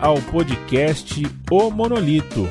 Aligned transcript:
ao 0.00 0.20
podcast 0.20 1.22
O 1.50 1.70
Monolito. 1.70 2.46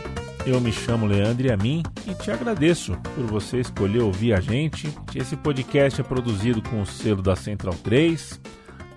Eu 0.46 0.60
me 0.60 0.72
chamo 0.72 1.06
Leandro 1.06 1.54
Amin 1.54 1.84
e 2.08 2.14
te 2.16 2.32
agradeço 2.32 2.98
por 3.14 3.26
você 3.26 3.60
escolher 3.60 4.02
ouvir 4.02 4.34
a 4.34 4.40
gente. 4.40 4.88
Esse 5.14 5.38
podcast 5.38 6.02
é 6.02 6.04
produzido 6.04 6.62
com 6.62 6.82
o 6.82 6.86
selo 6.86 7.22
da 7.22 7.36
Central 7.36 7.76
3, 7.76 8.42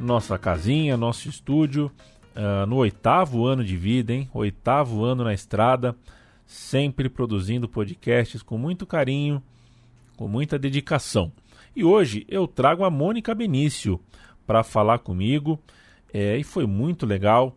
nossa 0.01 0.39
casinha, 0.39 0.97
nosso 0.97 1.29
estúdio, 1.29 1.93
uh, 2.35 2.67
no 2.67 2.77
oitavo 2.77 3.45
ano 3.45 3.63
de 3.63 3.77
vida, 3.77 4.15
hein? 4.15 4.29
Oitavo 4.33 5.05
ano 5.05 5.25
na 5.25 5.35
estrada, 5.35 5.95
sempre 6.47 7.09
produzindo 7.11 7.69
podcasts 7.69 8.43
com 8.43 8.57
muito 8.57 8.87
carinho, 8.87 9.43
com 10.17 10.27
muita 10.27 10.59
dedicação. 10.59 11.31
E 11.77 11.85
hoje 11.85 12.25
eu 12.29 12.47
trago 12.47 12.83
a 12.83 12.91
Mônica 12.91 13.35
Benício 13.35 14.01
para 14.47 14.65
falar 14.65 15.01
comigo 15.01 15.61
é, 16.13 16.39
e 16.39 16.43
foi 16.43 16.67
muito 16.67 17.05
legal 17.05 17.55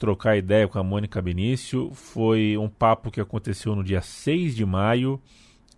trocar 0.00 0.36
ideia 0.36 0.66
com 0.66 0.78
a 0.78 0.82
Mônica 0.82 1.20
Benício. 1.20 1.90
Foi 1.92 2.56
um 2.56 2.68
papo 2.68 3.10
que 3.10 3.20
aconteceu 3.20 3.76
no 3.76 3.84
dia 3.84 4.00
6 4.00 4.56
de 4.56 4.64
maio. 4.64 5.20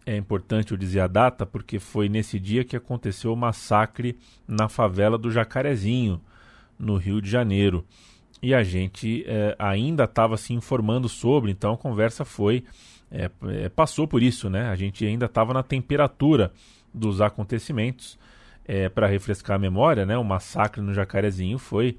É 0.06 0.16
importante 0.16 0.70
eu 0.70 0.78
dizer 0.78 1.00
a 1.00 1.08
data 1.08 1.44
porque 1.44 1.80
foi 1.80 2.08
nesse 2.08 2.38
dia 2.38 2.64
que 2.64 2.76
aconteceu 2.76 3.32
o 3.32 3.36
massacre 3.36 4.16
na 4.46 4.68
favela 4.68 5.18
do 5.18 5.30
Jacarezinho, 5.30 6.20
no 6.78 6.96
Rio 6.96 7.20
de 7.20 7.28
Janeiro. 7.28 7.84
E 8.40 8.54
a 8.54 8.62
gente 8.62 9.24
é, 9.26 9.56
ainda 9.58 10.04
estava 10.04 10.36
se 10.36 10.52
informando 10.54 11.08
sobre, 11.08 11.50
então 11.50 11.74
a 11.74 11.76
conversa 11.76 12.24
foi. 12.24 12.64
É, 13.10 13.28
é 13.64 13.68
passou 13.68 14.06
por 14.06 14.22
isso, 14.22 14.48
né? 14.48 14.68
A 14.68 14.76
gente 14.76 15.04
ainda 15.04 15.26
estava 15.26 15.52
na 15.52 15.62
temperatura 15.62 16.52
dos 16.94 17.20
acontecimentos 17.20 18.18
é, 18.64 18.88
para 18.88 19.06
refrescar 19.06 19.56
a 19.56 19.58
memória, 19.58 20.06
né, 20.06 20.16
o 20.16 20.24
massacre 20.24 20.80
no 20.80 20.94
Jacarezinho 20.94 21.58
foi 21.58 21.98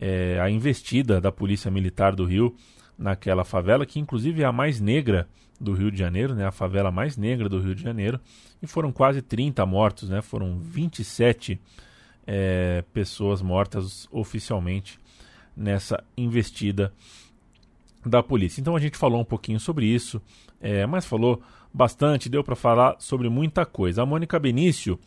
é, 0.00 0.38
a 0.40 0.50
investida 0.50 1.20
da 1.20 1.32
Polícia 1.32 1.70
Militar 1.70 2.14
do 2.14 2.24
Rio 2.24 2.54
naquela 2.98 3.44
favela, 3.44 3.84
que 3.84 4.00
inclusive 4.00 4.42
é 4.42 4.44
a 4.44 4.52
mais 4.52 4.80
negra 4.80 5.28
do 5.60 5.72
Rio 5.72 5.90
de 5.90 5.98
Janeiro, 5.98 6.34
né, 6.34 6.46
a 6.46 6.52
favela 6.52 6.90
mais 6.90 7.16
negra 7.16 7.48
do 7.48 7.60
Rio 7.60 7.74
de 7.74 7.82
Janeiro, 7.82 8.20
e 8.62 8.66
foram 8.66 8.92
quase 8.92 9.22
30 9.22 9.64
mortos, 9.64 10.08
né, 10.08 10.22
foram 10.22 10.58
27 10.58 11.60
é, 12.26 12.84
pessoas 12.92 13.40
mortas 13.40 14.08
oficialmente 14.10 14.98
nessa 15.56 16.02
investida 16.16 16.92
da 18.04 18.22
polícia. 18.22 18.60
Então 18.60 18.76
a 18.76 18.80
gente 18.80 18.96
falou 18.96 19.20
um 19.20 19.24
pouquinho 19.24 19.58
sobre 19.58 19.86
isso, 19.86 20.20
é, 20.60 20.86
mas 20.86 21.06
falou 21.06 21.42
bastante, 21.72 22.28
deu 22.28 22.44
para 22.44 22.56
falar 22.56 22.96
sobre 22.98 23.28
muita 23.28 23.64
coisa. 23.64 24.02
A 24.02 24.06
Mônica 24.06 24.38
Benício 24.38 24.98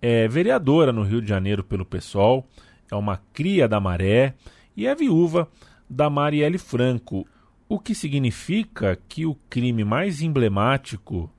é 0.00 0.26
vereadora 0.28 0.92
no 0.92 1.02
Rio 1.02 1.20
de 1.20 1.28
Janeiro 1.28 1.62
pelo 1.62 1.84
PSOL, 1.84 2.46
é 2.90 2.96
uma 2.96 3.20
cria 3.32 3.68
da 3.68 3.80
Maré 3.80 4.34
e 4.76 4.86
é 4.86 4.94
viúva 4.94 5.48
da 5.88 6.08
Marielle 6.08 6.58
Franco, 6.58 7.26
o 7.68 7.78
que 7.78 7.94
significa 7.94 8.98
que 9.08 9.26
o 9.26 9.34
crime 9.48 9.84
mais 9.84 10.22
emblemático 10.22 11.30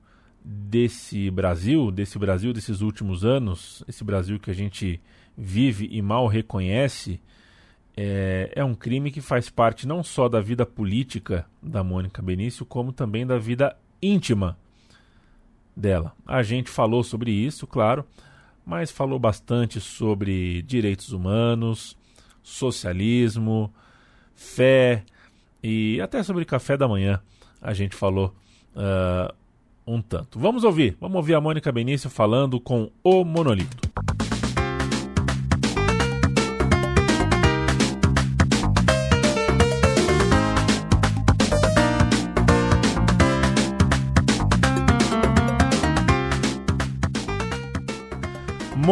desse 0.44 1.30
Brasil, 1.30 1.90
desse 1.90 2.18
Brasil 2.18 2.52
desses 2.52 2.80
últimos 2.80 3.24
anos, 3.24 3.84
esse 3.86 4.02
Brasil 4.02 4.38
que 4.38 4.50
a 4.50 4.54
gente 4.54 5.00
vive 5.36 5.88
e 5.90 6.02
mal 6.02 6.26
reconhece, 6.26 7.20
é, 7.96 8.50
é, 8.54 8.64
um 8.64 8.74
crime 8.74 9.10
que 9.10 9.20
faz 9.20 9.50
parte 9.50 9.86
não 9.86 10.02
só 10.02 10.28
da 10.28 10.40
vida 10.40 10.64
política 10.64 11.46
da 11.62 11.84
Mônica 11.84 12.22
Benício, 12.22 12.64
como 12.64 12.92
também 12.92 13.26
da 13.26 13.38
vida 13.38 13.76
íntima 14.00 14.56
dela. 15.76 16.14
A 16.26 16.42
gente 16.42 16.70
falou 16.70 17.04
sobre 17.04 17.30
isso, 17.30 17.66
claro, 17.66 18.06
mas 18.64 18.90
falou 18.90 19.18
bastante 19.18 19.80
sobre 19.80 20.62
direitos 20.62 21.12
humanos, 21.12 21.96
socialismo, 22.42 23.72
fé 24.34 25.04
e 25.62 26.00
até 26.00 26.22
sobre 26.22 26.44
café 26.44 26.76
da 26.76 26.88
manhã 26.88 27.20
a 27.62 27.72
gente 27.72 27.94
falou 27.94 28.34
uh, 28.74 29.32
um 29.86 30.02
tanto. 30.02 30.38
Vamos 30.38 30.64
ouvir, 30.64 30.96
vamos 31.00 31.16
ouvir 31.16 31.34
a 31.34 31.40
Mônica 31.40 31.70
Benício 31.70 32.10
falando 32.10 32.60
com 32.60 32.90
o 33.04 33.24
Monolito. 33.24 33.91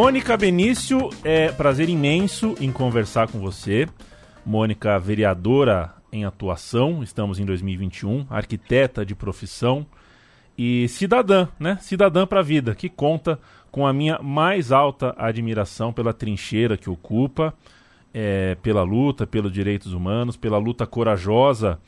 Mônica 0.02 0.34
Benício, 0.34 1.10
é 1.22 1.52
prazer 1.52 1.90
imenso 1.90 2.56
em 2.58 2.72
conversar 2.72 3.28
com 3.28 3.38
você. 3.38 3.86
Mônica, 4.46 4.98
vereadora 4.98 5.92
em 6.10 6.24
atuação, 6.24 7.02
estamos 7.02 7.38
em 7.38 7.44
2021, 7.44 8.26
arquiteta 8.30 9.04
de 9.04 9.14
profissão 9.14 9.86
e 10.56 10.88
cidadã, 10.88 11.48
né? 11.60 11.76
Cidadã 11.82 12.26
para 12.26 12.40
a 12.40 12.42
vida, 12.42 12.74
que 12.74 12.88
conta 12.88 13.38
com 13.70 13.86
a 13.86 13.92
minha 13.92 14.18
mais 14.20 14.72
alta 14.72 15.14
admiração 15.18 15.92
pela 15.92 16.14
trincheira 16.14 16.78
que 16.78 16.88
ocupa, 16.88 17.52
é, 18.14 18.54
pela 18.62 18.82
luta 18.82 19.26
pelos 19.26 19.52
direitos 19.52 19.92
humanos, 19.92 20.34
pela 20.34 20.56
luta 20.56 20.86
corajosa 20.86 21.78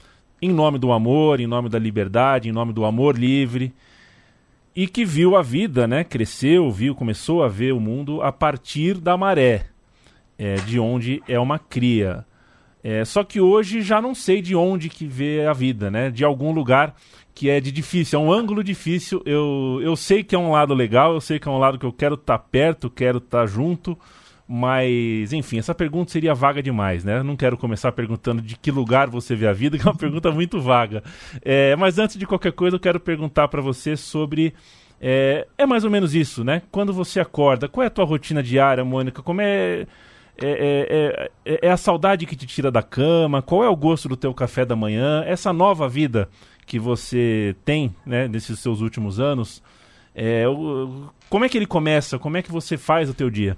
em 0.42 0.52
nome 0.52 0.78
do 0.78 0.92
amor, 0.92 1.40
em 1.40 1.46
nome 1.46 1.70
da 1.70 1.78
liberdade, 1.78 2.50
em 2.50 2.52
nome 2.52 2.74
do 2.74 2.84
amor 2.84 3.16
livre 3.16 3.72
e 4.74 4.86
que 4.86 5.04
viu 5.04 5.36
a 5.36 5.42
vida, 5.42 5.86
né? 5.86 6.02
Cresceu, 6.02 6.70
viu, 6.70 6.94
começou 6.94 7.42
a 7.42 7.48
ver 7.48 7.72
o 7.72 7.80
mundo 7.80 8.22
a 8.22 8.32
partir 8.32 8.98
da 8.98 9.16
maré, 9.16 9.66
é, 10.38 10.54
de 10.56 10.78
onde 10.78 11.22
é 11.28 11.38
uma 11.38 11.58
cria. 11.58 12.24
É, 12.82 13.04
só 13.04 13.22
que 13.22 13.40
hoje 13.40 13.80
já 13.80 14.02
não 14.02 14.14
sei 14.14 14.42
de 14.42 14.56
onde 14.56 14.88
que 14.88 15.06
vê 15.06 15.46
a 15.46 15.52
vida, 15.52 15.90
né? 15.90 16.10
De 16.10 16.24
algum 16.24 16.52
lugar 16.52 16.96
que 17.34 17.48
é 17.48 17.60
de 17.60 17.70
difícil, 17.70 18.18
é 18.18 18.22
um 18.22 18.32
ângulo 18.32 18.64
difícil. 18.64 19.22
Eu, 19.24 19.78
eu 19.82 19.94
sei 19.94 20.24
que 20.24 20.34
é 20.34 20.38
um 20.38 20.50
lado 20.50 20.74
legal, 20.74 21.14
eu 21.14 21.20
sei 21.20 21.38
que 21.38 21.48
é 21.48 21.50
um 21.50 21.58
lado 21.58 21.78
que 21.78 21.86
eu 21.86 21.92
quero 21.92 22.14
estar 22.14 22.38
tá 22.38 22.44
perto, 22.44 22.90
quero 22.90 23.18
estar 23.18 23.40
tá 23.40 23.46
junto, 23.46 23.96
mas, 24.54 25.32
enfim, 25.32 25.58
essa 25.58 25.74
pergunta 25.74 26.12
seria 26.12 26.34
vaga 26.34 26.62
demais, 26.62 27.04
né? 27.04 27.22
Não 27.22 27.34
quero 27.34 27.56
começar 27.56 27.90
perguntando 27.90 28.42
de 28.42 28.54
que 28.54 28.70
lugar 28.70 29.08
você 29.08 29.34
vê 29.34 29.46
a 29.46 29.52
vida, 29.54 29.78
que 29.80 29.82
é 29.82 29.90
uma 29.90 29.96
pergunta 29.96 30.30
muito 30.30 30.60
vaga. 30.60 31.02
É, 31.42 31.74
mas 31.76 31.98
antes 31.98 32.18
de 32.18 32.26
qualquer 32.26 32.52
coisa, 32.52 32.76
eu 32.76 32.80
quero 32.80 33.00
perguntar 33.00 33.48
para 33.48 33.62
você 33.62 33.96
sobre. 33.96 34.52
É, 35.00 35.48
é, 35.56 35.64
mais 35.64 35.84
ou 35.84 35.90
menos 35.90 36.14
isso, 36.14 36.44
né? 36.44 36.60
Quando 36.70 36.92
você 36.92 37.18
acorda, 37.18 37.66
qual 37.66 37.82
é 37.82 37.86
a 37.86 37.90
tua 37.90 38.04
rotina 38.04 38.42
diária, 38.42 38.84
Mônica? 38.84 39.22
Como 39.22 39.40
é, 39.40 39.86
é, 40.36 40.46
é, 40.46 41.30
é, 41.46 41.58
é 41.62 41.70
a 41.70 41.76
saudade 41.78 42.26
que 42.26 42.36
te 42.36 42.46
tira 42.46 42.70
da 42.70 42.82
cama? 42.82 43.40
Qual 43.40 43.64
é 43.64 43.70
o 43.70 43.74
gosto 43.74 44.06
do 44.06 44.18
teu 44.18 44.34
café 44.34 44.66
da 44.66 44.76
manhã? 44.76 45.24
Essa 45.26 45.50
nova 45.50 45.88
vida 45.88 46.28
que 46.66 46.78
você 46.78 47.56
tem, 47.64 47.94
né, 48.04 48.28
nesses 48.28 48.60
seus 48.60 48.82
últimos 48.82 49.18
anos, 49.18 49.62
é, 50.14 50.46
o, 50.46 51.06
como 51.30 51.46
é 51.46 51.48
que 51.48 51.56
ele 51.56 51.66
começa? 51.66 52.18
Como 52.18 52.36
é 52.36 52.42
que 52.42 52.52
você 52.52 52.76
faz 52.76 53.08
o 53.08 53.14
teu 53.14 53.30
dia? 53.30 53.56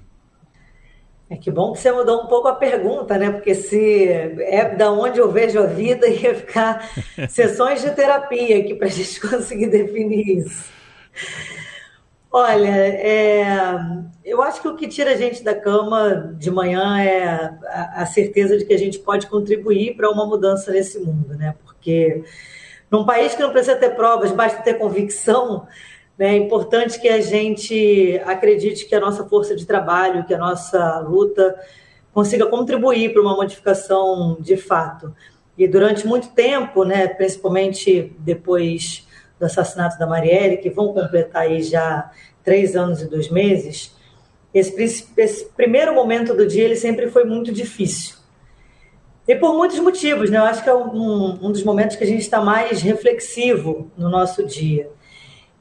É 1.27 1.35
que 1.35 1.49
bom 1.49 1.73
que 1.73 1.79
você 1.79 1.91
mudou 1.91 2.21
um 2.21 2.27
pouco 2.27 2.47
a 2.47 2.55
pergunta, 2.55 3.17
né? 3.17 3.31
Porque 3.31 3.55
se 3.55 4.07
é 4.07 4.75
da 4.75 4.91
onde 4.91 5.19
eu 5.19 5.31
vejo 5.31 5.59
a 5.59 5.65
vida, 5.65 6.05
ia 6.09 6.35
ficar 6.35 6.87
sessões 7.29 7.81
de 7.81 7.91
terapia 7.91 8.59
aqui 8.59 8.75
para 8.75 8.87
a 8.87 8.91
gente 8.91 9.19
conseguir 9.21 9.67
definir 9.67 10.39
isso. 10.39 10.65
Olha, 12.31 12.67
é, 12.67 13.43
eu 14.23 14.41
acho 14.41 14.61
que 14.61 14.67
o 14.67 14.75
que 14.75 14.87
tira 14.87 15.11
a 15.11 15.15
gente 15.15 15.43
da 15.43 15.55
cama 15.55 16.35
de 16.37 16.51
manhã 16.51 16.99
é 16.99 17.23
a, 17.23 18.01
a 18.01 18.05
certeza 18.05 18.57
de 18.57 18.65
que 18.65 18.73
a 18.73 18.77
gente 18.77 18.99
pode 18.99 19.27
contribuir 19.27 19.95
para 19.95 20.11
uma 20.11 20.25
mudança 20.25 20.71
nesse 20.71 20.99
mundo, 20.99 21.35
né? 21.35 21.55
Porque 21.63 22.23
num 22.91 23.05
país 23.05 23.33
que 23.33 23.41
não 23.41 23.51
precisa 23.51 23.77
ter 23.77 23.95
provas, 23.95 24.31
basta 24.31 24.61
ter 24.61 24.75
convicção? 24.75 25.65
É 26.17 26.35
importante 26.35 26.99
que 26.99 27.09
a 27.09 27.19
gente 27.19 28.21
acredite 28.25 28.85
que 28.85 28.95
a 28.95 28.99
nossa 28.99 29.25
força 29.25 29.55
de 29.55 29.65
trabalho, 29.65 30.25
que 30.25 30.33
a 30.33 30.37
nossa 30.37 30.99
luta 30.99 31.59
consiga 32.13 32.45
contribuir 32.45 33.11
para 33.11 33.21
uma 33.21 33.35
modificação 33.35 34.37
de 34.39 34.55
fato. 34.55 35.13
E 35.57 35.67
durante 35.67 36.07
muito 36.07 36.29
tempo, 36.29 36.85
né, 36.85 37.07
principalmente 37.07 38.15
depois 38.19 39.05
do 39.37 39.45
assassinato 39.45 39.99
da 39.99 40.07
Marielle, 40.07 40.57
que 40.57 40.69
vão 40.69 40.93
completar 40.93 41.43
aí 41.43 41.61
já 41.61 42.09
três 42.43 42.75
anos 42.75 43.01
e 43.01 43.09
dois 43.09 43.29
meses, 43.29 43.93
esse, 44.53 45.09
esse 45.17 45.45
primeiro 45.49 45.93
momento 45.93 46.33
do 46.33 46.47
dia 46.47 46.63
ele 46.63 46.77
sempre 46.77 47.09
foi 47.09 47.25
muito 47.25 47.51
difícil. 47.51 48.15
E 49.27 49.35
por 49.35 49.53
muitos 49.53 49.79
motivos, 49.79 50.29
né? 50.29 50.37
Eu 50.37 50.43
acho 50.43 50.63
que 50.63 50.69
é 50.69 50.73
um, 50.73 51.47
um 51.47 51.51
dos 51.51 51.63
momentos 51.63 51.97
que 51.97 52.03
a 52.03 52.07
gente 52.07 52.21
está 52.21 52.39
mais 52.39 52.81
reflexivo 52.81 53.91
no 53.97 54.07
nosso 54.07 54.45
dia. 54.45 54.89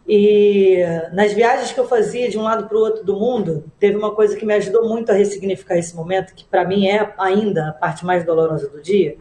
E 0.07 0.85
nas 1.13 1.33
viagens 1.33 1.73
que 1.73 1.81
eu 1.81 1.89
fazia 1.89 2.29
de 2.29 2.39
um 2.39 2.43
lado 2.43 2.69
para 2.69 2.77
o 2.77 2.81
outro 2.81 3.05
do 3.05 3.17
mundo, 3.17 3.65
teve 3.79 3.97
uma 3.97 4.15
coisa 4.15 4.37
que 4.37 4.45
me 4.45 4.53
ajudou 4.55 4.87
muito 4.87 5.11
a 5.11 5.15
ressignificar 5.15 5.79
esse 5.79 5.97
momento, 5.97 6.35
que 6.35 6.45
para 6.45 6.65
mim 6.65 6.87
é 6.87 7.15
ainda 7.19 7.71
a 7.71 7.73
parte 7.73 8.05
mais 8.05 8.23
dolorosa 8.25 8.69
do 8.69 8.83
dia, 8.83 9.17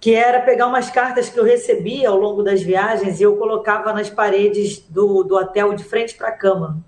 que 0.00 0.12
era 0.12 0.40
pegar 0.40 0.66
umas 0.66 0.90
cartas 0.90 1.28
que 1.28 1.38
eu 1.38 1.44
recebia 1.44 2.08
ao 2.08 2.18
longo 2.18 2.42
das 2.42 2.60
viagens 2.60 3.20
e 3.20 3.22
eu 3.22 3.36
colocava 3.36 3.92
nas 3.92 4.10
paredes 4.10 4.80
do, 4.88 5.22
do 5.22 5.36
hotel 5.36 5.72
de 5.74 5.84
frente 5.84 6.16
para 6.16 6.28
a 6.28 6.32
cama. 6.32 6.84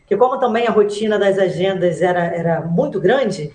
Porque 0.00 0.16
como 0.16 0.40
também 0.40 0.66
a 0.66 0.70
rotina 0.72 1.16
das 1.16 1.38
agendas 1.38 2.02
era, 2.02 2.24
era 2.24 2.60
muito 2.62 2.98
grande, 2.98 3.54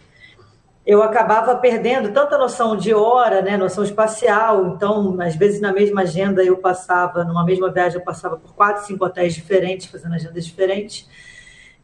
eu 0.86 1.02
acabava 1.02 1.56
perdendo 1.56 2.12
tanta 2.12 2.38
noção 2.38 2.76
de 2.76 2.94
hora, 2.94 3.42
né, 3.42 3.56
noção 3.56 3.84
espacial. 3.84 4.68
Então, 4.68 5.18
às 5.22 5.36
vezes 5.36 5.62
na 5.62 5.72
mesma 5.72 6.02
agenda 6.02 6.44
eu 6.44 6.58
passava, 6.58 7.24
numa 7.24 7.46
mesma 7.46 7.72
viagem 7.72 8.00
eu 8.00 8.04
passava 8.04 8.38
por 8.38 8.54
quatro, 8.54 8.86
cinco 8.86 9.06
hotéis 9.06 9.34
diferentes, 9.34 9.88
fazendo 9.88 10.16
agendas 10.16 10.46
diferentes. 10.46 11.08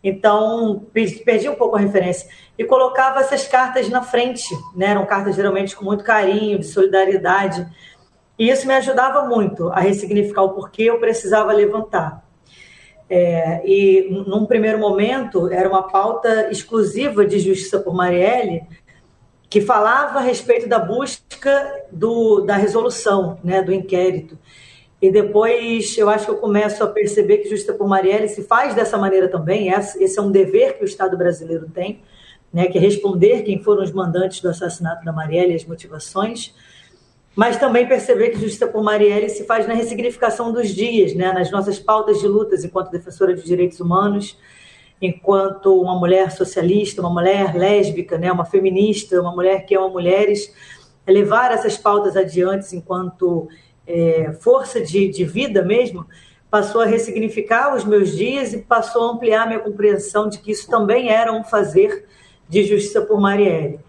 Então, 0.03 0.85
perdi 1.25 1.49
um 1.49 1.55
pouco 1.55 1.75
a 1.75 1.79
referência 1.79 2.29
e 2.57 2.63
colocava 2.63 3.19
essas 3.19 3.47
cartas 3.47 3.89
na 3.89 4.01
frente, 4.01 4.53
né? 4.75 4.87
Eram 4.87 5.05
cartas 5.05 5.35
geralmente 5.35 5.75
com 5.75 5.83
muito 5.83 6.03
carinho, 6.03 6.59
de 6.59 6.65
solidariedade. 6.65 7.67
E 8.37 8.49
isso 8.49 8.65
me 8.65 8.73
ajudava 8.75 9.25
muito 9.25 9.69
a 9.69 9.79
ressignificar 9.79 10.43
o 10.43 10.53
porquê 10.53 10.83
eu 10.83 10.99
precisava 10.99 11.51
levantar. 11.51 12.23
É, 13.09 13.61
e 13.65 14.07
num 14.09 14.45
primeiro 14.45 14.77
momento 14.77 15.51
era 15.51 15.67
uma 15.67 15.83
pauta 15.83 16.49
exclusiva 16.51 17.25
de 17.25 17.39
justiça 17.39 17.79
por 17.79 17.93
Marielle, 17.93 18.61
que 19.49 19.61
falava 19.61 20.19
a 20.19 20.21
respeito 20.21 20.69
da 20.69 20.77
busca 20.77 21.83
do, 21.91 22.41
da 22.41 22.55
resolução, 22.55 23.39
né, 23.43 23.63
do 23.63 23.73
inquérito. 23.73 24.37
E 25.01 25.09
depois 25.09 25.97
eu 25.97 26.09
acho 26.09 26.25
que 26.25 26.31
eu 26.31 26.37
começo 26.37 26.83
a 26.83 26.87
perceber 26.87 27.37
que 27.37 27.49
Justiça 27.49 27.73
por 27.73 27.87
Marielle 27.87 28.27
se 28.27 28.43
faz 28.43 28.75
dessa 28.75 28.97
maneira 28.97 29.27
também. 29.27 29.69
Esse 29.69 30.19
é 30.19 30.21
um 30.21 30.29
dever 30.29 30.77
que 30.77 30.83
o 30.83 30.85
Estado 30.85 31.17
brasileiro 31.17 31.67
tem, 31.73 32.01
né, 32.53 32.67
que 32.67 32.77
é 32.77 32.81
responder 32.81 33.43
quem 33.43 33.63
foram 33.63 33.81
os 33.81 33.91
mandantes 33.91 34.41
do 34.41 34.49
assassinato 34.49 35.03
da 35.03 35.11
Marielle 35.13 35.53
e 35.53 35.55
as 35.55 35.65
motivações. 35.65 36.53
Mas 37.35 37.57
também 37.57 37.87
perceber 37.87 38.29
que 38.29 38.41
Justiça 38.41 38.67
por 38.67 38.83
Marielle 38.83 39.29
se 39.29 39.45
faz 39.45 39.65
na 39.65 39.73
ressignificação 39.73 40.51
dos 40.51 40.69
dias, 40.69 41.15
né, 41.15 41.31
nas 41.31 41.49
nossas 41.49 41.79
pautas 41.79 42.19
de 42.19 42.27
lutas 42.27 42.63
enquanto 42.63 42.91
defensora 42.91 43.33
de 43.33 43.43
direitos 43.43 43.79
humanos, 43.79 44.37
enquanto 45.01 45.81
uma 45.81 45.97
mulher 45.97 46.31
socialista, 46.31 47.01
uma 47.01 47.09
mulher 47.09 47.55
lésbica, 47.55 48.17
né, 48.17 48.31
uma 48.31 48.45
feminista, 48.45 49.19
uma 49.21 49.33
mulher 49.33 49.65
que 49.65 49.75
ama 49.75 49.89
mulheres, 49.89 50.53
é 51.05 51.11
levar 51.11 51.51
essas 51.51 51.77
pautas 51.77 52.17
adiante 52.17 52.75
enquanto 52.75 53.47
é, 53.87 54.33
força 54.41 54.81
de, 54.81 55.07
de 55.09 55.23
vida 55.23 55.63
mesmo, 55.63 56.05
passou 56.49 56.81
a 56.81 56.85
ressignificar 56.85 57.75
os 57.75 57.83
meus 57.83 58.15
dias 58.15 58.53
e 58.53 58.59
passou 58.59 59.09
a 59.09 59.11
ampliar 59.13 59.47
minha 59.47 59.59
compreensão 59.59 60.27
de 60.27 60.39
que 60.39 60.51
isso 60.51 60.69
também 60.69 61.09
era 61.09 61.31
um 61.31 61.43
fazer 61.43 62.05
de 62.47 62.63
justiça 62.63 63.01
por 63.01 63.19
Marielle. 63.21 63.79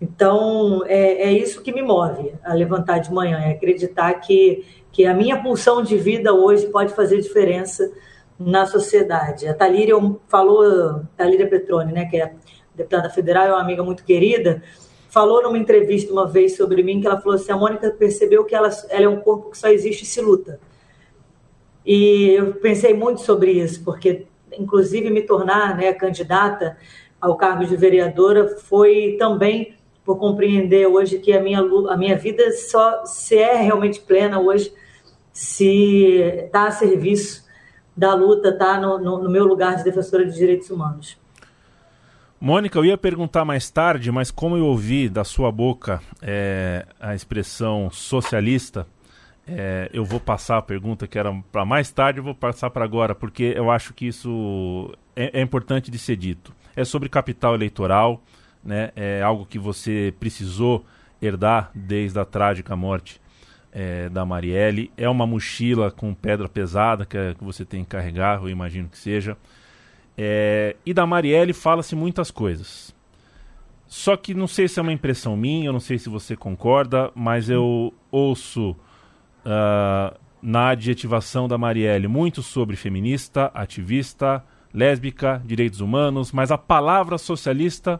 Então, 0.00 0.84
é, 0.86 1.24
é, 1.24 1.32
isso 1.32 1.60
que 1.60 1.72
me 1.72 1.82
move 1.82 2.32
a 2.44 2.54
levantar 2.54 2.98
de 2.98 3.12
manhã, 3.12 3.38
é 3.40 3.50
acreditar 3.50 4.14
que, 4.14 4.64
que 4.92 5.04
a 5.04 5.12
minha 5.12 5.42
pulsão 5.42 5.82
de 5.82 5.96
vida 5.96 6.32
hoje 6.32 6.68
pode 6.68 6.94
fazer 6.94 7.20
diferença 7.20 7.90
na 8.38 8.66
sociedade. 8.66 9.48
A 9.48 9.54
Talíria 9.54 9.94
falou, 10.28 11.02
Talíria 11.16 11.48
Petroni, 11.48 11.92
né, 11.92 12.06
que 12.06 12.20
é 12.20 12.32
deputada 12.74 13.10
federal, 13.10 13.46
é 13.46 13.52
uma 13.52 13.60
amiga 13.60 13.82
muito 13.82 14.04
querida, 14.04 14.62
falou 15.08 15.42
numa 15.42 15.58
entrevista 15.58 16.12
uma 16.12 16.26
vez 16.26 16.56
sobre 16.56 16.82
mim 16.82 17.00
que 17.00 17.06
ela 17.06 17.20
falou 17.20 17.34
assim: 17.34 17.50
a 17.50 17.56
Mônica 17.56 17.90
percebeu 17.90 18.44
que 18.44 18.54
ela, 18.54 18.70
ela 18.90 19.04
é 19.04 19.08
um 19.08 19.20
corpo 19.20 19.50
que 19.50 19.58
só 19.58 19.68
existe 19.68 20.06
se 20.06 20.20
luta. 20.20 20.60
E 21.84 22.34
eu 22.36 22.54
pensei 22.54 22.94
muito 22.94 23.22
sobre 23.22 23.52
isso, 23.52 23.82
porque, 23.82 24.26
inclusive, 24.52 25.10
me 25.10 25.22
tornar 25.22 25.76
né, 25.76 25.92
candidata 25.92 26.76
ao 27.20 27.36
cargo 27.36 27.64
de 27.64 27.76
vereadora 27.76 28.46
foi 28.58 29.16
também 29.18 29.74
por 30.04 30.18
compreender 30.18 30.86
hoje 30.86 31.18
que 31.18 31.32
a 31.32 31.40
minha, 31.40 31.60
a 31.60 31.96
minha 31.96 32.16
vida 32.16 32.52
só 32.52 33.04
se 33.04 33.36
é 33.36 33.56
realmente 33.56 34.00
plena 34.00 34.38
hoje 34.38 34.72
se 35.32 36.20
está 36.44 36.66
a 36.66 36.70
serviço 36.70 37.47
da 37.98 38.14
luta, 38.14 38.50
está 38.50 38.80
no, 38.80 38.96
no, 38.98 39.24
no 39.24 39.28
meu 39.28 39.44
lugar 39.44 39.76
de 39.76 39.82
defensora 39.82 40.24
de 40.24 40.32
direitos 40.32 40.70
humanos. 40.70 41.18
Mônica, 42.40 42.78
eu 42.78 42.84
ia 42.84 42.96
perguntar 42.96 43.44
mais 43.44 43.68
tarde, 43.68 44.12
mas 44.12 44.30
como 44.30 44.56
eu 44.56 44.64
ouvi 44.66 45.08
da 45.08 45.24
sua 45.24 45.50
boca 45.50 46.00
é, 46.22 46.86
a 47.00 47.12
expressão 47.12 47.90
socialista, 47.90 48.86
é, 49.44 49.90
eu 49.92 50.04
vou 50.04 50.20
passar 50.20 50.58
a 50.58 50.62
pergunta 50.62 51.08
que 51.08 51.18
era 51.18 51.34
para 51.50 51.64
mais 51.64 51.90
tarde, 51.90 52.20
eu 52.20 52.24
vou 52.24 52.36
passar 52.36 52.70
para 52.70 52.84
agora, 52.84 53.16
porque 53.16 53.52
eu 53.56 53.68
acho 53.68 53.92
que 53.92 54.06
isso 54.06 54.94
é, 55.16 55.40
é, 55.40 55.42
importante 55.42 55.90
de 55.90 55.98
ser 55.98 56.14
dito. 56.14 56.54
É 56.76 56.84
sobre 56.84 57.08
capital 57.08 57.56
eleitoral, 57.56 58.22
né? 58.62 58.92
é 58.94 59.20
algo 59.20 59.44
que 59.44 59.58
você 59.58 60.14
precisou 60.20 60.84
herdar 61.20 61.72
desde 61.74 62.20
a 62.20 62.24
trágica 62.24 62.76
morte 62.76 63.20
é, 63.72 64.08
da 64.08 64.24
Marielle. 64.24 64.90
É 64.96 65.08
uma 65.08 65.26
mochila 65.26 65.90
com 65.90 66.14
pedra 66.14 66.48
pesada 66.48 67.04
que, 67.04 67.34
que 67.34 67.44
você 67.44 67.64
tem 67.64 67.84
que 67.84 67.90
carregar, 67.90 68.40
eu 68.40 68.48
imagino 68.48 68.88
que 68.88 68.98
seja. 68.98 69.36
É, 70.16 70.76
e 70.84 70.92
da 70.92 71.06
Marielle 71.06 71.52
fala-se 71.52 71.94
muitas 71.94 72.30
coisas. 72.30 72.94
Só 73.86 74.16
que 74.16 74.34
não 74.34 74.46
sei 74.46 74.68
se 74.68 74.78
é 74.78 74.82
uma 74.82 74.92
impressão 74.92 75.36
minha, 75.36 75.66
eu 75.66 75.72
não 75.72 75.80
sei 75.80 75.98
se 75.98 76.08
você 76.10 76.36
concorda, 76.36 77.10
mas 77.14 77.48
eu 77.48 77.94
ouço 78.10 78.72
uh, 78.72 80.18
na 80.42 80.68
adjetivação 80.68 81.48
da 81.48 81.56
Marielle 81.56 82.06
muito 82.06 82.42
sobre 82.42 82.76
feminista, 82.76 83.50
ativista, 83.54 84.44
lésbica, 84.74 85.42
direitos 85.44 85.80
humanos, 85.80 86.32
mas 86.32 86.50
a 86.50 86.58
palavra 86.58 87.16
socialista 87.16 87.98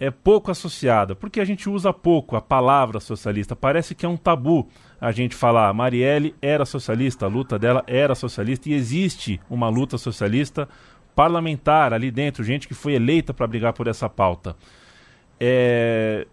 é 0.00 0.10
pouco 0.10 0.50
associada, 0.50 1.14
porque 1.14 1.40
a 1.40 1.44
gente 1.44 1.68
usa 1.68 1.92
pouco 1.92 2.34
a 2.34 2.40
palavra 2.40 2.98
socialista. 2.98 3.54
Parece 3.54 3.94
que 3.94 4.06
é 4.06 4.08
um 4.08 4.16
tabu 4.16 4.68
a 5.00 5.12
gente 5.12 5.34
falar 5.34 5.72
Marielle 5.72 6.34
era 6.42 6.66
socialista, 6.66 7.24
a 7.24 7.28
luta 7.28 7.58
dela 7.58 7.82
era 7.86 8.14
socialista 8.14 8.68
e 8.68 8.74
existe 8.74 9.40
uma 9.48 9.68
luta 9.68 9.96
socialista 9.96 10.68
parlamentar 11.14 11.92
ali 11.92 12.10
dentro, 12.10 12.44
gente 12.44 12.68
que 12.68 12.74
foi 12.74 12.94
eleita 12.94 13.32
para 13.32 13.46
brigar 13.46 13.72
por 13.72 13.86
essa 13.86 14.08
pauta. 14.08 14.54
É... 15.38 16.26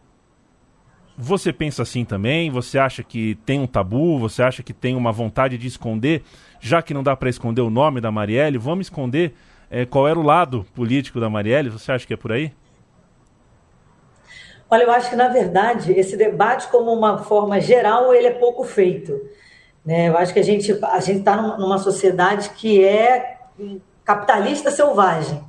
Você 1.18 1.52
pensa 1.52 1.82
assim 1.82 2.06
também? 2.06 2.52
Você 2.52 2.78
acha 2.78 3.02
que 3.02 3.36
tem 3.44 3.60
um 3.60 3.66
tabu? 3.66 4.20
Você 4.20 4.44
acha 4.44 4.62
que 4.62 4.74
tem 4.74 4.96
uma 4.96 5.12
vontade 5.12 5.58
de 5.58 5.66
esconder? 5.66 6.22
Já 6.60 6.82
que 6.82 6.94
não 6.94 7.02
dá 7.02 7.16
para 7.16 7.30
esconder 7.30 7.62
o 7.62 7.72
nome 7.72 8.00
da 8.00 8.12
Marielle, 8.12 8.60
vamos 8.60 8.86
esconder 8.86 9.34
é, 9.70 9.84
qual 9.86 10.08
era 10.08 10.20
o 10.20 10.24
lado 10.24 10.66
político 10.76 11.20
da 11.20 11.30
Marielle? 11.30 11.70
Você 11.70 11.92
acha 11.92 12.06
que 12.06 12.14
é 12.14 12.18
por 12.18 12.32
aí? 12.32 12.54
Olha, 14.70 14.84
eu 14.84 14.92
acho 14.92 15.10
que, 15.10 15.16
na 15.16 15.30
verdade, 15.30 15.94
esse 15.94 16.18
debate, 16.18 16.68
como 16.68 16.92
uma 16.92 17.20
forma 17.20 17.60
geral, 17.60 18.14
ele 18.14 18.28
é 18.28 18.32
pouco 18.32 18.64
feito. 18.64 19.20
Né? 19.86 20.10
Eu 20.10 20.18
acho 20.18 20.34
que 20.34 20.40
a 20.40 20.44
gente 20.44 20.78
a 20.84 20.98
está 20.98 21.38
numa 21.58 21.78
sociedade 21.78 22.50
que 22.52 22.84
é 22.84 23.38
capitalista 24.04 24.70
selvagem. 24.70 25.42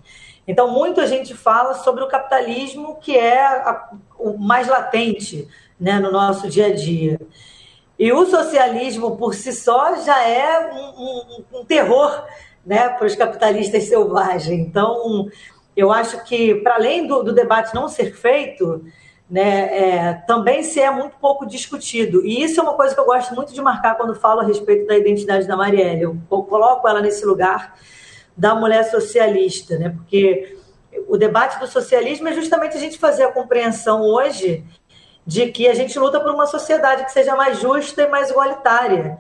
Então, 0.47 0.71
muito 0.71 1.01
a 1.01 1.07
gente 1.07 1.35
fala 1.35 1.75
sobre 1.75 2.03
o 2.03 2.09
capitalismo 2.09 2.97
que 3.01 3.17
é 3.17 3.45
a, 3.45 3.91
o 4.19 4.39
mais 4.39 4.67
latente 4.69 5.47
né, 5.79 5.99
no 5.99 6.11
nosso 6.11 6.49
dia 6.49 6.67
a 6.67 6.75
dia. 6.75 7.21
E 7.99 8.13
o 8.13 8.25
socialismo 8.27 9.17
por 9.17 9.35
si 9.35 9.53
só 9.53 9.97
já 9.97 10.23
é 10.23 10.73
um, 10.73 11.03
um, 11.03 11.45
um 11.61 11.65
terror 11.65 12.25
né, 12.65 12.89
para 12.91 13.07
os 13.07 13.17
capitalistas 13.17 13.85
selvagens. 13.85 14.61
Então, 14.61 15.29
eu 15.77 15.93
acho 15.93 16.25
que, 16.25 16.55
para 16.57 16.77
além 16.77 17.07
do, 17.07 17.23
do, 17.23 17.33
debate 17.33 17.75
não 17.75 17.89
ser 17.89 18.15
feito, 18.15 18.85
né, 19.31 19.79
é, 19.79 20.15
também 20.27 20.63
se 20.63 20.81
é 20.81 20.91
muito 20.91 21.17
pouco 21.21 21.47
discutido. 21.47 22.25
E 22.25 22.43
isso 22.43 22.59
é 22.59 22.63
uma 22.63 22.75
coisa 22.75 22.95
que 22.95 23.01
eu 23.01 23.05
gosto 23.05 23.35
muito 23.35 23.53
de 23.53 23.61
marcar 23.61 23.97
quando 23.97 24.15
falo 24.15 24.41
a 24.41 24.45
respeito 24.45 24.87
da 24.87 24.97
identidade 24.97 25.47
da 25.47 25.57
Marielle. 25.57 26.03
Eu 26.03 26.17
coloco 26.29 26.89
ela 26.89 27.01
nesse 27.01 27.25
lugar 27.27 27.75
da 28.37 28.55
mulher 28.55 28.85
socialista, 28.85 29.77
né? 29.77 29.91
Porque 29.91 30.57
o 31.07 31.17
debate 31.17 31.59
do 31.59 31.67
socialismo 31.67 32.29
é 32.29 32.33
justamente 32.33 32.77
a 32.77 32.81
gente 32.81 32.99
fazer 32.99 33.25
a 33.25 33.33
compreensão 33.33 34.03
hoje 34.03 34.65
de 35.27 35.51
que 35.53 35.69
a 35.69 35.75
gente 35.75 35.99
luta 35.99 36.19
por 36.21 36.33
uma 36.33 36.47
sociedade 36.47 37.05
que 37.05 37.13
seja 37.13 37.37
mais 37.37 37.61
justa 37.61 38.03
e 38.03 38.09
mais 38.09 38.31
igualitária. 38.31 39.19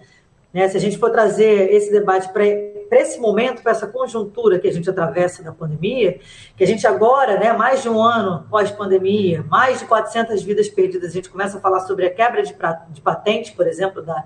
Né? 0.53 0.67
Se 0.69 0.77
a 0.77 0.81
gente 0.81 0.97
for 0.97 1.11
trazer 1.11 1.71
esse 1.73 1.93
debate 1.93 2.33
para 2.33 2.45
esse 2.91 3.19
momento, 3.19 3.63
para 3.63 3.73
essa 3.73 3.87
conjuntura 3.87 4.59
que 4.59 4.67
a 4.67 4.73
gente 4.73 4.89
atravessa 4.89 5.43
da 5.43 5.53
pandemia, 5.53 6.21
que 6.57 6.65
a 6.65 6.67
gente 6.67 6.87
agora, 6.87 7.39
né, 7.39 7.53
mais 7.53 7.83
de 7.83 7.89
um 7.89 8.03
ano 8.03 8.47
pós-pandemia, 8.51 9.45
mais 9.49 9.81
de 9.81 9.87
400 9.87 10.43
vidas 10.43 10.69
perdidas, 10.69 11.11
a 11.11 11.13
gente 11.13 11.29
começa 11.29 11.59
a 11.59 11.61
falar 11.61 11.81
sobre 11.81 12.07
a 12.07 12.11
quebra 12.11 12.43
de, 12.43 12.55
de 12.91 13.01
patente, 13.01 13.53
por 13.53 13.67
exemplo, 13.67 14.03
da, 14.03 14.25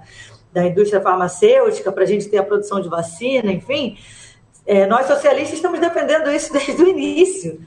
da 0.53 0.67
indústria 0.67 1.01
farmacêutica, 1.01 1.91
para 1.91 2.05
a 2.05 2.07
gente 2.07 2.29
ter 2.29 2.39
a 2.39 2.45
produção 2.45 2.81
de 2.81 2.89
vacina, 2.89 3.51
enfim, 3.51 3.99
é, 4.67 4.87
nós 4.87 5.07
socialistas 5.07 5.55
estamos 5.55 5.81
defendendo 5.81 6.31
isso 6.31 6.53
desde 6.55 6.83
o 6.83 6.89
início. 6.89 7.61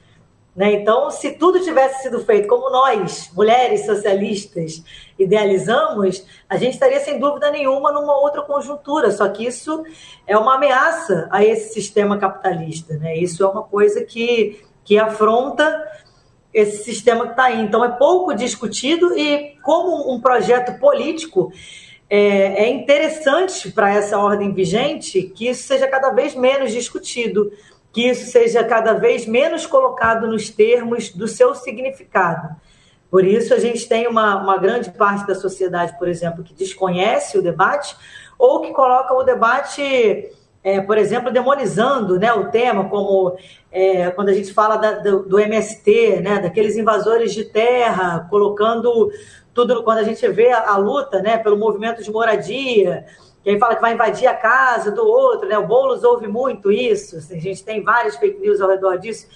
Né? 0.56 0.72
Então, 0.72 1.10
se 1.10 1.32
tudo 1.32 1.60
tivesse 1.60 2.02
sido 2.02 2.18
feito 2.20 2.48
como 2.48 2.70
nós, 2.70 3.30
mulheres 3.34 3.84
socialistas, 3.84 4.82
idealizamos, 5.18 6.26
a 6.48 6.56
gente 6.56 6.72
estaria 6.72 6.98
sem 7.00 7.18
dúvida 7.18 7.50
nenhuma 7.50 7.92
numa 7.92 8.18
outra 8.18 8.40
conjuntura. 8.40 9.10
Só 9.10 9.28
que 9.28 9.46
isso 9.46 9.84
é 10.26 10.36
uma 10.36 10.54
ameaça 10.54 11.28
a 11.30 11.44
esse 11.44 11.74
sistema 11.74 12.16
capitalista. 12.16 12.94
Né? 12.94 13.18
Isso 13.18 13.44
é 13.44 13.46
uma 13.46 13.62
coisa 13.62 14.02
que, 14.02 14.64
que 14.82 14.98
afronta 14.98 15.84
esse 16.54 16.84
sistema 16.84 17.26
que 17.26 17.32
está 17.32 17.44
aí. 17.44 17.60
Então, 17.60 17.84
é 17.84 17.90
pouco 17.90 18.32
discutido 18.32 19.16
e, 19.16 19.58
como 19.62 20.10
um 20.10 20.18
projeto 20.22 20.80
político, 20.80 21.52
é, 22.08 22.64
é 22.64 22.70
interessante 22.70 23.70
para 23.72 23.92
essa 23.92 24.16
ordem 24.18 24.54
vigente 24.54 25.22
que 25.22 25.48
isso 25.48 25.64
seja 25.64 25.86
cada 25.86 26.10
vez 26.10 26.34
menos 26.34 26.72
discutido, 26.72 27.52
que 27.96 28.06
isso 28.06 28.30
seja 28.30 28.62
cada 28.62 28.92
vez 28.92 29.24
menos 29.24 29.64
colocado 29.64 30.26
nos 30.26 30.50
termos 30.50 31.08
do 31.08 31.26
seu 31.26 31.54
significado. 31.54 32.54
Por 33.10 33.24
isso, 33.24 33.54
a 33.54 33.58
gente 33.58 33.88
tem 33.88 34.06
uma, 34.06 34.36
uma 34.36 34.58
grande 34.58 34.90
parte 34.90 35.26
da 35.26 35.34
sociedade, 35.34 35.98
por 35.98 36.06
exemplo, 36.06 36.44
que 36.44 36.52
desconhece 36.52 37.38
o 37.38 37.42
debate 37.42 37.96
ou 38.38 38.60
que 38.60 38.70
coloca 38.74 39.14
o 39.14 39.22
debate, 39.22 40.30
é, 40.62 40.78
por 40.78 40.98
exemplo, 40.98 41.32
demonizando 41.32 42.18
né, 42.18 42.30
o 42.34 42.50
tema, 42.50 42.86
como 42.86 43.34
é, 43.72 44.10
quando 44.10 44.28
a 44.28 44.34
gente 44.34 44.52
fala 44.52 44.76
da, 44.76 44.92
do, 44.98 45.22
do, 45.22 45.40
MST, 45.40 46.20
né, 46.20 46.38
daqueles 46.38 46.76
invasores 46.76 47.32
de 47.32 47.44
terra, 47.46 48.26
colocando 48.28 49.10
tudo, 49.54 49.82
quando 49.82 50.00
a 50.00 50.04
gente 50.04 50.28
vê 50.28 50.52
a, 50.52 50.72
a 50.72 50.76
luta 50.76 51.22
né, 51.22 51.38
pelo 51.38 51.56
movimento 51.56 52.02
de 52.02 52.12
moradia, 52.12 53.06
que 53.46 53.50
aí 53.50 53.60
fala 53.60 53.76
que 53.76 53.80
vai 53.80 53.94
invadir 53.94 54.26
a 54.26 54.34
casa 54.34 54.90
do 54.90 55.06
outro, 55.06 55.48
né? 55.48 55.56
O 55.56 55.64
Boulos 55.64 56.02
ouve 56.02 56.26
muito 56.26 56.72
isso, 56.72 57.16
a 57.16 57.38
gente 57.38 57.62
tem 57.62 57.80
várias 57.80 58.16
fake 58.16 58.40
news 58.40 58.60
ao 58.60 58.68
redor 58.68 58.96
disso. 58.96 59.28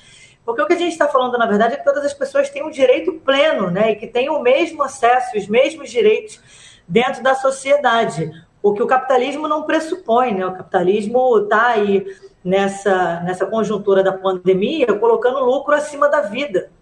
Porque 0.44 0.60
o 0.60 0.66
que 0.66 0.72
a 0.72 0.76
gente 0.76 0.90
está 0.90 1.06
falando, 1.06 1.38
na 1.38 1.46
verdade, 1.46 1.74
é 1.74 1.76
que 1.76 1.84
todas 1.84 2.04
as 2.04 2.12
pessoas 2.12 2.50
têm 2.50 2.64
um 2.66 2.70
direito 2.70 3.12
pleno, 3.24 3.70
né? 3.70 3.92
E 3.92 3.94
que 3.94 4.08
têm 4.08 4.28
o 4.28 4.42
mesmo 4.42 4.82
acesso, 4.82 5.38
os 5.38 5.46
mesmos 5.46 5.90
direitos 5.90 6.40
dentro 6.88 7.22
da 7.22 7.36
sociedade. 7.36 8.32
O 8.60 8.74
que 8.74 8.82
o 8.82 8.86
capitalismo 8.88 9.46
não 9.46 9.62
pressupõe, 9.62 10.34
né? 10.34 10.44
O 10.44 10.54
capitalismo 10.54 11.38
está 11.44 11.68
aí 11.68 12.04
nessa, 12.42 13.20
nessa 13.20 13.46
conjuntura 13.46 14.02
da 14.02 14.12
pandemia 14.12 14.92
colocando 14.98 15.38
lucro 15.38 15.72
acima 15.72 16.08
da 16.08 16.22
vida. 16.22 16.72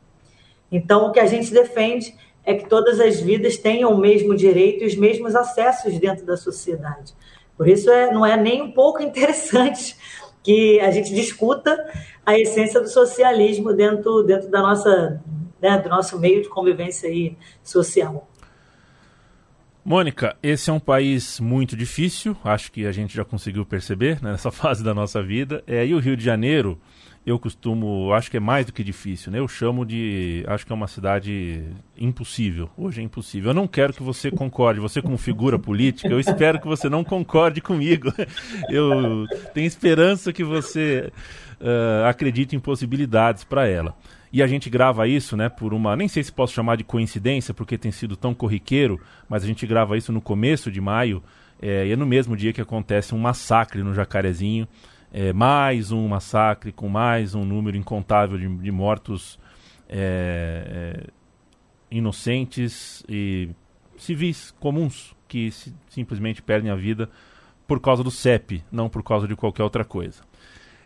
Então, 0.72 1.08
o 1.08 1.12
que 1.12 1.20
a 1.20 1.26
gente 1.26 1.52
defende 1.52 2.16
é 2.48 2.54
que 2.54 2.66
todas 2.66 2.98
as 2.98 3.20
vidas 3.20 3.58
tenham 3.58 3.92
o 3.92 3.98
mesmo 3.98 4.34
direito 4.34 4.82
e 4.82 4.86
os 4.86 4.96
mesmos 4.96 5.36
acessos 5.36 5.98
dentro 5.98 6.24
da 6.24 6.34
sociedade. 6.34 7.12
Por 7.58 7.68
isso, 7.68 7.90
é, 7.90 8.10
não 8.10 8.24
é 8.24 8.38
nem 8.38 8.62
um 8.62 8.72
pouco 8.72 9.02
interessante 9.04 9.94
que 10.42 10.80
a 10.80 10.90
gente 10.90 11.14
discuta 11.14 11.76
a 12.24 12.38
essência 12.38 12.80
do 12.80 12.88
socialismo 12.88 13.74
dentro, 13.74 14.22
dentro 14.22 14.48
da 14.50 14.62
nossa, 14.62 15.22
né, 15.60 15.76
do 15.76 15.90
nosso 15.90 16.18
meio 16.18 16.42
de 16.42 16.48
convivência 16.48 17.10
aí 17.10 17.36
social. 17.62 18.26
Mônica, 19.84 20.34
esse 20.42 20.70
é 20.70 20.72
um 20.72 20.80
país 20.80 21.38
muito 21.40 21.76
difícil, 21.76 22.34
acho 22.44 22.72
que 22.72 22.86
a 22.86 22.92
gente 22.92 23.14
já 23.14 23.26
conseguiu 23.26 23.66
perceber 23.66 24.22
né, 24.22 24.32
nessa 24.32 24.48
fase 24.52 24.82
da 24.82 24.94
nossa 24.94 25.22
vida. 25.22 25.62
É, 25.66 25.84
e 25.84 25.92
o 25.92 25.98
Rio 25.98 26.16
de 26.16 26.24
Janeiro 26.24 26.80
eu 27.28 27.38
costumo, 27.38 28.10
acho 28.14 28.30
que 28.30 28.38
é 28.38 28.40
mais 28.40 28.64
do 28.64 28.72
que 28.72 28.82
difícil, 28.82 29.30
né? 29.30 29.38
Eu 29.38 29.46
chamo 29.46 29.84
de, 29.84 30.44
acho 30.48 30.64
que 30.64 30.72
é 30.72 30.74
uma 30.74 30.86
cidade 30.86 31.62
impossível. 31.96 32.70
Hoje 32.74 33.02
é 33.02 33.04
impossível. 33.04 33.50
Eu 33.50 33.54
não 33.54 33.68
quero 33.68 33.92
que 33.92 34.02
você 34.02 34.30
concorde, 34.30 34.80
você 34.80 35.02
como 35.02 35.18
figura 35.18 35.58
política, 35.58 36.08
eu 36.08 36.18
espero 36.18 36.58
que 36.58 36.66
você 36.66 36.88
não 36.88 37.04
concorde 37.04 37.60
comigo. 37.60 38.12
Eu 38.70 39.26
tenho 39.52 39.66
esperança 39.66 40.32
que 40.32 40.42
você 40.42 41.12
uh, 41.60 42.06
acredite 42.06 42.56
em 42.56 42.60
possibilidades 42.60 43.44
para 43.44 43.66
ela. 43.68 43.94
E 44.32 44.42
a 44.42 44.46
gente 44.46 44.70
grava 44.70 45.06
isso, 45.06 45.36
né, 45.36 45.48
por 45.48 45.74
uma, 45.74 45.96
nem 45.96 46.08
sei 46.08 46.22
se 46.22 46.32
posso 46.32 46.54
chamar 46.54 46.76
de 46.76 46.84
coincidência, 46.84 47.52
porque 47.52 47.78
tem 47.78 47.90
sido 47.90 48.16
tão 48.16 48.34
corriqueiro, 48.34 49.00
mas 49.28 49.42
a 49.42 49.46
gente 49.46 49.66
grava 49.66 49.96
isso 49.96 50.12
no 50.12 50.20
começo 50.20 50.70
de 50.70 50.80
maio, 50.80 51.22
é, 51.60 51.86
e 51.86 51.92
é 51.92 51.96
no 51.96 52.06
mesmo 52.06 52.36
dia 52.36 52.52
que 52.52 52.60
acontece 52.60 53.14
um 53.14 53.18
massacre 53.18 53.82
no 53.82 53.94
Jacarezinho 53.94 54.68
é, 55.12 55.32
mais 55.32 55.90
um 55.90 56.08
massacre 56.08 56.72
com 56.72 56.88
mais 56.88 57.34
um 57.34 57.44
número 57.44 57.76
incontável 57.76 58.38
de, 58.38 58.48
de 58.48 58.70
mortos 58.70 59.38
é, 59.88 61.02
é, 61.02 61.10
inocentes 61.90 63.04
e 63.08 63.50
civis 63.96 64.54
comuns 64.60 65.14
que 65.26 65.50
se, 65.50 65.74
simplesmente 65.88 66.42
perdem 66.42 66.70
a 66.70 66.76
vida 66.76 67.08
por 67.66 67.80
causa 67.80 68.02
do 68.02 68.10
CEP, 68.10 68.62
não 68.70 68.88
por 68.88 69.02
causa 69.02 69.28
de 69.28 69.36
qualquer 69.36 69.62
outra 69.62 69.84
coisa. 69.84 70.22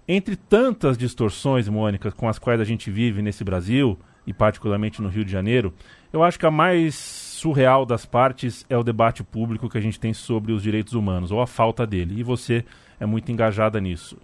Entre 0.06 0.34
tantas 0.34 0.98
distorções, 0.98 1.68
Mônica, 1.68 2.10
com 2.10 2.28
as 2.28 2.38
quais 2.38 2.60
a 2.60 2.64
gente 2.64 2.90
vive 2.90 3.22
nesse 3.22 3.44
Brasil, 3.44 3.96
e 4.26 4.32
particularmente 4.32 5.02
no 5.02 5.08
Rio 5.08 5.24
de 5.24 5.32
Janeiro, 5.32 5.72
eu 6.12 6.22
acho 6.22 6.38
que 6.38 6.46
a 6.46 6.50
mais 6.50 6.94
surreal 7.42 7.84
das 7.84 8.06
partes 8.06 8.64
é 8.70 8.78
o 8.78 8.84
debate 8.84 9.24
público 9.24 9.68
que 9.68 9.76
a 9.76 9.80
gente 9.80 9.98
tem 9.98 10.14
sobre 10.14 10.52
os 10.52 10.62
direitos 10.62 10.92
humanos, 10.92 11.32
ou 11.32 11.40
a 11.40 11.46
falta 11.46 11.84
dele. 11.84 12.20
E 12.20 12.22
você 12.22 12.64
é 13.00 13.04
muito 13.04 13.32
engajada 13.32 13.80
nisso. 13.80 14.16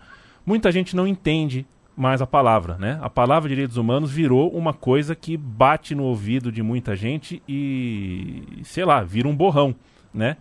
Muita 0.46 0.70
gente 0.70 0.94
não 0.94 1.04
entende 1.04 1.66
mais 1.96 2.22
a 2.22 2.26
palavra, 2.28 2.78
né? 2.78 2.96
A 3.02 3.10
palavra 3.10 3.48
direitos 3.48 3.76
humanos 3.76 4.12
virou 4.12 4.48
uma 4.50 4.72
coisa 4.72 5.16
que 5.16 5.36
bate 5.36 5.96
no 5.96 6.04
ouvido 6.04 6.52
de 6.52 6.62
muita 6.62 6.94
gente 6.94 7.42
e, 7.48 8.60
sei 8.62 8.84
lá, 8.84 9.02
vira 9.02 9.26
um 9.26 9.34
borrão, 9.34 9.74
né? 10.14 10.36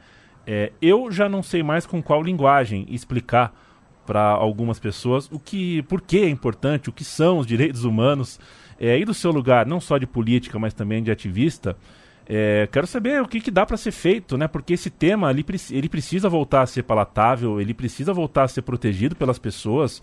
É, 0.46 0.72
eu 0.80 1.12
já 1.12 1.28
não 1.28 1.42
sei 1.42 1.64
mais 1.64 1.88
com 1.88 2.02
qual 2.02 2.22
linguagem 2.22 2.86
explicar 2.90 3.54
para 4.06 4.22
algumas 4.22 4.80
pessoas 4.80 5.28
o 5.32 5.40
que, 5.40 5.82
por 5.84 6.00
que 6.00 6.20
é 6.20 6.30
importante, 6.30 6.90
o 6.90 6.94
que 6.94 7.04
são 7.04 7.40
os 7.40 7.48
direitos 7.48 7.84
humanos, 7.84 8.40
é, 8.80 9.00
e 9.00 9.04
do 9.04 9.16
seu 9.16 9.32
lugar, 9.32 9.66
não 9.66 9.82
só 9.82 9.98
de 9.98 10.06
política, 10.06 10.60
mas 10.60 10.76
também 10.76 11.02
de 11.02 11.10
ativista, 11.10 11.76
é, 12.30 12.68
quero 12.72 12.86
saber 12.86 13.22
o 13.22 13.28
que, 13.28 13.40
que 13.40 13.50
dá 13.50 13.66
para 13.66 13.78
ser 13.78 13.92
feito, 13.92 14.38
né? 14.38 14.48
Porque 14.48 14.74
esse 14.74 14.90
tema 14.90 15.32
ele, 15.32 15.46
ele 15.72 15.88
precisa 15.88 16.28
voltar 16.28 16.62
a 16.62 16.66
ser 16.66 16.84
palatável, 16.84 17.62
ele 17.62 17.74
precisa 17.74 18.14
voltar 18.14 18.44
a 18.44 18.48
ser 18.48 18.64
protegido 18.64 19.16
pelas 19.16 19.40
pessoas. 19.40 20.02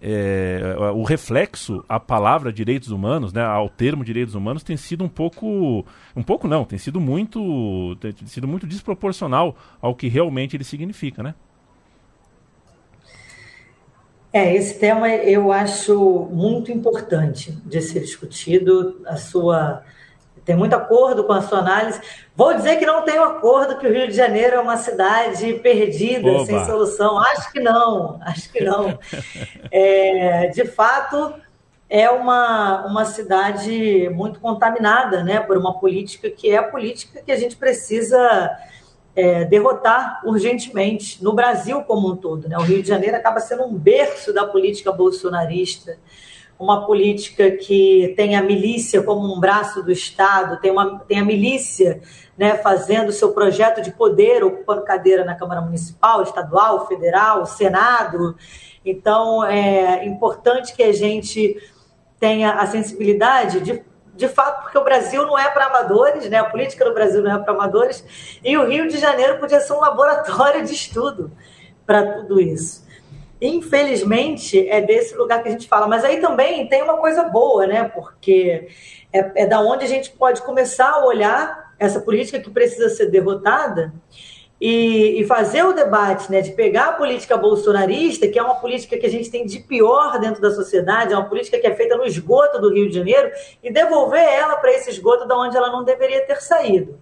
É, 0.00 0.76
o 0.94 1.02
reflexo 1.04 1.84
à 1.88 1.98
palavra 1.98 2.52
direitos 2.52 2.90
humanos, 2.90 3.32
né, 3.32 3.42
ao 3.42 3.68
termo 3.68 4.04
direitos 4.04 4.34
humanos, 4.34 4.62
tem 4.62 4.76
sido 4.76 5.02
um 5.02 5.08
pouco, 5.08 5.86
um 6.14 6.22
pouco 6.22 6.46
não, 6.46 6.66
tem 6.66 6.78
sido 6.78 7.00
muito, 7.00 7.96
tem 7.96 8.26
sido 8.26 8.46
muito 8.46 8.66
desproporcional 8.66 9.56
ao 9.80 9.94
que 9.94 10.06
realmente 10.06 10.54
ele 10.54 10.64
significa, 10.64 11.22
né? 11.22 11.34
É, 14.32 14.54
esse 14.54 14.78
tema 14.78 15.08
eu 15.08 15.50
acho 15.50 16.28
muito 16.30 16.70
importante 16.70 17.52
de 17.64 17.80
ser 17.80 18.00
discutido. 18.00 19.00
A 19.06 19.16
sua 19.16 19.82
tem 20.46 20.54
muito 20.54 20.74
acordo 20.74 21.24
com 21.24 21.32
a 21.32 21.42
sua 21.42 21.58
análise. 21.58 22.00
Vou 22.36 22.54
dizer 22.54 22.76
que 22.78 22.86
não 22.86 23.02
tenho 23.02 23.24
acordo 23.24 23.78
que 23.78 23.86
o 23.86 23.92
Rio 23.92 24.06
de 24.06 24.14
Janeiro 24.14 24.54
é 24.54 24.60
uma 24.60 24.76
cidade 24.76 25.54
perdida, 25.54 26.30
Oba. 26.30 26.46
sem 26.46 26.64
solução. 26.64 27.18
Acho 27.18 27.52
que 27.52 27.58
não, 27.58 28.20
acho 28.22 28.52
que 28.52 28.62
não. 28.62 28.96
É, 29.72 30.46
de 30.46 30.64
fato, 30.64 31.34
é 31.90 32.08
uma, 32.08 32.86
uma 32.86 33.04
cidade 33.04 34.08
muito 34.10 34.38
contaminada 34.38 35.24
né, 35.24 35.40
por 35.40 35.58
uma 35.58 35.78
política 35.80 36.30
que 36.30 36.48
é 36.48 36.58
a 36.58 36.62
política 36.62 37.20
que 37.26 37.32
a 37.32 37.36
gente 37.36 37.56
precisa 37.56 38.56
é, 39.16 39.44
derrotar 39.44 40.20
urgentemente 40.24 41.22
no 41.24 41.32
Brasil 41.32 41.82
como 41.82 42.12
um 42.12 42.16
todo. 42.16 42.48
Né? 42.48 42.56
O 42.56 42.62
Rio 42.62 42.80
de 42.80 42.88
Janeiro 42.88 43.16
acaba 43.16 43.40
sendo 43.40 43.64
um 43.64 43.74
berço 43.74 44.32
da 44.32 44.46
política 44.46 44.92
bolsonarista 44.92 45.98
uma 46.58 46.86
política 46.86 47.50
que 47.50 48.14
tem 48.16 48.34
a 48.34 48.42
milícia 48.42 49.02
como 49.02 49.32
um 49.34 49.38
braço 49.38 49.82
do 49.82 49.92
Estado, 49.92 50.58
tem, 50.60 50.70
uma, 50.70 51.00
tem 51.00 51.20
a 51.20 51.24
milícia 51.24 52.00
né, 52.36 52.56
fazendo 52.56 53.12
seu 53.12 53.32
projeto 53.32 53.82
de 53.82 53.90
poder, 53.90 54.42
ocupando 54.42 54.82
cadeira 54.82 55.24
na 55.24 55.34
Câmara 55.34 55.60
Municipal, 55.60 56.22
Estadual, 56.22 56.86
Federal, 56.86 57.44
Senado. 57.46 58.36
Então, 58.84 59.44
é 59.44 60.04
importante 60.06 60.74
que 60.74 60.82
a 60.82 60.92
gente 60.92 61.56
tenha 62.18 62.52
a 62.52 62.66
sensibilidade 62.66 63.60
de, 63.60 63.82
de 64.14 64.28
fato, 64.28 64.62
porque 64.62 64.78
o 64.78 64.84
Brasil 64.84 65.26
não 65.26 65.38
é 65.38 65.50
para 65.50 65.66
amadores, 65.66 66.28
né? 66.30 66.38
a 66.38 66.44
política 66.44 66.84
do 66.84 66.94
Brasil 66.94 67.22
não 67.22 67.34
é 67.34 67.38
para 67.38 67.52
amadores, 67.52 68.38
e 68.42 68.56
o 68.56 68.66
Rio 68.66 68.88
de 68.88 68.98
Janeiro 68.98 69.38
podia 69.38 69.60
ser 69.60 69.74
um 69.74 69.80
laboratório 69.80 70.64
de 70.64 70.72
estudo 70.72 71.30
para 71.84 72.14
tudo 72.14 72.40
isso. 72.40 72.85
Infelizmente, 73.40 74.68
é 74.68 74.80
desse 74.80 75.14
lugar 75.14 75.42
que 75.42 75.48
a 75.48 75.52
gente 75.52 75.68
fala. 75.68 75.86
Mas 75.86 76.04
aí 76.04 76.20
também 76.20 76.66
tem 76.68 76.82
uma 76.82 76.96
coisa 76.96 77.24
boa, 77.24 77.66
né? 77.66 77.84
Porque 77.84 78.68
é, 79.12 79.42
é 79.42 79.46
da 79.46 79.60
onde 79.60 79.84
a 79.84 79.88
gente 79.88 80.10
pode 80.10 80.42
começar 80.42 80.90
a 80.90 81.04
olhar 81.04 81.74
essa 81.78 82.00
política 82.00 82.40
que 82.40 82.50
precisa 82.50 82.88
ser 82.88 83.06
derrotada 83.10 83.92
e, 84.60 85.20
e, 85.20 85.26
fazer 85.26 85.62
o 85.64 85.74
debate, 85.74 86.32
né, 86.32 86.40
de 86.40 86.52
pegar 86.52 86.86
a 86.86 86.92
política 86.92 87.36
bolsonarista, 87.36 88.26
que 88.26 88.38
é 88.38 88.42
uma 88.42 88.54
política 88.54 88.96
que 88.96 89.04
a 89.04 89.10
gente 89.10 89.30
tem 89.30 89.44
de 89.44 89.60
pior 89.60 90.18
dentro 90.18 90.40
da 90.40 90.50
sociedade, 90.50 91.12
é 91.12 91.16
uma 91.16 91.28
política 91.28 91.58
que 91.58 91.66
é 91.66 91.74
feita 91.74 91.96
no 91.96 92.06
esgoto 92.06 92.58
do 92.58 92.72
Rio 92.72 92.88
de 92.88 92.94
Janeiro, 92.94 93.30
e 93.62 93.70
devolver 93.70 94.24
ela 94.24 94.56
para 94.56 94.72
esse 94.72 94.88
esgoto 94.88 95.26
da 95.26 95.36
onde 95.36 95.56
ela 95.56 95.70
não 95.70 95.84
deveria 95.84 96.24
ter 96.24 96.40
saído. 96.40 96.98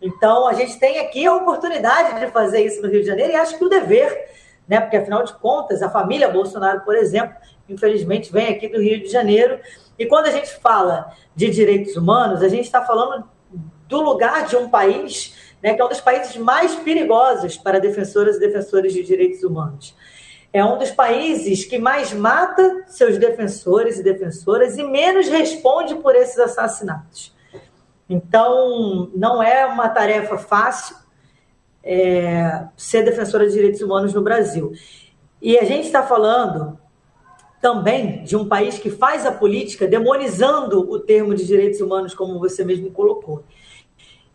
Então, 0.00 0.48
a 0.48 0.54
gente 0.54 0.78
tem 0.78 0.98
aqui 1.00 1.26
a 1.26 1.34
oportunidade 1.34 2.20
de 2.20 2.32
fazer 2.32 2.64
isso 2.64 2.80
no 2.80 2.88
Rio 2.88 3.02
de 3.02 3.06
Janeiro 3.06 3.32
e 3.32 3.36
acho 3.36 3.58
que 3.58 3.64
o 3.64 3.68
dever 3.68 4.30
né? 4.68 4.80
Porque 4.80 4.96
afinal 4.96 5.24
de 5.24 5.32
contas, 5.34 5.82
a 5.82 5.88
família 5.88 6.28
Bolsonaro, 6.28 6.82
por 6.82 6.94
exemplo, 6.94 7.34
infelizmente 7.68 8.30
vem 8.30 8.48
aqui 8.48 8.68
do 8.68 8.80
Rio 8.80 9.00
de 9.00 9.08
Janeiro. 9.08 9.58
E 9.98 10.06
quando 10.06 10.26
a 10.26 10.30
gente 10.30 10.54
fala 10.56 11.12
de 11.34 11.50
direitos 11.50 11.96
humanos, 11.96 12.42
a 12.42 12.48
gente 12.48 12.64
está 12.64 12.84
falando 12.84 13.24
do 13.88 14.00
lugar 14.02 14.46
de 14.46 14.56
um 14.56 14.68
país, 14.68 15.54
né, 15.62 15.74
que 15.74 15.80
é 15.80 15.84
um 15.84 15.88
dos 15.88 16.00
países 16.00 16.36
mais 16.36 16.74
perigosos 16.76 17.56
para 17.56 17.80
defensoras 17.80 18.36
e 18.36 18.40
defensores 18.40 18.92
de 18.92 19.02
direitos 19.02 19.42
humanos. 19.42 19.96
É 20.52 20.64
um 20.64 20.78
dos 20.78 20.90
países 20.90 21.64
que 21.64 21.78
mais 21.78 22.12
mata 22.12 22.84
seus 22.86 23.18
defensores 23.18 23.98
e 23.98 24.02
defensoras 24.02 24.78
e 24.78 24.82
menos 24.82 25.28
responde 25.28 25.94
por 25.96 26.14
esses 26.14 26.38
assassinatos. 26.38 27.36
Então, 28.08 29.10
não 29.14 29.42
é 29.42 29.66
uma 29.66 29.88
tarefa 29.90 30.38
fácil, 30.38 30.96
é, 31.82 32.66
ser 32.76 33.02
defensora 33.04 33.46
de 33.46 33.52
direitos 33.52 33.80
humanos 33.80 34.12
no 34.12 34.22
Brasil. 34.22 34.72
E 35.40 35.58
a 35.58 35.64
gente 35.64 35.86
está 35.86 36.02
falando 36.02 36.78
também 37.60 38.22
de 38.22 38.36
um 38.36 38.46
país 38.48 38.78
que 38.78 38.90
faz 38.90 39.26
a 39.26 39.32
política 39.32 39.86
demonizando 39.86 40.80
o 40.90 40.98
termo 40.98 41.34
de 41.34 41.44
direitos 41.44 41.80
humanos, 41.80 42.14
como 42.14 42.38
você 42.38 42.64
mesmo 42.64 42.90
colocou. 42.90 43.44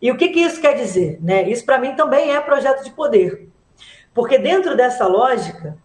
E 0.01 0.11
o 0.11 0.17
que, 0.17 0.29
que 0.29 0.41
isso 0.41 0.59
quer 0.59 0.75
dizer? 0.75 1.17
Né? 1.21 1.49
Isso, 1.49 1.65
para 1.65 1.79
mim, 1.79 1.95
também 1.95 2.35
é 2.35 2.41
projeto 2.41 2.83
de 2.83 2.91
poder. 2.91 3.47
Porque 4.13 4.37
dentro 4.37 4.75
dessa 4.75 5.07
lógica, 5.07 5.77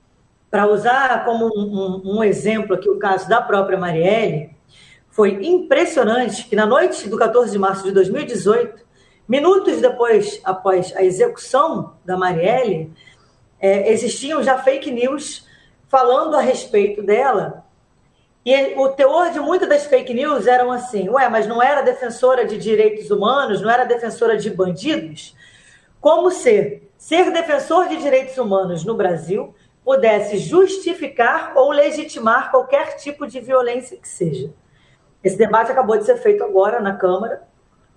para 0.51 0.67
usar 0.67 1.25
como 1.25 1.47
um, 1.47 2.03
um, 2.05 2.17
um, 2.17 2.25
exemplo 2.25 2.75
aqui 2.75 2.89
o 2.89 2.99
caso 2.99 3.29
da 3.29 3.41
própria 3.41 3.79
Marielle, 3.79 4.51
foi 5.09 5.39
impressionante 5.47 6.47
que 6.49 6.57
na 6.57 6.67
noite 6.67 7.09
do 7.09 7.17
14 7.17 7.53
de 7.53 7.59
março 7.59 7.85
de 7.85 7.93
2018, 7.93 8.85
minutos 9.29 9.81
depois, 9.81 10.41
após 10.43 10.95
a 10.97 11.05
execução 11.05 11.97
da 12.05 12.17
Marielle, 12.17 12.93
é, 13.61 13.93
existiam 13.93 14.43
já 14.43 14.59
fake 14.59 14.91
news 14.91 15.47
falando 15.89 16.35
a 16.35 16.41
respeito 16.41 17.03
dela. 17.03 17.65
E 18.45 18.75
o 18.77 18.89
teor 18.89 19.31
de 19.31 19.41
muitas 19.41 19.69
das 19.69 19.87
fake 19.87 20.15
news 20.15 20.47
eram 20.47 20.73
assim: 20.73 21.09
ué, 21.09 21.29
mas 21.29 21.47
não 21.47 21.63
era 21.63 21.83
defensora 21.83 22.47
de 22.47 22.57
direitos 22.57 23.11
humanos, 23.11 23.61
não 23.61 23.71
era 23.71 23.85
defensora 23.85 24.37
de 24.37 24.49
bandidos? 24.49 25.37
Como 26.01 26.31
se 26.31 26.83
ser 26.97 27.31
defensor 27.31 27.89
de 27.89 27.97
direitos 27.97 28.39
humanos 28.39 28.85
no 28.85 28.95
Brasil 28.95 29.55
pudesse 29.85 30.39
justificar 30.39 31.53
ou 31.57 31.71
legitimar 31.71 32.51
qualquer 32.51 32.97
tipo 32.97 33.27
de 33.27 33.41
violência 33.41 33.97
que 33.97 34.09
seja. 34.09 34.53
Esse 35.25 35.37
debate 35.37 35.73
acabou 35.73 35.97
de 35.97 36.05
ser 36.05 36.17
feito 36.19 36.45
agora 36.45 36.81
na 36.81 36.95
Câmara, 36.95 37.48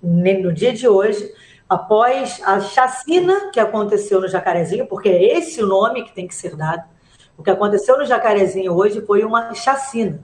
no 0.02 0.52
dia 0.52 0.74
de 0.74 0.88
hoje, 0.88 1.32
após 1.70 2.42
a 2.44 2.60
chacina 2.60 3.52
que 3.52 3.60
aconteceu 3.60 4.20
no 4.20 4.28
Jacarezinho, 4.28 4.88
porque 4.88 5.10
é 5.10 5.38
esse 5.38 5.62
o 5.64 5.68
nome 5.68 6.04
que 6.04 6.14
tem 6.14 6.28
que 6.28 6.36
ser 6.36 6.56
dado 6.56 6.84
o 7.42 7.44
que 7.44 7.50
aconteceu 7.50 7.98
no 7.98 8.06
Jacarezinho 8.06 8.72
hoje 8.72 9.02
foi 9.02 9.24
uma 9.24 9.52
chacina. 9.56 10.22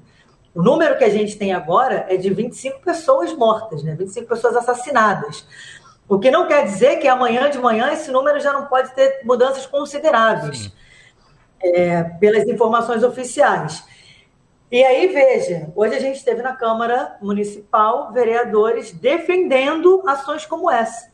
O 0.53 0.61
número 0.61 0.99
que 0.99 1.03
a 1.03 1.09
gente 1.09 1.35
tem 1.35 1.51
agora 1.51 2.05
é 2.07 2.15
de 2.15 2.29
25 2.31 2.79
pessoas 2.81 3.33
mortas, 3.33 3.81
né? 3.81 3.95
25 3.95 4.27
pessoas 4.27 4.55
assassinadas. 4.55 5.43
O 6.07 6.19
que 6.19 6.29
não 6.29 6.47
quer 6.47 6.63
dizer 6.65 6.97
que 6.97 7.07
amanhã 7.07 7.49
de 7.49 7.57
manhã 7.57 7.91
esse 7.91 8.11
número 8.11 8.39
já 8.39 8.53
não 8.53 8.67
pode 8.67 8.93
ter 8.93 9.21
mudanças 9.23 9.65
consideráveis, 9.65 10.71
é, 11.59 12.03
pelas 12.03 12.47
informações 12.47 13.03
oficiais. 13.03 13.83
E 14.69 14.83
aí, 14.83 15.07
veja, 15.07 15.71
hoje 15.73 15.95
a 15.95 15.99
gente 15.99 16.25
teve 16.25 16.41
na 16.41 16.53
Câmara 16.53 17.15
Municipal 17.21 18.11
vereadores 18.11 18.91
defendendo 18.91 20.03
ações 20.05 20.45
como 20.45 20.69
essa. 20.69 21.09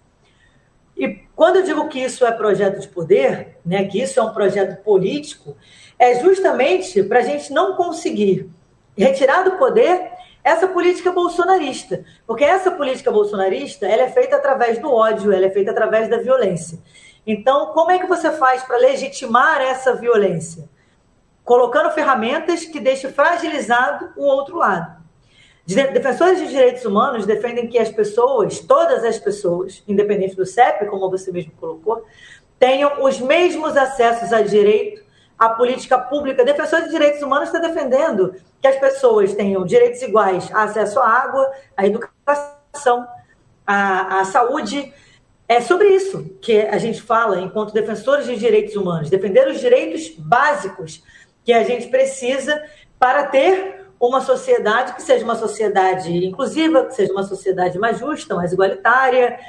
E 0.97 1.19
quando 1.35 1.57
eu 1.57 1.63
digo 1.63 1.87
que 1.87 1.99
isso 1.99 2.25
é 2.25 2.31
projeto 2.31 2.79
de 2.79 2.87
poder, 2.87 3.59
né, 3.63 3.85
que 3.85 4.01
isso 4.01 4.19
é 4.19 4.23
um 4.23 4.33
projeto 4.33 4.81
político, 4.83 5.55
é 5.99 6.19
justamente 6.19 7.03
para 7.03 7.19
a 7.19 7.21
gente 7.21 7.53
não 7.53 7.75
conseguir 7.75 8.49
retirar 8.97 9.43
do 9.43 9.51
poder 9.51 10.11
essa 10.43 10.67
política 10.67 11.11
bolsonarista. 11.11 12.03
Porque 12.25 12.43
essa 12.43 12.71
política 12.71 13.11
bolsonarista 13.11 13.85
ela 13.85 14.01
é 14.01 14.09
feita 14.09 14.35
através 14.35 14.79
do 14.79 14.91
ódio, 14.91 15.31
ela 15.31 15.45
é 15.45 15.51
feita 15.51 15.69
através 15.69 16.09
da 16.09 16.17
violência. 16.17 16.79
Então, 17.25 17.67
como 17.67 17.91
é 17.91 17.99
que 17.99 18.07
você 18.07 18.31
faz 18.31 18.63
para 18.63 18.77
legitimar 18.77 19.61
essa 19.61 19.95
violência? 19.95 20.67
Colocando 21.43 21.91
ferramentas 21.91 22.65
que 22.65 22.79
deixem 22.79 23.11
fragilizado 23.11 24.11
o 24.15 24.23
outro 24.23 24.57
lado. 24.57 25.03
Defensores 25.65 26.39
de 26.39 26.47
direitos 26.47 26.83
humanos 26.83 27.25
defendem 27.25 27.67
que 27.67 27.79
as 27.79 27.89
pessoas, 27.89 28.59
todas 28.59 29.03
as 29.05 29.17
pessoas, 29.17 29.81
independente 29.87 30.35
do 30.35 30.45
CEP, 30.45 30.85
como 30.87 31.09
você 31.09 31.31
mesmo 31.31 31.53
colocou, 31.53 32.05
tenham 32.59 33.01
os 33.03 33.19
mesmos 33.19 33.77
acessos 33.77 34.33
a 34.33 34.41
direito 34.41 35.03
à 35.39 35.49
política 35.49 35.97
pública. 35.97 36.43
Defensores 36.43 36.85
de 36.85 36.91
direitos 36.91 37.21
humanos 37.21 37.47
está 37.47 37.59
defendendo 37.59 38.35
que 38.61 38.67
as 38.67 38.75
pessoas 38.77 39.33
tenham 39.33 39.65
direitos 39.65 40.01
iguais 40.01 40.49
a 40.53 40.63
acesso 40.63 40.99
à 40.99 41.07
água, 41.07 41.49
à 41.77 41.85
educação, 41.85 43.07
à, 43.65 44.19
à 44.19 44.25
saúde. 44.25 44.93
É 45.47 45.61
sobre 45.61 45.89
isso 45.89 46.37
que 46.41 46.61
a 46.61 46.77
gente 46.77 47.01
fala 47.01 47.39
enquanto 47.39 47.73
defensores 47.73 48.25
de 48.25 48.35
direitos 48.35 48.75
humanos, 48.75 49.09
defender 49.09 49.47
os 49.47 49.59
direitos 49.61 50.09
básicos 50.17 51.03
que 51.43 51.53
a 51.53 51.63
gente 51.63 51.87
precisa 51.87 52.61
para 52.99 53.27
ter 53.27 53.83
uma 53.99 54.21
sociedade 54.21 54.93
que 54.95 55.01
seja 55.01 55.23
uma 55.23 55.35
sociedade 55.35 56.25
inclusiva, 56.25 56.85
que 56.85 56.95
seja 56.95 57.11
uma 57.11 57.23
sociedade 57.23 57.79
mais 57.79 57.99
justa, 57.99 58.35
mais 58.35 58.51
igualitária. 58.51 59.39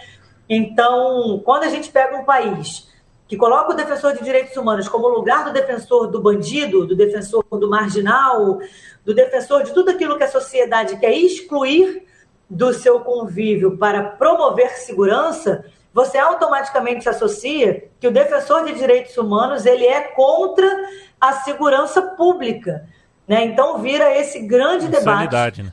Então, 0.49 1.41
quando 1.45 1.65
a 1.65 1.69
gente 1.69 1.91
pega 1.91 2.17
um 2.17 2.25
país 2.25 2.89
que 3.27 3.37
coloca 3.37 3.73
o 3.73 3.77
defensor 3.77 4.13
de 4.13 4.23
direitos 4.23 4.57
humanos 4.57 4.89
como 4.89 5.09
lugar 5.09 5.45
do 5.45 5.53
defensor 5.53 6.09
do 6.09 6.21
bandido, 6.21 6.87
do 6.87 6.95
defensor 6.95 7.45
do 7.51 7.69
marginal, 7.69 8.59
do 9.05 9.15
defensor 9.15 9.65
de 9.65 9.73
tudo 9.73 9.91
aquilo 9.91 10.17
que 10.17 10.25
a 10.25 10.31
sociedade 10.31 10.97
quer 10.99 11.13
excluir 11.13 12.07
do 12.49 12.73
seu 12.73 13.01
convívio 13.01 13.77
para 13.77 14.03
promover 14.03 14.71
segurança, 14.71 15.65
você 15.95 16.19
automaticamente 16.19 17.09
associa 17.09 17.89
que 18.01 18.09
o 18.09 18.11
defensor 18.11 18.65
de 18.65 18.75
direitos 18.75 19.17
humanos 19.17 19.65
ele 19.65 19.87
é 19.87 20.01
contra 20.01 20.69
a 21.21 21.35
segurança 21.35 22.03
pública. 22.03 22.89
Né? 23.29 23.45
Então 23.45 23.79
vira 23.79 24.13
esse 24.19 24.41
grande 24.41 24.89
debate 24.89 25.63
né? 25.63 25.73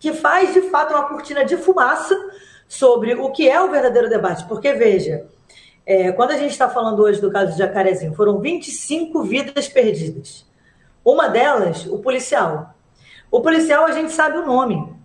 que 0.00 0.14
faz 0.14 0.54
de 0.54 0.62
fato 0.62 0.94
uma 0.94 1.04
cortina 1.04 1.44
de 1.44 1.58
fumaça 1.58 2.16
sobre 2.66 3.14
o 3.14 3.30
que 3.30 3.46
é 3.46 3.60
o 3.60 3.70
verdadeiro 3.70 4.08
debate. 4.08 4.44
Porque, 4.46 4.72
veja, 4.72 5.26
é, 5.84 6.10
quando 6.12 6.30
a 6.30 6.38
gente 6.38 6.52
está 6.52 6.68
falando 6.68 7.02
hoje 7.02 7.20
do 7.20 7.30
caso 7.30 7.52
de 7.52 7.58
Jacarezinho, 7.58 8.14
foram 8.14 8.40
25 8.40 9.22
vidas 9.22 9.68
perdidas. 9.68 10.46
Uma 11.04 11.28
delas, 11.28 11.84
o 11.86 11.98
policial. 11.98 12.74
O 13.30 13.42
policial 13.42 13.84
a 13.84 13.92
gente 13.92 14.12
sabe 14.12 14.38
o 14.38 14.46
nome. 14.46 14.95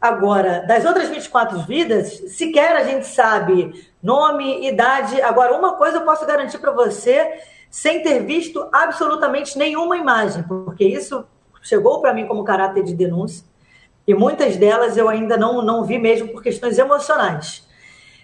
Agora, 0.00 0.60
das 0.66 0.84
outras 0.84 1.08
24 1.08 1.60
vidas, 1.60 2.08
sequer 2.28 2.76
a 2.76 2.84
gente 2.84 3.06
sabe 3.06 3.88
nome, 4.02 4.68
idade. 4.68 5.20
Agora, 5.22 5.56
uma 5.56 5.74
coisa 5.74 5.98
eu 5.98 6.04
posso 6.04 6.26
garantir 6.26 6.58
para 6.58 6.70
você 6.70 7.40
sem 7.70 8.02
ter 8.02 8.20
visto 8.20 8.68
absolutamente 8.72 9.58
nenhuma 9.58 9.96
imagem, 9.96 10.42
porque 10.44 10.84
isso 10.84 11.24
chegou 11.62 12.00
para 12.00 12.14
mim 12.14 12.26
como 12.26 12.44
caráter 12.44 12.84
de 12.84 12.94
denúncia, 12.94 13.44
e 14.06 14.14
muitas 14.14 14.56
delas 14.56 14.96
eu 14.96 15.08
ainda 15.08 15.36
não, 15.36 15.62
não 15.62 15.82
vi 15.82 15.98
mesmo 15.98 16.28
por 16.28 16.42
questões 16.42 16.78
emocionais. 16.78 17.66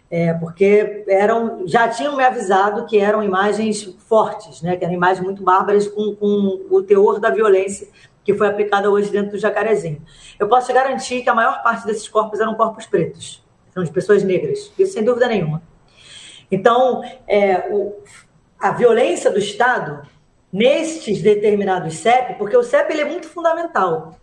É, 0.09 0.35
porque 0.35 1.05
eram, 1.09 1.67
já 1.67 1.89
tinham 1.89 2.15
me 2.15 2.23
avisado 2.23 2.85
que 2.85 2.99
eram 2.99 3.23
imagens 3.23 3.83
fortes, 4.07 4.61
né, 4.61 4.77
que 4.77 4.85
eram 4.85 4.95
imagens 4.95 5.25
muito 5.25 5.43
bárbaras 5.43 5.89
com, 5.89 6.15
com 6.15 6.67
o 6.71 6.83
teor 6.83 7.19
da 7.19 7.31
violência 7.31 7.89
que 8.25 8.35
foi 8.35 8.49
aplicada 8.49 8.91
hoje 8.91 9.11
dentro 9.11 9.33
do 9.33 9.39
Jacarezinho. 9.39 10.03
Eu 10.39 10.49
posso 10.49 10.69
te 10.69 10.73
garantir 10.73 11.23
que 11.23 11.31
a 11.31 11.35
maior 11.35 11.63
parte 11.63 11.87
desses 11.87 12.09
corpos 12.09 12.41
eram 12.41 12.55
corpos 12.55 12.87
pretos, 12.87 13.45
são 13.73 13.83
de 13.83 13.91
pessoas 13.91 14.23
negras, 14.23 14.73
isso 14.79 14.93
sem 14.93 15.05
dúvida 15.05 15.27
nenhuma. 15.27 15.63
Então, 16.51 17.03
é, 17.27 17.71
o, 17.71 17.97
a 18.61 18.71
violência 18.71 19.31
do 19.31 19.39
Estado 19.39 20.07
nestes 20.53 21.23
determinados 21.23 21.95
CEP, 21.95 22.35
porque 22.35 22.57
o 22.57 22.63
CEP 22.63 22.93
ele 22.93 23.01
é 23.01 23.05
muito 23.07 23.27
fundamental. 23.27 24.19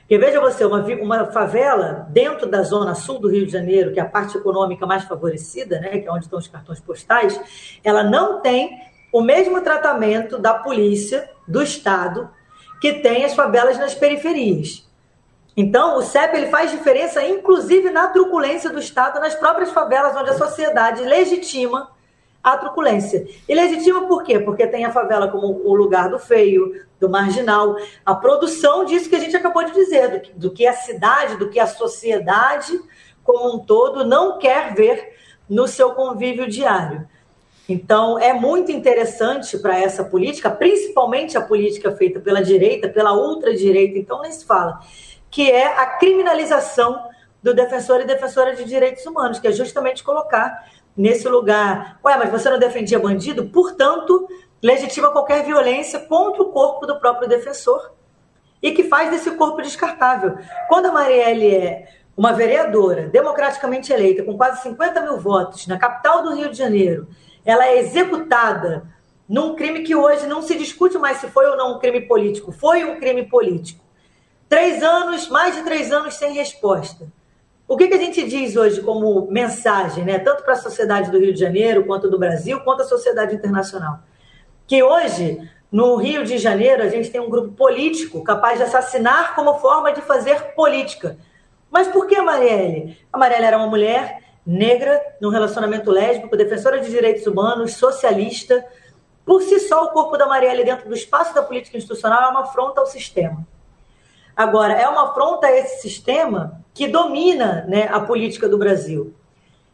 Porque 0.00 0.18
veja 0.18 0.40
você, 0.40 0.64
uma, 0.64 0.82
uma 0.82 1.26
favela 1.26 2.06
dentro 2.10 2.46
da 2.48 2.62
zona 2.62 2.94
sul 2.94 3.18
do 3.18 3.28
Rio 3.28 3.46
de 3.46 3.52
Janeiro, 3.52 3.92
que 3.92 4.00
é 4.00 4.02
a 4.02 4.08
parte 4.08 4.36
econômica 4.36 4.86
mais 4.86 5.04
favorecida, 5.04 5.78
né, 5.80 5.98
que 5.98 6.08
é 6.08 6.10
onde 6.10 6.24
estão 6.24 6.38
os 6.38 6.48
cartões 6.48 6.80
postais, 6.80 7.38
ela 7.82 8.02
não 8.02 8.40
tem 8.40 8.80
o 9.12 9.22
mesmo 9.22 9.60
tratamento 9.60 10.38
da 10.38 10.54
polícia 10.54 11.30
do 11.46 11.62
Estado 11.62 12.28
que 12.84 13.00
tem 13.00 13.24
as 13.24 13.32
favelas 13.32 13.78
nas 13.78 13.94
periferias. 13.94 14.86
Então, 15.56 15.96
o 15.96 16.02
CEP 16.02 16.36
ele 16.36 16.48
faz 16.48 16.70
diferença, 16.70 17.26
inclusive, 17.26 17.88
na 17.88 18.08
truculência 18.08 18.68
do 18.68 18.78
Estado, 18.78 19.18
nas 19.20 19.34
próprias 19.34 19.70
favelas, 19.70 20.14
onde 20.14 20.28
a 20.28 20.36
sociedade 20.36 21.02
legitima 21.02 21.90
a 22.42 22.58
truculência. 22.58 23.26
E 23.48 23.54
legitima 23.54 24.06
por 24.06 24.22
quê? 24.22 24.38
Porque 24.38 24.66
tem 24.66 24.84
a 24.84 24.92
favela 24.92 25.28
como 25.28 25.46
o 25.64 25.74
lugar 25.74 26.10
do 26.10 26.18
feio, 26.18 26.84
do 27.00 27.08
marginal, 27.08 27.74
a 28.04 28.14
produção 28.14 28.84
disso 28.84 29.08
que 29.08 29.16
a 29.16 29.20
gente 29.20 29.34
acabou 29.34 29.64
de 29.64 29.72
dizer, 29.72 30.20
do 30.34 30.48
do 30.48 30.50
que 30.50 30.66
a 30.66 30.74
cidade, 30.74 31.38
do 31.38 31.48
que 31.48 31.58
a 31.58 31.66
sociedade 31.66 32.78
como 33.22 33.56
um 33.56 33.58
todo 33.60 34.04
não 34.04 34.38
quer 34.38 34.74
ver 34.74 35.14
no 35.48 35.66
seu 35.66 35.92
convívio 35.92 36.46
diário. 36.46 37.08
Então, 37.68 38.18
é 38.18 38.32
muito 38.32 38.70
interessante 38.70 39.58
para 39.58 39.78
essa 39.78 40.04
política, 40.04 40.50
principalmente 40.50 41.38
a 41.38 41.40
política 41.40 41.92
feita 41.92 42.20
pela 42.20 42.42
direita, 42.42 42.88
pela 42.88 43.14
ultradireita, 43.14 43.98
então 43.98 44.20
nem 44.20 44.30
se 44.30 44.44
fala, 44.44 44.80
que 45.30 45.50
é 45.50 45.66
a 45.78 45.86
criminalização 45.86 47.08
do 47.42 47.54
defensor 47.54 48.00
e 48.00 48.04
defensora 48.04 48.54
de 48.54 48.64
direitos 48.64 49.04
humanos, 49.06 49.38
que 49.38 49.48
é 49.48 49.52
justamente 49.52 50.04
colocar 50.04 50.64
nesse 50.96 51.28
lugar. 51.28 51.98
Ué, 52.04 52.16
mas 52.16 52.30
você 52.30 52.50
não 52.50 52.58
defendia 52.58 52.98
bandido? 52.98 53.46
Portanto, 53.46 54.28
legitima 54.62 55.10
qualquer 55.10 55.44
violência 55.44 56.00
contra 56.00 56.42
o 56.42 56.50
corpo 56.50 56.86
do 56.86 56.98
próprio 56.98 57.28
defensor 57.28 57.92
e 58.62 58.72
que 58.72 58.84
faz 58.84 59.10
desse 59.10 59.30
corpo 59.32 59.60
descartável. 59.60 60.38
Quando 60.68 60.86
a 60.86 60.92
Marielle 60.92 61.54
é 61.54 61.88
uma 62.16 62.32
vereadora 62.32 63.08
democraticamente 63.08 63.92
eleita, 63.92 64.22
com 64.22 64.36
quase 64.36 64.62
50 64.62 65.02
mil 65.02 65.18
votos, 65.18 65.66
na 65.66 65.78
capital 65.78 66.22
do 66.22 66.34
Rio 66.34 66.50
de 66.50 66.56
Janeiro, 66.56 67.08
ela 67.44 67.66
é 67.66 67.78
executada 67.78 68.86
num 69.28 69.54
crime 69.54 69.82
que 69.82 69.94
hoje 69.94 70.26
não 70.26 70.42
se 70.42 70.56
discute 70.56 70.98
mais 70.98 71.18
se 71.18 71.28
foi 71.28 71.46
ou 71.46 71.56
não 71.56 71.76
um 71.76 71.78
crime 71.78 72.00
político. 72.02 72.52
Foi 72.52 72.84
um 72.84 72.98
crime 72.98 73.24
político. 73.24 73.84
Três 74.48 74.82
anos, 74.82 75.28
mais 75.28 75.54
de 75.54 75.62
três 75.62 75.90
anos 75.90 76.14
sem 76.14 76.32
resposta. 76.32 77.06
O 77.66 77.76
que, 77.76 77.88
que 77.88 77.94
a 77.94 77.98
gente 77.98 78.22
diz 78.28 78.56
hoje 78.56 78.82
como 78.82 79.26
mensagem, 79.30 80.04
né? 80.04 80.18
tanto 80.18 80.42
para 80.42 80.52
a 80.52 80.56
sociedade 80.56 81.10
do 81.10 81.18
Rio 81.18 81.32
de 81.32 81.40
Janeiro, 81.40 81.84
quanto 81.86 82.10
do 82.10 82.18
Brasil, 82.18 82.60
quanto 82.60 82.82
a 82.82 82.86
sociedade 82.86 83.34
internacional? 83.34 84.00
Que 84.66 84.82
hoje, 84.82 85.40
no 85.72 85.96
Rio 85.96 86.24
de 86.24 86.36
Janeiro, 86.36 86.82
a 86.82 86.88
gente 86.88 87.10
tem 87.10 87.20
um 87.20 87.30
grupo 87.30 87.52
político 87.52 88.22
capaz 88.22 88.58
de 88.58 88.64
assassinar 88.64 89.34
como 89.34 89.58
forma 89.60 89.92
de 89.92 90.02
fazer 90.02 90.54
política. 90.54 91.16
Mas 91.70 91.88
por 91.88 92.06
que 92.06 92.14
a 92.14 92.22
Marielle? 92.22 92.98
A 93.10 93.16
Marielle 93.16 93.46
era 93.46 93.56
uma 93.56 93.66
mulher 93.66 94.22
negra, 94.46 95.00
num 95.20 95.30
relacionamento 95.30 95.90
lésbico, 95.90 96.36
defensora 96.36 96.80
de 96.80 96.90
direitos 96.90 97.26
humanos, 97.26 97.74
socialista. 97.74 98.64
Por 99.24 99.42
si 99.42 99.58
só, 99.60 99.84
o 99.84 99.88
corpo 99.88 100.16
da 100.16 100.26
Marielle 100.26 100.64
dentro 100.64 100.88
do 100.88 100.94
espaço 100.94 101.34
da 101.34 101.42
política 101.42 101.76
institucional 101.76 102.24
é 102.24 102.28
uma 102.28 102.42
afronta 102.42 102.80
ao 102.80 102.86
sistema. 102.86 103.46
Agora, 104.36 104.74
é 104.74 104.86
uma 104.88 105.10
afronta 105.10 105.46
a 105.46 105.52
esse 105.52 105.80
sistema 105.80 106.60
que 106.74 106.88
domina 106.88 107.64
né, 107.68 107.88
a 107.90 108.00
política 108.00 108.48
do 108.48 108.58
Brasil 108.58 109.14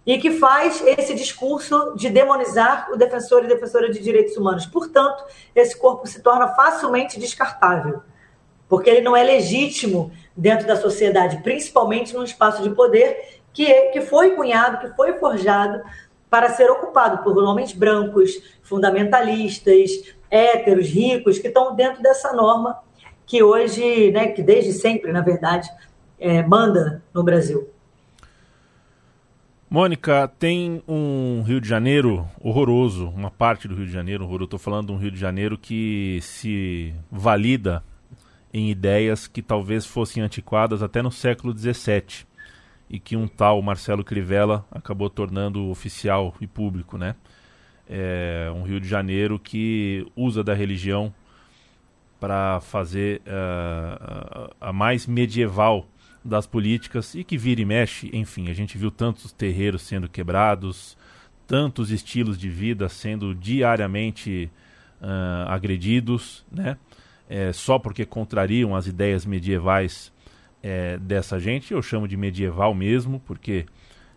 e 0.04 0.18
que 0.18 0.33
faz 0.33 0.83
esse 0.87 1.14
discurso 1.14 1.94
de 1.96 2.11
demonizar 2.11 2.90
o 2.92 2.96
defensor 2.96 3.44
e 3.44 3.48
defensora 3.48 3.90
de 3.90 4.00
direitos 4.00 4.37
humanos. 4.37 4.66
Portanto, 4.66 5.24
esse 5.54 5.78
corpo 5.78 6.06
se 6.06 6.22
torna 6.22 6.48
facilmente 6.48 7.18
descartável, 7.18 8.02
porque 8.68 8.88
ele 8.88 9.02
não 9.02 9.16
é 9.16 9.22
legítimo 9.22 10.12
dentro 10.37 10.66
da 10.66 10.76
sociedade, 10.76 11.42
principalmente 11.42 12.14
num 12.14 12.24
espaço 12.24 12.62
de 12.62 12.70
poder 12.70 13.39
que, 13.53 13.67
é, 13.67 13.91
que 13.91 14.01
foi 14.01 14.31
cunhado, 14.33 14.79
que 14.79 14.97
foi 14.97 15.15
forjado 15.19 15.83
para 16.29 16.51
ser 16.51 16.71
ocupado 16.71 17.23
por 17.25 17.37
homens 17.43 17.73
brancos, 17.73 18.31
fundamentalistas, 18.63 19.91
héteros, 20.31 20.87
ricos, 20.87 21.39
que 21.39 21.49
estão 21.49 21.75
dentro 21.75 22.03
dessa 22.03 22.33
norma 22.33 22.79
que 23.27 23.43
hoje, 23.43 24.11
né, 24.13 24.29
que 24.29 24.43
desde 24.43 24.73
sempre, 24.73 25.13
na 25.13 25.21
verdade, 25.21 25.69
é, 26.19 26.43
manda 26.43 27.03
no 27.13 27.23
Brasil. 27.23 27.69
Mônica, 29.69 30.29
tem 30.37 30.83
um 30.87 31.43
Rio 31.43 31.61
de 31.61 31.69
Janeiro 31.69 32.27
horroroso, 32.41 33.09
uma 33.09 33.31
parte 33.31 33.69
do 33.69 33.75
Rio 33.77 33.87
de 33.87 33.93
Janeiro 33.93 34.25
horroroso. 34.25 34.47
Estou 34.47 34.59
falando 34.59 34.87
de 34.89 34.93
um 34.93 34.97
Rio 34.97 35.13
de 35.13 35.19
Janeiro 35.19 35.57
que 35.57 36.19
se 36.23 36.93
valida 37.09 37.85
em 38.53 38.69
ideias 38.69 39.29
que 39.29 39.41
talvez 39.41 39.87
fossem 39.87 40.25
antiquadas 40.25 40.83
até 40.83 41.01
no 41.01 41.13
século 41.13 41.57
XVII 41.57 42.27
e 42.90 42.98
que 42.98 43.16
um 43.16 43.29
tal 43.29 43.62
Marcelo 43.62 44.03
Crivella 44.03 44.66
acabou 44.70 45.09
tornando 45.09 45.68
oficial 45.70 46.35
e 46.40 46.46
público, 46.46 46.98
né? 46.98 47.14
É 47.88 48.50
um 48.55 48.62
Rio 48.62 48.81
de 48.81 48.88
Janeiro 48.88 49.38
que 49.38 50.05
usa 50.16 50.42
da 50.42 50.55
religião 50.55 51.14
para 52.18 52.61
fazer 52.61 53.22
uh, 53.22 54.55
a 54.61 54.72
mais 54.72 55.07
medieval 55.07 55.87
das 56.24 56.46
políticas 56.46 57.14
e 57.14 57.24
que 57.24 57.38
vira 57.38 57.61
e 57.61 57.64
mexe, 57.64 58.11
enfim, 58.12 58.50
a 58.50 58.55
gente 58.55 58.76
viu 58.76 58.90
tantos 58.90 59.33
terreiros 59.33 59.83
sendo 59.83 60.09
quebrados, 60.09 60.98
tantos 61.46 61.90
estilos 61.90 62.37
de 62.37 62.50
vida 62.50 62.88
sendo 62.88 63.35
diariamente 63.35 64.50
uh, 65.00 65.48
agredidos, 65.48 66.44
né? 66.50 66.76
É, 67.29 67.53
só 67.53 67.79
porque 67.79 68.05
contrariam 68.05 68.74
as 68.74 68.88
ideias 68.88 69.24
medievais 69.24 70.12
é, 70.62 70.96
dessa 70.99 71.38
gente, 71.38 71.73
eu 71.73 71.83
chamo 71.83 72.07
de 72.07 72.16
medieval 72.16 72.75
mesmo, 72.75 73.20
porque 73.20 73.66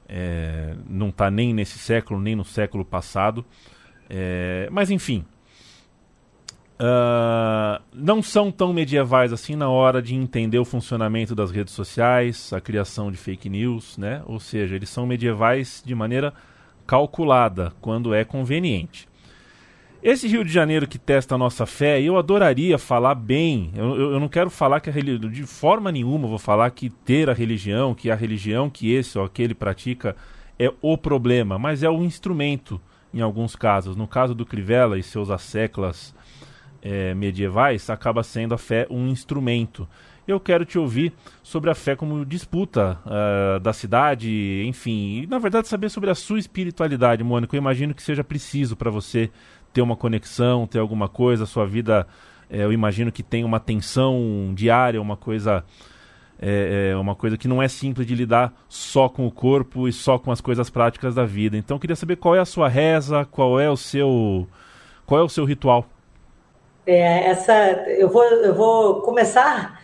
é, 0.08 0.76
não 0.88 1.10
está 1.10 1.32
nem 1.32 1.54
nesse 1.54 1.80
século, 1.80 2.20
nem 2.20 2.36
no 2.36 2.46
século 2.46 2.84
passado. 2.84 3.46
É, 4.10 4.68
mas 4.72 4.92
enfim, 4.92 5.26
Uh, 6.74 7.82
não 7.94 8.22
são 8.22 8.52
tão 8.52 8.74
medievais 8.74 9.32
assim 9.32 9.56
na 9.56 9.70
hora 9.70 10.02
de 10.02 10.16
entender 10.16 10.58
o 10.58 10.66
funcionamento 10.66 11.36
das 11.36 11.52
redes 11.52 11.74
sociais, 11.74 12.52
a 12.52 12.60
criação 12.60 13.12
de 13.12 13.18
fake 13.18 13.48
news, 13.48 13.98
né? 13.98 14.24
Ou 14.26 14.40
seja, 14.40 14.76
eles 14.76 14.90
são 14.90 15.06
medievais 15.06 15.84
de 15.86 15.94
maneira 15.94 16.34
calculada, 16.86 17.72
quando 17.80 18.14
é 18.14 18.26
conveniente. 18.26 19.08
Esse 20.04 20.28
Rio 20.28 20.44
de 20.44 20.52
Janeiro 20.52 20.86
que 20.86 21.00
testa 21.00 21.36
a 21.36 21.38
nossa 21.38 21.66
fé, 21.66 22.02
eu 22.02 22.18
adoraria 22.18 22.78
falar 22.78 23.16
bem. 23.16 23.72
Eu, 23.74 23.96
eu, 23.96 24.12
eu 24.12 24.20
não 24.20 24.28
quero 24.28 24.50
falar 24.50 24.82
que 24.82 24.90
a 24.90 24.94
religião, 24.94 25.32
de 25.32 25.44
forma 25.44 25.94
nenhuma, 25.94 26.28
vou 26.28 26.38
falar 26.38 26.70
que 26.72 26.90
ter 26.90 27.30
a 27.30 27.34
religião, 27.34 27.96
que 27.96 28.12
a 28.12 28.16
religião 28.16 28.70
que 28.70 28.92
esse 28.92 29.18
ou 29.18 29.24
aquele 29.24 29.54
pratica 29.56 30.14
é 30.60 30.70
o 30.82 30.98
problema, 30.98 31.58
mas 31.58 31.84
é 31.84 31.90
o 31.90 32.04
instrumento 32.04 32.82
em 33.14 33.22
alguns 33.22 33.56
casos. 33.56 33.96
No 33.96 34.06
caso 34.06 34.36
do 34.36 34.46
Crivella 34.46 35.00
e 35.00 35.04
seus 35.04 35.30
asseclas 35.30 36.14
é, 36.82 37.14
medievais, 37.14 37.90
acaba 37.90 38.24
sendo 38.24 38.54
a 38.54 38.58
fé 38.58 38.86
um 38.90 39.08
instrumento. 39.08 39.88
Eu 40.28 40.40
quero 40.40 40.66
te 40.66 40.78
ouvir 40.78 41.14
sobre 41.42 41.70
a 41.70 41.76
fé 41.76 41.96
como 41.96 42.26
disputa 42.26 42.98
uh, 43.06 43.60
da 43.60 43.74
cidade, 43.74 44.64
enfim, 44.66 45.22
e 45.22 45.28
na 45.28 45.38
verdade 45.38 45.68
saber 45.68 45.90
sobre 45.90 46.10
a 46.10 46.16
sua 46.16 46.40
espiritualidade, 46.40 47.24
Mônica. 47.24 47.54
Eu 47.56 47.60
imagino 47.60 47.94
que 47.94 48.02
seja 48.02 48.24
preciso 48.24 48.76
para 48.76 48.90
você 48.90 49.30
ter 49.74 49.82
uma 49.82 49.96
conexão, 49.96 50.68
ter 50.68 50.80
alguma 50.80 51.10
coisa, 51.10 51.44
a 51.44 51.48
sua 51.48 51.66
vida, 51.66 52.08
é, 52.50 52.64
eu 52.64 52.72
imagino 52.72 53.12
que 53.12 53.24
tem 53.24 53.44
uma 53.44 53.60
tensão 53.60 54.54
diária, 54.56 55.02
uma 55.02 55.18
coisa 55.18 55.64
é, 56.46 56.92
é, 56.92 56.98
uma 56.98 57.16
coisa 57.16 57.38
que 57.38 57.48
não 57.48 57.62
é 57.62 57.68
simples 57.68 58.06
de 58.06 58.14
lidar 58.14 58.54
só 58.68 59.08
com 59.08 59.26
o 59.26 59.32
corpo 59.32 59.88
e 59.88 59.94
só 59.94 60.20
com 60.20 60.30
as 60.30 60.42
coisas 60.42 60.70
práticas 60.70 61.16
da 61.16 61.24
vida. 61.26 61.56
Então, 61.56 61.78
eu 61.78 61.80
queria 61.80 61.96
saber 61.96 62.18
qual 62.18 62.36
é 62.36 62.40
a 62.40 62.46
sua 62.46 62.68
reza, 62.68 63.26
qual 63.32 63.60
é 63.60 63.70
o 63.70 63.78
seu 63.78 64.48
qual 65.06 65.22
é 65.22 65.24
o 65.24 65.30
seu 65.30 65.46
ritual. 65.46 65.86
É, 66.86 67.30
essa, 67.30 67.54
eu, 67.98 68.10
vou, 68.10 68.24
eu 68.24 68.54
vou 68.54 69.02
começar 69.02 69.82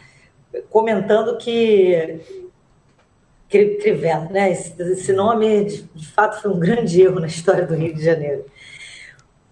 comentando 0.70 1.38
que 1.38 2.20
Crivella, 3.50 4.28
né? 4.30 4.52
Esse, 4.52 4.82
esse 4.82 5.14
nome 5.14 5.66
de, 5.66 5.84
de, 5.84 6.08
fato 6.08 6.42
foi 6.42 6.52
um 6.52 6.60
grande 6.60 7.02
erro 7.02 7.20
na 7.20 7.28
história 7.28 7.66
do 7.66 7.74
Rio 7.74 7.94
de 7.94 8.04
Janeiro. 8.04 8.46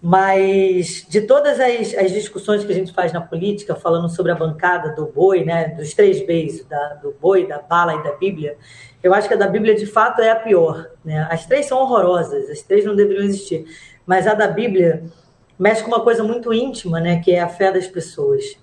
Mas 0.00 1.04
de 1.08 1.22
todas 1.22 1.58
as, 1.58 1.94
as 1.94 2.12
discussões 2.12 2.64
que 2.64 2.70
a 2.70 2.74
gente 2.74 2.92
faz 2.92 3.12
na 3.12 3.20
política, 3.20 3.74
falando 3.74 4.08
sobre 4.08 4.30
a 4.30 4.34
bancada 4.34 4.94
do 4.94 5.06
boi, 5.06 5.44
né? 5.44 5.68
Dos 5.68 5.92
três 5.92 6.24
Bs, 6.24 6.64
da, 6.66 6.94
do 6.94 7.16
boi, 7.20 7.46
da 7.46 7.58
bala 7.58 7.94
e 7.94 8.02
da 8.04 8.12
Bíblia, 8.12 8.56
eu 9.02 9.12
acho 9.12 9.26
que 9.26 9.34
a 9.34 9.36
da 9.36 9.48
Bíblia 9.48 9.74
de 9.74 9.86
fato 9.86 10.20
é 10.20 10.30
a 10.30 10.36
pior. 10.36 10.88
Né? 11.04 11.26
As 11.30 11.46
três 11.46 11.66
são 11.66 11.78
horrorosas, 11.78 12.48
as 12.48 12.62
três 12.62 12.84
não 12.84 12.94
deveriam 12.94 13.24
existir. 13.24 13.66
Mas 14.06 14.26
a 14.26 14.34
da 14.34 14.46
Bíblia 14.46 15.04
mexe 15.58 15.82
com 15.82 15.88
uma 15.88 16.02
coisa 16.02 16.22
muito 16.22 16.52
íntima, 16.52 17.00
né, 17.00 17.20
que 17.20 17.32
é 17.32 17.40
a 17.40 17.48
fé 17.48 17.72
das 17.72 17.86
pessoas. 17.86 18.56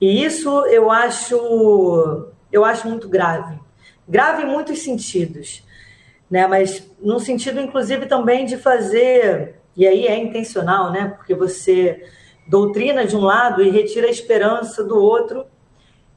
E 0.00 0.24
isso 0.24 0.48
eu 0.66 0.90
acho 0.90 2.28
eu 2.52 2.64
acho 2.64 2.88
muito 2.88 3.08
grave. 3.08 3.58
Grave 4.08 4.42
em 4.42 4.46
muitos 4.46 4.80
sentidos, 4.80 5.62
né, 6.30 6.46
mas 6.46 6.88
num 7.00 7.18
sentido 7.18 7.60
inclusive 7.60 8.06
também 8.06 8.44
de 8.44 8.56
fazer, 8.56 9.59
e 9.76 9.86
aí 9.86 10.06
é 10.06 10.18
intencional, 10.18 10.90
né, 10.90 11.14
porque 11.16 11.34
você 11.34 12.04
doutrina 12.46 13.06
de 13.06 13.16
um 13.16 13.20
lado 13.20 13.62
e 13.62 13.70
retira 13.70 14.08
a 14.08 14.10
esperança 14.10 14.82
do 14.82 14.98
outro 14.98 15.46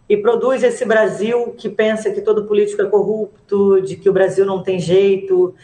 e 0.10 0.18
produz 0.18 0.64
esse 0.64 0.84
Brasil 0.84 1.54
que 1.58 1.70
pensa 1.70 2.12
que 2.12 2.22
todo 2.22 2.46
político 2.46 2.82
é 2.82 2.90
corrupto, 2.90 3.82
de 3.82 3.96
que 3.96 4.10
o 4.10 4.14
Brasil 4.14 4.46
não 4.46 4.62
tem 4.62 4.80
jeito, 4.80 5.56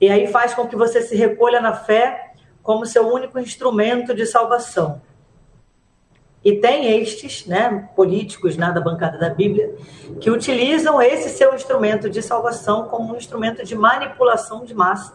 e 0.00 0.08
aí 0.08 0.26
faz 0.26 0.54
com 0.54 0.66
que 0.66 0.74
você 0.74 1.00
se 1.00 1.14
recolha 1.14 1.60
na 1.60 1.74
fé 1.74 2.32
como 2.62 2.86
seu 2.86 3.06
único 3.06 3.38
instrumento 3.38 4.14
de 4.14 4.26
salvação. 4.26 5.00
E 6.44 6.56
tem 6.56 7.00
estes, 7.00 7.46
né, 7.46 7.88
políticos 7.96 8.56
da 8.56 8.80
bancada 8.80 9.16
da 9.16 9.30
Bíblia, 9.30 9.74
que 10.20 10.30
utilizam 10.30 11.00
esse 11.00 11.30
seu 11.30 11.54
instrumento 11.54 12.10
de 12.10 12.20
salvação 12.20 12.88
como 12.88 13.14
um 13.14 13.16
instrumento 13.16 13.64
de 13.64 13.74
manipulação 13.74 14.64
de 14.64 14.74
massa. 14.74 15.14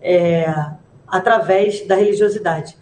É, 0.00 0.52
através 1.06 1.86
da 1.86 1.94
religiosidade. 1.94 2.76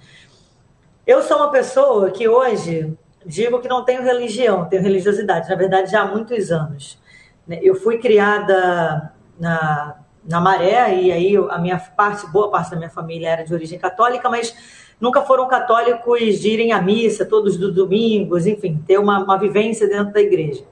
Eu 1.07 1.23
sou 1.23 1.37
uma 1.39 1.51
pessoa 1.51 2.11
que 2.11 2.29
hoje 2.29 2.93
digo 3.25 3.61
que 3.61 3.69
não 3.69 3.85
tenho 3.85 4.03
religião, 4.03 4.65
tenho 4.67 4.83
religiosidade, 4.83 5.49
na 5.49 5.57
verdade 5.57 5.91
já 5.91 6.03
há 6.03 6.07
muitos 6.07 6.51
anos. 6.51 7.01
Eu 7.49 7.75
fui 7.75 7.99
criada 7.99 9.13
na 9.39 10.03
na 10.25 10.41
Maré, 10.41 10.95
e 10.95 11.13
aí 11.13 11.37
a 11.37 11.59
minha 11.59 11.79
parte, 11.79 12.27
boa 12.31 12.51
parte 12.51 12.71
da 12.71 12.77
minha 12.77 12.91
família 12.91 13.29
era 13.29 13.45
de 13.45 13.53
origem 13.53 13.79
católica, 13.79 14.31
mas 14.31 14.55
nunca 15.01 15.23
foram 15.23 15.49
católicos 15.49 16.41
de 16.41 16.49
irem 16.49 16.73
à 16.73 16.81
missa 16.81 17.27
todos 17.27 17.61
os 17.61 17.75
domingos, 17.75 18.47
enfim, 18.47 18.83
ter 18.87 18.99
uma, 18.99 19.23
uma 19.25 19.39
vivência 19.39 19.89
dentro 19.89 20.13
da 20.13 20.21
igreja. 20.21 20.65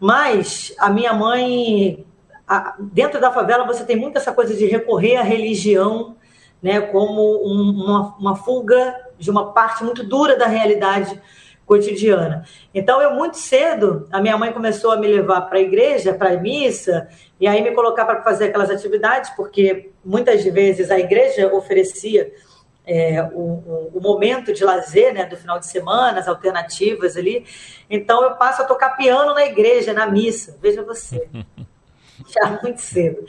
Mas 0.00 0.74
a 0.78 0.90
minha 0.90 1.12
mãe, 1.12 2.04
a, 2.46 2.74
dentro 2.80 3.20
da 3.20 3.30
favela, 3.30 3.64
você 3.64 3.84
tem 3.84 3.96
muito 3.96 4.16
essa 4.16 4.32
coisa 4.32 4.54
de 4.54 4.66
recorrer 4.66 5.16
à 5.16 5.22
religião 5.22 6.16
né, 6.62 6.80
como 6.80 7.42
um, 7.44 7.70
uma, 7.70 8.16
uma 8.18 8.36
fuga 8.36 8.94
de 9.18 9.30
uma 9.30 9.52
parte 9.52 9.84
muito 9.84 10.04
dura 10.04 10.36
da 10.36 10.46
realidade 10.46 11.20
cotidiana. 11.66 12.44
Então, 12.74 13.00
eu 13.00 13.14
muito 13.14 13.36
cedo, 13.36 14.08
a 14.10 14.20
minha 14.20 14.36
mãe 14.36 14.52
começou 14.52 14.90
a 14.90 14.96
me 14.96 15.06
levar 15.06 15.42
para 15.42 15.58
a 15.58 15.62
igreja, 15.62 16.12
para 16.12 16.32
a 16.32 16.36
missa, 16.36 17.08
e 17.38 17.46
aí 17.46 17.62
me 17.62 17.70
colocar 17.72 18.04
para 18.04 18.22
fazer 18.22 18.46
aquelas 18.46 18.70
atividades, 18.70 19.30
porque 19.30 19.90
muitas 20.04 20.42
vezes 20.44 20.90
a 20.90 20.98
igreja 20.98 21.52
oferecia 21.54 22.32
é, 22.84 23.22
o, 23.32 23.90
o, 23.94 24.00
momento 24.00 24.52
de 24.52 24.64
lazer 24.64 25.14
né, 25.14 25.24
do 25.24 25.36
final 25.36 25.60
de 25.60 25.66
semana, 25.66 26.18
as 26.18 26.26
alternativas 26.26 27.16
ali. 27.16 27.46
Então 27.88 28.22
eu 28.24 28.34
passo 28.34 28.62
a 28.62 28.64
tocar 28.64 28.96
piano 28.96 29.32
na 29.32 29.46
igreja, 29.46 29.92
na 29.92 30.06
missa. 30.06 30.58
Veja 30.60 30.82
você. 30.82 31.28
Já 32.26 32.58
muito 32.60 32.80
cedo. 32.80 33.24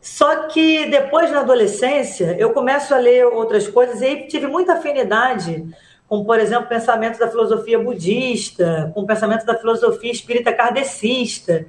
Só 0.00 0.48
que 0.48 0.86
depois, 0.86 1.30
na 1.30 1.40
adolescência, 1.40 2.34
eu 2.38 2.52
começo 2.52 2.94
a 2.94 2.98
ler 2.98 3.26
outras 3.26 3.68
coisas 3.68 4.00
e 4.00 4.06
aí 4.06 4.26
tive 4.26 4.46
muita 4.46 4.74
afinidade 4.74 5.66
com, 6.08 6.24
por 6.24 6.40
exemplo, 6.40 6.68
pensamento 6.68 7.18
da 7.18 7.28
filosofia 7.28 7.78
budista, 7.78 8.90
com 8.94 9.06
pensamento 9.06 9.46
da 9.46 9.56
filosofia 9.56 10.10
espírita 10.10 10.52
kardecista. 10.52 11.66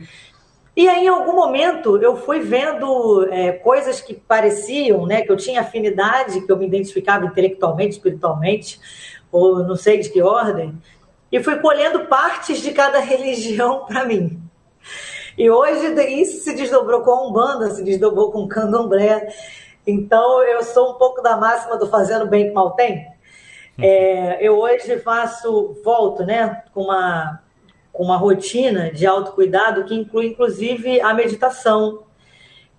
E 0.75 0.87
aí, 0.87 1.05
em 1.05 1.09
algum 1.09 1.33
momento, 1.33 1.97
eu 1.97 2.15
fui 2.15 2.39
vendo 2.39 3.27
é, 3.31 3.51
coisas 3.51 4.01
que 4.01 4.13
pareciam, 4.13 5.05
né, 5.05 5.21
que 5.21 5.31
eu 5.31 5.37
tinha 5.37 5.61
afinidade, 5.61 6.41
que 6.41 6.51
eu 6.51 6.57
me 6.57 6.65
identificava 6.65 7.25
intelectualmente, 7.25 7.95
espiritualmente, 7.95 8.79
ou 9.31 9.59
não 9.59 9.75
sei 9.75 9.99
de 9.99 10.09
que 10.09 10.21
ordem, 10.21 10.75
e 11.31 11.43
fui 11.43 11.57
colhendo 11.59 12.05
partes 12.05 12.61
de 12.61 12.71
cada 12.71 12.97
religião 13.03 13.85
para 13.85 14.05
mim. 14.05 14.40
E 15.37 15.49
hoje 15.49 15.87
isso 16.13 16.43
se 16.43 16.53
desdobrou 16.53 17.01
com 17.01 17.11
a 17.11 17.27
Umbanda, 17.27 17.71
se 17.71 17.83
desdobrou 17.83 18.31
com 18.31 18.43
o 18.43 18.47
Candomblé. 18.47 19.27
Então, 19.85 20.43
eu 20.43 20.63
sou 20.63 20.91
um 20.91 20.93
pouco 20.95 21.21
da 21.21 21.37
máxima 21.37 21.77
do 21.77 21.87
fazendo 21.87 22.27
bem 22.27 22.47
que 22.47 22.53
mal 22.53 22.71
tem. 22.71 23.07
É, 23.79 24.45
eu 24.45 24.59
hoje 24.59 24.99
faço, 24.99 25.75
volto, 25.83 26.23
né, 26.23 26.63
com 26.73 26.83
uma 26.83 27.41
com 27.91 28.03
uma 28.03 28.17
rotina 28.17 28.91
de 28.91 29.05
autocuidado 29.05 29.83
que 29.83 29.93
inclui, 29.93 30.27
inclusive, 30.27 31.01
a 31.01 31.13
meditação, 31.13 32.03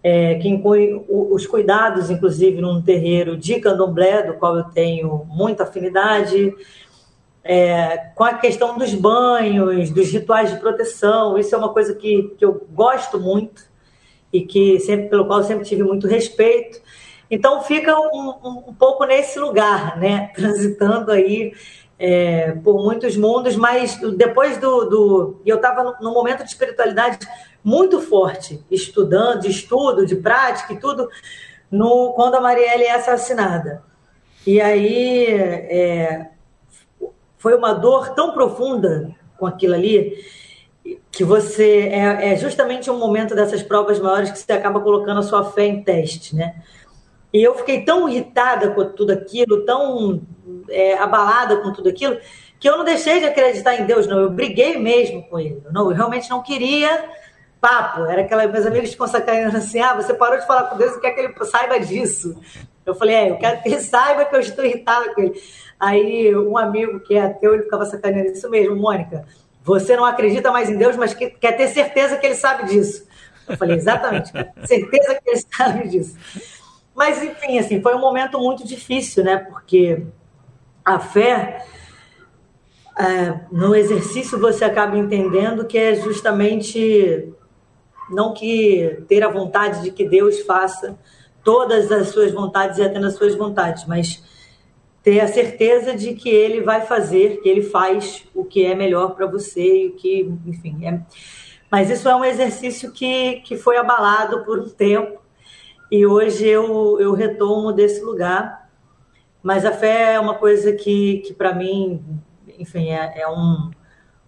é, 0.03 0.37
que 0.37 0.49
inclui 0.49 1.05
os 1.09 1.47
cuidados, 1.47 2.11
inclusive, 2.11 2.61
num 2.61 2.83
terreiro 2.83 3.37
de 3.37 3.61
candomblé, 3.61 4.23
do 4.23 4.35
qual 4.35 4.57
eu 4.57 4.65
tenho 4.65 5.25
muita 5.29 5.63
afinidade, 5.65 6.55
é, 7.45 8.11
com 8.15 8.25
a 8.25 8.35
questão 8.35 8.79
dos 8.79 8.95
banhos, 8.95 9.91
dos 9.91 10.11
rituais 10.11 10.51
de 10.53 10.61
proteção, 10.61 11.37
isso 11.37 11.55
é 11.55 11.59
uma 11.59 11.73
coisa 11.73 11.95
que, 11.95 12.35
que 12.39 12.45
eu 12.45 12.67
gosto 12.71 13.19
muito 13.19 13.65
e 14.33 14.43
que 14.43 14.79
sempre 14.81 15.09
pelo 15.09 15.27
qual 15.27 15.43
sempre 15.43 15.65
tive 15.65 15.83
muito 15.83 16.07
respeito. 16.07 16.81
Então 17.31 17.63
fica 17.63 17.99
um, 17.99 18.35
um, 18.45 18.65
um 18.69 18.75
pouco 18.75 19.05
nesse 19.05 19.39
lugar, 19.39 19.99
né? 19.99 20.31
Transitando 20.37 21.11
aí 21.11 21.53
é, 21.99 22.53
por 22.65 22.83
muitos 22.83 23.17
mundos, 23.17 23.57
mas 23.57 23.99
depois 24.17 24.59
do. 24.59 24.85
do 24.85 25.41
eu 25.45 25.57
estava 25.57 25.99
num 26.01 26.13
momento 26.13 26.43
de 26.45 26.51
espiritualidade 26.51 27.27
muito 27.65 28.01
forte, 28.01 28.65
estudando, 28.71 29.43
de 29.43 29.51
estudo, 29.51 30.05
de 30.05 30.17
prática 30.17 30.73
e 30.73 30.81
tudo, 30.81 31.09
no, 31.71 32.13
quando 32.15 32.35
a 32.35 32.41
Marielle 32.41 32.85
é 32.85 32.95
assassinada. 32.95 33.83
E 34.47 34.61
aí 34.61 35.27
é, 35.27 36.32
foi 37.43 37.57
uma 37.57 37.73
dor 37.73 38.11
tão 38.11 38.33
profunda 38.33 39.11
com 39.37 39.47
aquilo 39.47 39.75
ali 39.75 40.17
que 41.11 41.25
você 41.25 41.89
é, 41.93 42.33
é, 42.33 42.37
justamente 42.37 42.89
um 42.89 42.97
momento 42.97 43.35
dessas 43.35 43.65
provas 43.65 43.99
maiores 43.99 44.31
que 44.31 44.39
você 44.39 44.53
acaba 44.53 44.79
colocando 44.79 45.19
a 45.19 45.23
sua 45.25 45.45
fé 45.51 45.67
em 45.67 45.83
teste, 45.83 46.37
né? 46.37 46.63
E 47.33 47.43
eu 47.43 47.57
fiquei 47.57 47.85
tão 47.85 48.09
irritada 48.09 48.71
com 48.71 48.85
tudo 48.85 49.13
aquilo, 49.13 49.65
tão 49.65 50.23
é, 50.71 50.97
abalada 50.99 51.57
com 51.57 51.73
tudo 51.73 51.89
aquilo, 51.89 52.17
que 52.61 52.69
eu 52.69 52.77
não 52.77 52.85
deixei 52.85 53.19
de 53.19 53.27
acreditar 53.27 53.75
em 53.75 53.87
Deus, 53.87 54.07
não. 54.07 54.21
Eu 54.21 54.31
briguei 54.31 54.79
mesmo 54.79 55.25
com 55.25 55.41
ele. 55.41 55.61
Não, 55.73 55.91
eu 55.91 55.97
realmente 55.97 56.31
não 56.31 56.43
queria 56.43 57.09
papo. 57.61 58.05
Era 58.05 58.23
aquela 58.23 58.47
meus 58.47 58.67
amigos 58.67 58.91
ficam 58.91 59.09
sacaneando 59.09 59.57
assim: 59.57 59.81
ah, 59.81 59.95
você 59.95 60.15
parou 60.15 60.39
de 60.39 60.47
falar 60.47 60.65
com 60.65 60.77
Deus 60.77 60.95
e 60.95 61.01
quer 61.01 61.11
que 61.11 61.21
ele 61.21 61.35
saiba 61.45 61.81
disso. 61.81 62.39
Eu 62.85 62.95
falei: 62.95 63.15
é, 63.15 63.31
eu 63.31 63.37
quero 63.37 63.63
que 63.63 63.69
ele 63.69 63.81
saiba 63.83 64.25
que 64.25 64.35
eu 64.35 64.41
estou 64.41 64.65
irritada 64.65 65.15
com 65.15 65.23
ele. 65.23 65.41
Aí 65.79 66.35
um 66.37 66.57
amigo 66.57 67.01
que 67.01 67.15
é 67.15 67.23
ateu, 67.23 67.55
ele 67.55 67.65
ficava 67.65 67.85
sacaneando 67.85 68.33
isso 68.33 68.49
mesmo, 68.49 68.77
Mônica. 68.77 69.25
Você 69.65 69.97
não 69.97 70.05
acredita 70.05 70.51
mais 70.51 70.69
em 70.69 70.77
Deus, 70.77 70.97
mas 70.97 71.15
quer 71.15 71.53
ter 71.57 71.69
certeza 71.69 72.17
que 72.17 72.27
ele 72.27 72.35
sabe 72.35 72.67
disso. 72.67 73.07
Eu 73.49 73.57
falei, 73.57 73.77
exatamente, 73.77 74.33
certeza 74.65 75.15
que 75.15 75.31
ele 75.31 75.43
sabe 75.57 75.89
disso. 75.89 76.17
Mas, 76.95 77.23
enfim, 77.23 77.59
assim, 77.59 77.81
foi 77.81 77.95
um 77.95 78.01
momento 78.01 78.39
muito 78.39 78.67
difícil, 78.67 79.25
né? 79.25 79.39
Porque 79.39 80.03
a 80.85 80.99
fé, 80.99 81.65
é, 82.99 83.41
no 83.51 83.75
exercício, 83.75 84.39
você 84.39 84.65
acaba 84.65 84.97
entendendo 84.97 85.65
que 85.65 85.79
é 85.79 85.95
justamente 85.95 87.33
não 88.11 88.35
que 88.35 89.03
ter 89.09 89.23
a 89.23 89.29
vontade 89.29 89.83
de 89.83 89.91
que 89.91 90.09
Deus 90.09 90.41
faça 90.41 90.99
todas 91.45 91.91
as 91.91 92.09
suas 92.09 92.33
vontades 92.33 92.79
e 92.79 92.83
até 92.83 92.99
as 92.99 93.15
suas 93.15 93.35
vontades, 93.35 93.87
mas 93.87 94.23
ter 95.03 95.21
a 95.21 95.29
certeza 95.29 95.95
de 95.95 96.15
que 96.15 96.29
ele 96.29 96.61
vai 96.61 96.83
fazer, 96.83 97.41
que 97.41 97.49
ele 97.49 97.63
faz 97.63 98.25
o 98.35 98.45
que 98.45 98.65
é 98.65 98.75
melhor 98.75 99.15
para 99.15 99.27
você 99.27 99.85
e 99.85 99.87
o 99.89 99.93
que, 99.93 100.33
enfim, 100.47 100.87
é... 100.87 101.01
mas 101.71 101.91
isso 101.91 102.09
é 102.09 102.15
um 102.15 102.25
exercício 102.25 102.93
que, 102.93 103.41
que 103.41 103.57
foi 103.57 103.77
abalado 103.77 104.45
por 104.45 104.61
um 104.61 104.69
tempo 104.69 105.23
e 105.93 106.07
hoje 106.07 106.49
eu, 106.49 106.99
eu 106.99 107.13
retomo 107.13 107.71
desse 107.71 108.03
lugar. 108.03 108.67
Mas 109.43 109.67
a 109.67 109.73
fé 109.73 110.15
é 110.15 110.21
uma 110.21 110.37
coisa 110.37 110.73
que, 110.73 111.19
que 111.19 111.35
para 111.35 111.55
mim, 111.55 112.03
enfim, 112.59 112.89
é, 112.89 113.21
é 113.21 113.29
um, 113.29 113.71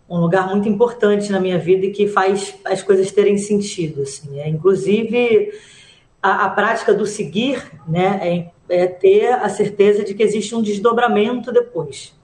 um 0.07 0.19
lugar 0.19 0.47
muito 0.47 0.69
importante 0.69 1.33
na 1.33 1.41
minha 1.41 1.59
vida 1.59 1.87
e 1.87 1.91
que 1.91 2.07
faz 2.07 2.55
as 2.67 2.83
coisas 2.83 3.11
terem 3.11 3.39
sentido. 3.39 4.03
Assim. 4.03 4.39
É, 4.39 4.47
inclusive, 4.47 5.53
a, 6.25 6.47
a 6.47 6.51
prática 6.51 6.95
do 6.95 7.05
seguir 7.05 7.71
né, 7.87 8.51
é, 8.69 8.83
é 8.83 8.87
ter 8.87 9.33
a 9.33 9.49
certeza 9.49 10.03
de 10.03 10.15
que 10.15 10.23
existe 10.23 10.55
um 10.55 10.63
desdobramento 10.63 11.53
depois. 11.53 12.19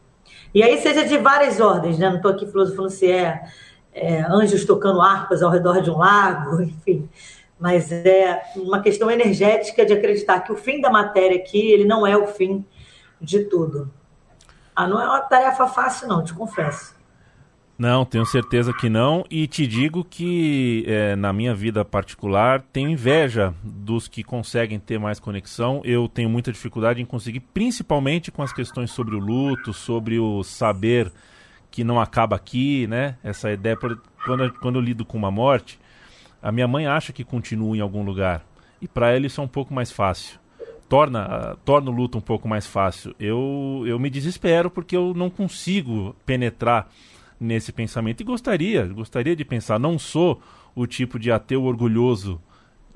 E 0.55 0.63
aí, 0.63 0.81
seja 0.81 1.05
de 1.05 1.19
várias 1.19 1.61
ordens, 1.61 1.99
né? 1.99 2.09
não 2.09 2.17
estou 2.17 2.31
aqui 2.31 2.47
filosofando 2.47 2.91
se 2.91 3.11
é, 3.11 3.43
é 3.93 4.23
anjos 4.23 4.65
tocando 4.65 5.03
harpas 5.03 5.43
ao 5.43 5.51
redor 5.51 5.83
de 5.83 5.91
um 5.91 5.99
lago, 5.99 6.63
enfim 6.65 7.09
mas 7.61 7.93
é 7.93 8.43
uma 8.57 8.81
questão 8.81 9.11
energética 9.11 9.85
de 9.85 9.93
acreditar 9.93 10.41
que 10.41 10.51
o 10.51 10.57
fim 10.57 10.81
da 10.81 10.89
matéria 10.89 11.37
aqui 11.37 11.71
ele 11.71 11.85
não 11.85 12.07
é 12.07 12.17
o 12.17 12.27
fim 12.27 12.65
de 13.21 13.45
tudo. 13.45 13.93
Ah, 14.75 14.89
não 14.89 14.99
é 14.99 15.05
uma 15.05 15.21
tarefa 15.21 15.67
fácil, 15.67 16.09
não, 16.09 16.25
te 16.25 16.33
confesso. 16.33 16.95
Não, 17.81 18.05
tenho 18.05 18.27
certeza 18.27 18.75
que 18.75 18.91
não. 18.91 19.25
E 19.31 19.47
te 19.47 19.67
digo 19.67 20.05
que 20.05 20.85
é, 20.87 21.17
na 21.17 21.33
minha 21.33 21.55
vida 21.55 21.83
particular 21.83 22.61
tenho 22.61 22.91
inveja 22.91 23.55
dos 23.65 24.07
que 24.07 24.23
conseguem 24.23 24.79
ter 24.79 25.01
mais 25.01 25.19
conexão. 25.19 25.81
Eu 25.83 26.07
tenho 26.07 26.29
muita 26.29 26.53
dificuldade 26.53 27.01
em 27.01 27.07
conseguir, 27.07 27.41
principalmente 27.41 28.31
com 28.31 28.43
as 28.43 28.53
questões 28.53 28.91
sobre 28.91 29.17
o 29.17 29.19
luto, 29.19 29.73
sobre 29.73 30.19
o 30.19 30.45
saber 30.45 31.11
que 31.71 31.83
não 31.83 31.99
acaba 31.99 32.37
aqui, 32.37 32.87
né? 32.87 33.17
Essa 33.25 33.51
ideia, 33.51 33.79
quando, 34.27 34.53
quando 34.61 34.77
eu 34.77 34.83
lido 34.83 35.03
com 35.03 35.17
uma 35.17 35.31
morte, 35.31 35.81
a 36.43 36.53
minha 36.53 36.69
mãe 36.69 36.87
acha 36.87 37.15
que 37.15 37.25
continua 37.25 37.75
em 37.75 37.81
algum 37.81 38.03
lugar. 38.03 38.45
E 38.79 38.87
para 38.87 39.11
ela 39.11 39.25
isso 39.25 39.41
é 39.41 39.45
um 39.45 39.49
pouco 39.49 39.73
mais 39.73 39.91
fácil. 39.91 40.39
Torna, 40.87 41.55
uh, 41.55 41.57
torna 41.65 41.91
o 41.91 41.95
luto 41.95 42.19
um 42.19 42.21
pouco 42.21 42.47
mais 42.47 42.67
fácil. 42.67 43.15
Eu, 43.19 43.85
eu 43.87 43.99
me 43.99 44.11
desespero 44.11 44.71
porque 44.71 44.95
eu 44.95 45.15
não 45.15 45.31
consigo 45.31 46.15
penetrar 46.27 46.91
nesse 47.41 47.73
pensamento. 47.73 48.21
E 48.21 48.25
gostaria, 48.25 48.87
gostaria 48.87 49.35
de 49.35 49.45
pensar. 49.45 49.79
Não 49.79 49.99
sou 49.99 50.43
o 50.75 50.87
tipo 50.87 51.19
de 51.19 51.33
ateu 51.33 51.65
orgulhoso 51.65 52.41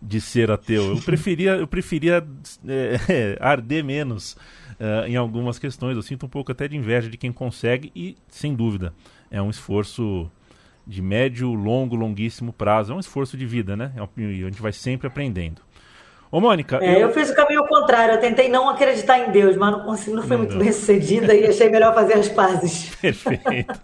de 0.00 0.20
ser 0.20 0.50
ateu. 0.50 0.90
Eu 0.90 1.00
preferia, 1.00 1.52
eu 1.52 1.66
preferia 1.66 2.26
é, 2.68 3.38
arder 3.40 3.83
menos 3.83 4.37
uh, 4.72 5.07
em 5.09 5.16
algumas 5.16 5.59
questões. 5.59 5.96
Eu 5.96 6.02
sinto 6.02 6.26
um 6.26 6.28
pouco 6.28 6.52
até 6.52 6.68
de 6.68 6.76
inveja 6.76 7.09
de 7.09 7.16
quem 7.16 7.33
consegue 7.33 7.90
e, 7.96 8.16
sem 8.28 8.54
dúvida, 8.54 8.92
é 9.30 9.40
um 9.40 9.48
esforço 9.48 10.30
de 10.87 11.00
médio, 11.00 11.52
longo, 11.54 11.96
longuíssimo 11.96 12.52
prazo. 12.52 12.92
É 12.92 12.96
um 12.96 13.00
esforço 13.00 13.37
de 13.37 13.46
vida, 13.46 13.74
né? 13.76 13.92
É 13.96 14.00
a 14.00 14.50
gente 14.50 14.61
vai 14.61 14.72
sempre 14.72 15.07
aprendendo. 15.07 15.62
Ô, 16.35 16.40
Mônica. 16.40 16.81
É, 16.83 16.97
eu... 16.97 17.03
eu... 17.03 17.12
fiz 17.12 17.31
o 17.31 17.37
caminho 17.37 17.64
contrário. 17.64 18.14
Eu 18.14 18.20
tentei 18.20 18.49
não 18.49 18.68
acreditar 18.68 19.20
em 19.20 19.31
Deus, 19.31 19.57
mas 19.57 19.70
não, 19.70 19.85
consegui, 19.85 20.16
não 20.16 20.23
fui 20.25 20.37
muito 20.37 20.59
bem 20.59 20.73
sucedida 20.73 21.33
e 21.33 21.47
achei 21.47 21.68
melhor 21.68 21.94
fazer 21.94 22.14
as 22.14 22.29
pazes. 22.29 22.92
Perfeito. 23.01 23.81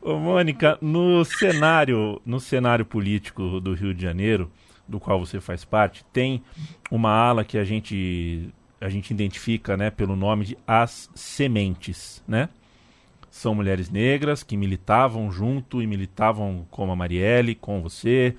Ô, 0.00 0.14
Mônica, 0.14 0.78
no 0.80 1.26
cenário, 1.26 2.22
no 2.24 2.40
cenário 2.40 2.86
político 2.86 3.60
do 3.60 3.74
Rio 3.74 3.92
de 3.92 4.02
Janeiro, 4.02 4.50
do 4.88 4.98
qual 4.98 5.20
você 5.20 5.38
faz 5.38 5.62
parte, 5.62 6.06
tem 6.10 6.42
uma 6.90 7.10
ala 7.10 7.44
que 7.44 7.58
a 7.58 7.64
gente, 7.64 8.48
a 8.80 8.88
gente 8.88 9.10
identifica 9.10 9.76
né, 9.76 9.90
pelo 9.90 10.16
nome 10.16 10.46
de 10.46 10.58
As 10.66 11.10
Sementes, 11.14 12.24
né? 12.26 12.48
são 13.30 13.54
mulheres 13.54 13.90
negras 13.90 14.42
que 14.42 14.56
militavam 14.56 15.30
junto 15.30 15.82
e 15.82 15.86
militavam 15.86 16.66
como 16.70 16.92
a 16.92 16.96
Marielle, 16.96 17.54
com 17.54 17.82
você. 17.82 18.34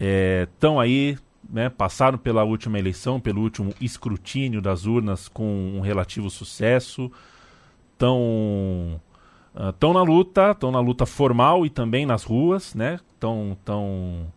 Estão 0.00 0.82
é, 0.82 0.84
aí, 0.84 1.16
né, 1.48 1.68
passaram 1.68 2.18
pela 2.18 2.44
última 2.44 2.78
eleição, 2.78 3.18
pelo 3.18 3.40
último 3.40 3.72
escrutínio 3.80 4.60
das 4.60 4.84
urnas 4.84 5.28
com 5.28 5.72
um 5.76 5.80
relativo 5.80 6.28
sucesso. 6.28 7.10
Estão 7.92 9.00
uh, 9.54 9.92
na 9.92 10.02
luta, 10.02 10.50
estão 10.52 10.70
na 10.70 10.80
luta 10.80 11.06
formal 11.06 11.64
e 11.64 11.70
também 11.70 12.04
nas 12.04 12.22
ruas, 12.22 12.74
né? 12.74 13.00
Estão 13.14 13.56
tão, 13.64 14.32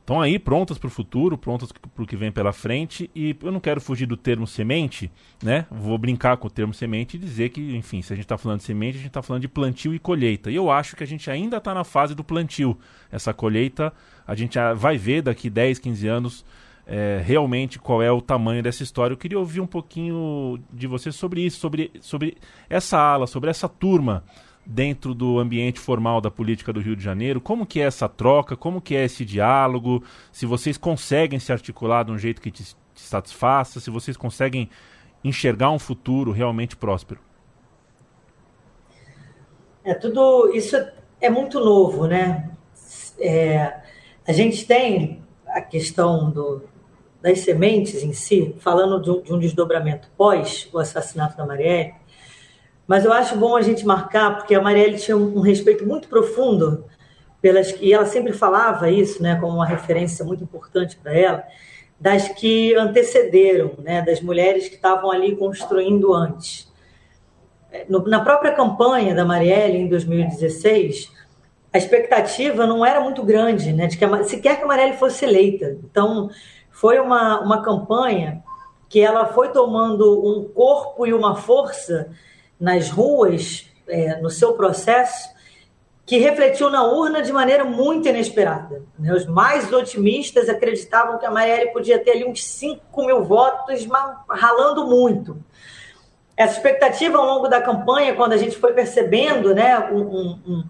estão 0.00 0.22
aí 0.22 0.38
prontas 0.38 0.78
para 0.78 0.86
o 0.86 0.90
futuro, 0.90 1.36
prontas 1.36 1.70
para 1.70 2.02
o 2.02 2.06
que 2.06 2.16
vem 2.16 2.32
pela 2.32 2.52
frente. 2.52 3.10
E 3.14 3.36
eu 3.42 3.52
não 3.52 3.60
quero 3.60 3.80
fugir 3.80 4.06
do 4.06 4.16
termo 4.16 4.46
semente, 4.46 5.10
né? 5.42 5.66
Vou 5.70 5.98
brincar 5.98 6.38
com 6.38 6.46
o 6.46 6.50
termo 6.50 6.72
semente 6.72 7.16
e 7.16 7.20
dizer 7.20 7.50
que, 7.50 7.76
enfim, 7.76 8.00
se 8.00 8.12
a 8.12 8.16
gente 8.16 8.24
está 8.24 8.38
falando 8.38 8.60
de 8.60 8.64
semente, 8.64 8.94
a 8.96 9.00
gente 9.00 9.08
está 9.08 9.22
falando 9.22 9.42
de 9.42 9.48
plantio 9.48 9.92
e 9.92 9.98
colheita. 9.98 10.50
E 10.50 10.54
eu 10.54 10.70
acho 10.70 10.96
que 10.96 11.04
a 11.04 11.06
gente 11.06 11.30
ainda 11.30 11.58
está 11.58 11.74
na 11.74 11.84
fase 11.84 12.14
do 12.14 12.24
plantio. 12.24 12.78
Essa 13.10 13.34
colheita 13.34 13.92
a 14.28 14.34
gente 14.34 14.58
vai 14.76 14.98
ver 14.98 15.22
daqui 15.22 15.48
10, 15.48 15.78
15 15.78 16.06
anos 16.06 16.44
é, 16.86 17.20
realmente 17.24 17.78
qual 17.78 18.02
é 18.02 18.12
o 18.12 18.20
tamanho 18.20 18.62
dessa 18.62 18.82
história. 18.82 19.14
Eu 19.14 19.18
queria 19.18 19.38
ouvir 19.38 19.60
um 19.60 19.66
pouquinho 19.66 20.60
de 20.70 20.86
você 20.86 21.10
sobre 21.10 21.40
isso, 21.40 21.58
sobre, 21.58 21.90
sobre 22.00 22.36
essa 22.68 22.98
ala, 22.98 23.26
sobre 23.26 23.48
essa 23.48 23.68
turma 23.68 24.22
dentro 24.66 25.14
do 25.14 25.38
ambiente 25.38 25.80
formal 25.80 26.20
da 26.20 26.30
política 26.30 26.74
do 26.74 26.80
Rio 26.80 26.94
de 26.94 27.02
Janeiro? 27.02 27.40
Como 27.40 27.64
que 27.64 27.80
é 27.80 27.84
essa 27.84 28.06
troca? 28.06 28.54
Como 28.54 28.82
que 28.82 28.94
é 28.94 29.06
esse 29.06 29.24
diálogo? 29.24 30.04
Se 30.30 30.44
vocês 30.44 30.76
conseguem 30.76 31.38
se 31.38 31.50
articular 31.50 32.04
de 32.04 32.12
um 32.12 32.18
jeito 32.18 32.42
que 32.42 32.50
te, 32.50 32.62
te 32.62 33.00
satisfaça? 33.00 33.80
Se 33.80 33.88
vocês 33.88 34.14
conseguem 34.14 34.68
enxergar 35.24 35.70
um 35.70 35.78
futuro 35.78 36.32
realmente 36.32 36.76
próspero? 36.76 37.20
É 39.82 39.94
tudo 39.94 40.52
isso 40.54 40.76
é 41.18 41.30
muito 41.30 41.58
novo, 41.60 42.06
né? 42.06 42.50
É, 43.18 43.87
a 44.28 44.32
gente 44.32 44.66
tem 44.66 45.22
a 45.46 45.62
questão 45.62 46.30
do, 46.30 46.62
das 47.22 47.40
sementes 47.40 48.02
em 48.02 48.12
si, 48.12 48.54
falando 48.60 49.00
de 49.00 49.10
um, 49.10 49.22
de 49.22 49.32
um 49.32 49.38
desdobramento 49.38 50.10
pós 50.18 50.68
o 50.70 50.78
assassinato 50.78 51.34
da 51.34 51.46
Marielle, 51.46 51.94
mas 52.86 53.06
eu 53.06 53.12
acho 53.12 53.36
bom 53.36 53.56
a 53.56 53.62
gente 53.62 53.86
marcar, 53.86 54.36
porque 54.36 54.54
a 54.54 54.60
Marielle 54.60 54.98
tinha 54.98 55.16
um, 55.16 55.40
respeito 55.40 55.86
muito 55.86 56.08
profundo 56.08 56.84
pelas 57.40 57.72
que 57.72 57.90
ela 57.90 58.04
sempre 58.04 58.34
falava 58.34 58.90
isso, 58.90 59.22
né, 59.22 59.36
como 59.36 59.54
uma 59.54 59.66
referência 59.66 60.22
muito 60.26 60.44
importante 60.44 60.96
para 60.96 61.14
ela, 61.14 61.44
das 61.98 62.28
que 62.28 62.74
antecederam, 62.74 63.72
né, 63.78 64.02
das 64.02 64.20
mulheres 64.20 64.68
que 64.68 64.74
estavam 64.74 65.10
ali 65.10 65.36
construindo 65.36 66.12
antes. 66.12 66.70
No, 67.88 68.06
na 68.06 68.20
própria 68.20 68.52
campanha 68.52 69.14
da 69.14 69.24
Marielle 69.24 69.78
em 69.78 69.88
2016, 69.88 71.17
a 71.78 71.84
expectativa 71.84 72.66
não 72.66 72.84
era 72.84 73.00
muito 73.00 73.22
grande, 73.22 73.72
né, 73.72 73.86
de 73.86 73.96
que 73.96 74.04
a, 74.04 74.24
sequer 74.24 74.56
que 74.56 74.64
a 74.64 74.66
Marielle 74.66 74.96
fosse 74.96 75.24
eleita. 75.24 75.78
Então, 75.84 76.28
foi 76.70 76.98
uma, 76.98 77.40
uma 77.40 77.62
campanha 77.62 78.42
que 78.88 79.00
ela 79.00 79.26
foi 79.26 79.50
tomando 79.50 80.26
um 80.26 80.48
corpo 80.48 81.06
e 81.06 81.12
uma 81.12 81.36
força 81.36 82.10
nas 82.58 82.90
ruas, 82.90 83.70
é, 83.86 84.20
no 84.20 84.28
seu 84.28 84.54
processo, 84.54 85.28
que 86.04 86.18
refletiu 86.18 86.68
na 86.68 86.84
urna 86.84 87.22
de 87.22 87.32
maneira 87.32 87.64
muito 87.64 88.08
inesperada. 88.08 88.82
Né? 88.98 89.12
Os 89.12 89.26
mais 89.26 89.72
otimistas 89.72 90.48
acreditavam 90.48 91.18
que 91.18 91.26
a 91.26 91.30
Marielle 91.30 91.70
podia 91.70 91.98
ter 91.98 92.12
ali 92.12 92.24
uns 92.24 92.42
5 92.42 93.06
mil 93.06 93.22
votos, 93.22 93.86
ralando 94.28 94.86
muito. 94.86 95.36
Essa 96.36 96.54
expectativa 96.54 97.18
ao 97.18 97.26
longo 97.26 97.46
da 97.46 97.60
campanha, 97.60 98.14
quando 98.16 98.32
a 98.32 98.36
gente 98.36 98.56
foi 98.56 98.72
percebendo 98.72 99.54
né, 99.54 99.78
um, 99.90 100.00
um, 100.00 100.64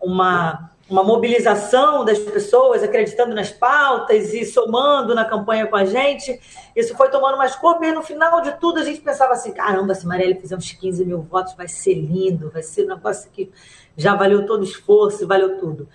uma 0.00 0.70
uma 0.90 1.04
mobilização 1.04 2.04
das 2.04 2.18
pessoas 2.18 2.82
acreditando 2.82 3.32
nas 3.32 3.50
pautas 3.50 4.34
e 4.34 4.44
somando 4.44 5.14
na 5.14 5.24
campanha 5.24 5.68
com 5.68 5.76
a 5.76 5.84
gente. 5.84 6.40
Isso 6.74 6.96
foi 6.96 7.08
tomando 7.08 7.38
mais 7.38 7.54
corpo 7.54 7.84
e 7.84 7.92
no 7.92 8.02
final 8.02 8.40
de 8.40 8.58
tudo 8.58 8.80
a 8.80 8.82
gente 8.82 9.00
pensava 9.00 9.32
assim: 9.32 9.52
caramba, 9.52 9.94
se 9.94 10.04
Marielle 10.04 10.40
fizer 10.40 10.56
uns 10.56 10.72
15 10.72 11.04
mil 11.04 11.22
votos, 11.22 11.54
vai 11.54 11.68
ser 11.68 11.94
lindo, 11.94 12.50
vai 12.50 12.62
ser 12.62 12.84
um 12.84 12.88
negócio 12.88 13.30
que 13.30 13.52
já 13.96 14.16
valeu 14.16 14.44
todo 14.44 14.62
o 14.62 14.64
esforço, 14.64 15.28
valeu 15.28 15.58
tudo. 15.58 15.88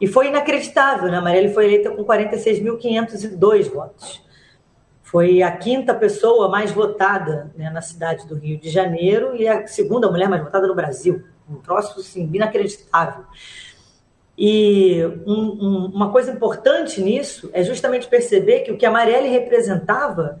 E 0.00 0.06
foi 0.06 0.28
inacreditável, 0.28 1.10
né? 1.10 1.18
A 1.18 1.20
Marielle 1.20 1.52
foi 1.52 1.66
eleita 1.66 1.90
com 1.90 2.02
46.502 2.02 3.70
votos. 3.70 4.26
Foi 5.02 5.42
a 5.42 5.50
quinta 5.50 5.94
pessoa 5.94 6.48
mais 6.48 6.70
votada 6.70 7.50
né, 7.56 7.70
na 7.70 7.80
cidade 7.80 8.26
do 8.26 8.36
Rio 8.36 8.58
de 8.58 8.70
Janeiro 8.70 9.34
e 9.34 9.48
a 9.48 9.66
segunda 9.66 10.10
mulher 10.10 10.28
mais 10.28 10.42
votada 10.42 10.66
no 10.66 10.74
Brasil. 10.74 11.24
Um 11.48 11.56
troço 11.56 11.98
assim, 12.00 12.30
inacreditável. 12.32 13.24
E 14.36 15.04
um, 15.26 15.32
um, 15.34 15.90
uma 15.92 16.12
coisa 16.12 16.30
importante 16.30 17.00
nisso 17.00 17.50
é 17.52 17.62
justamente 17.62 18.06
perceber 18.06 18.60
que 18.60 18.70
o 18.70 18.76
que 18.76 18.86
a 18.86 18.90
Marielle 18.90 19.28
representava 19.28 20.40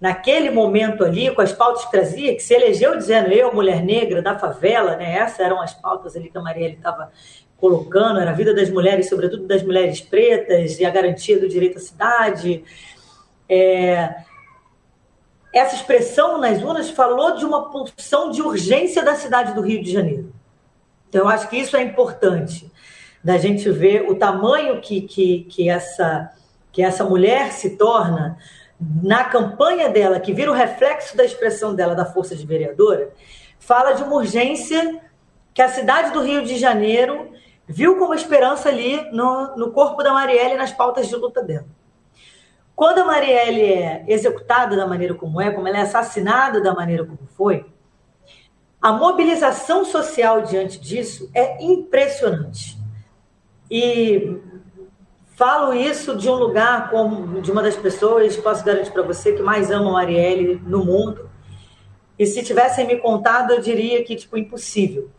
naquele 0.00 0.50
momento 0.50 1.04
ali, 1.04 1.32
com 1.34 1.40
as 1.40 1.52
pautas 1.52 1.84
que 1.84 1.92
trazia, 1.92 2.34
que 2.34 2.42
se 2.42 2.52
elegeu 2.52 2.96
dizendo 2.96 3.30
eu, 3.30 3.54
mulher 3.54 3.82
negra 3.82 4.20
da 4.20 4.38
favela, 4.38 4.96
né? 4.96 5.16
Essas 5.16 5.40
eram 5.40 5.62
as 5.62 5.72
pautas 5.72 6.16
ali 6.16 6.28
que 6.28 6.36
a 6.36 6.42
Marielle 6.42 6.74
estava 6.74 7.10
colocando, 7.56 8.20
era 8.20 8.30
a 8.30 8.34
vida 8.34 8.52
das 8.52 8.68
mulheres, 8.68 9.08
sobretudo 9.08 9.46
das 9.46 9.62
mulheres 9.62 10.00
pretas, 10.00 10.78
e 10.78 10.84
a 10.84 10.90
garantia 10.90 11.38
do 11.38 11.48
direito 11.48 11.78
à 11.78 11.80
cidade. 11.80 12.64
É... 13.48 14.14
Essa 15.54 15.76
expressão 15.76 16.38
nas 16.38 16.60
urnas 16.60 16.90
falou 16.90 17.36
de 17.36 17.44
uma 17.44 17.70
pulsão 17.70 18.30
de 18.30 18.42
urgência 18.42 19.04
da 19.04 19.14
cidade 19.14 19.54
do 19.54 19.60
Rio 19.60 19.80
de 19.82 19.92
Janeiro. 19.92 20.34
Então, 21.08 21.22
eu 21.22 21.28
acho 21.28 21.48
que 21.48 21.56
isso 21.56 21.76
é 21.76 21.82
importante 21.82 22.68
da 23.22 23.38
gente 23.38 23.70
ver 23.70 24.10
o 24.10 24.16
tamanho 24.16 24.80
que, 24.80 25.02
que, 25.02 25.44
que, 25.44 25.70
essa, 25.70 26.28
que 26.72 26.82
essa 26.82 27.04
mulher 27.04 27.52
se 27.52 27.76
torna 27.76 28.36
na 29.00 29.22
campanha 29.24 29.88
dela, 29.88 30.18
que 30.18 30.32
vira 30.32 30.50
o 30.50 30.54
reflexo 30.54 31.16
da 31.16 31.24
expressão 31.24 31.72
dela 31.72 31.94
da 31.94 32.04
força 32.04 32.34
de 32.34 32.44
vereadora, 32.44 33.12
fala 33.60 33.92
de 33.92 34.02
uma 34.02 34.16
urgência 34.16 35.00
que 35.54 35.62
a 35.62 35.68
cidade 35.68 36.12
do 36.12 36.20
Rio 36.20 36.44
de 36.44 36.58
Janeiro 36.58 37.30
viu 37.66 37.96
como 37.96 38.12
esperança 38.12 38.68
ali 38.68 39.08
no, 39.12 39.56
no 39.56 39.70
corpo 39.70 40.02
da 40.02 40.12
Marielle 40.12 40.56
nas 40.56 40.72
pautas 40.72 41.08
de 41.08 41.14
luta 41.14 41.42
dela. 41.42 41.66
Quando 42.76 42.98
a 42.98 43.04
Marielle 43.04 43.62
é 43.62 44.04
executada 44.08 44.76
da 44.76 44.86
maneira 44.86 45.14
como 45.14 45.40
é, 45.40 45.50
como 45.50 45.68
ela 45.68 45.78
é 45.78 45.82
assassinada 45.82 46.60
da 46.60 46.74
maneira 46.74 47.04
como 47.04 47.26
foi, 47.36 47.64
a 48.82 48.92
mobilização 48.92 49.84
social 49.84 50.42
diante 50.42 50.78
disso 50.78 51.30
é 51.32 51.62
impressionante. 51.64 52.76
E 53.70 54.38
falo 55.36 55.72
isso 55.72 56.16
de 56.16 56.28
um 56.28 56.34
lugar 56.34 56.90
como 56.90 57.40
de 57.40 57.50
uma 57.50 57.62
das 57.62 57.76
pessoas, 57.76 58.36
posso 58.36 58.64
garantir 58.64 58.90
para 58.92 59.02
você, 59.02 59.32
que 59.32 59.42
mais 59.42 59.70
amam 59.70 59.96
a 59.96 60.00
Arielle 60.00 60.60
no 60.66 60.84
mundo. 60.84 61.30
E 62.18 62.26
se 62.26 62.42
tivessem 62.42 62.86
me 62.86 62.96
contado, 62.96 63.52
eu 63.52 63.60
diria 63.60 64.04
que, 64.04 64.14
tipo, 64.16 64.36
impossível. 64.36 65.10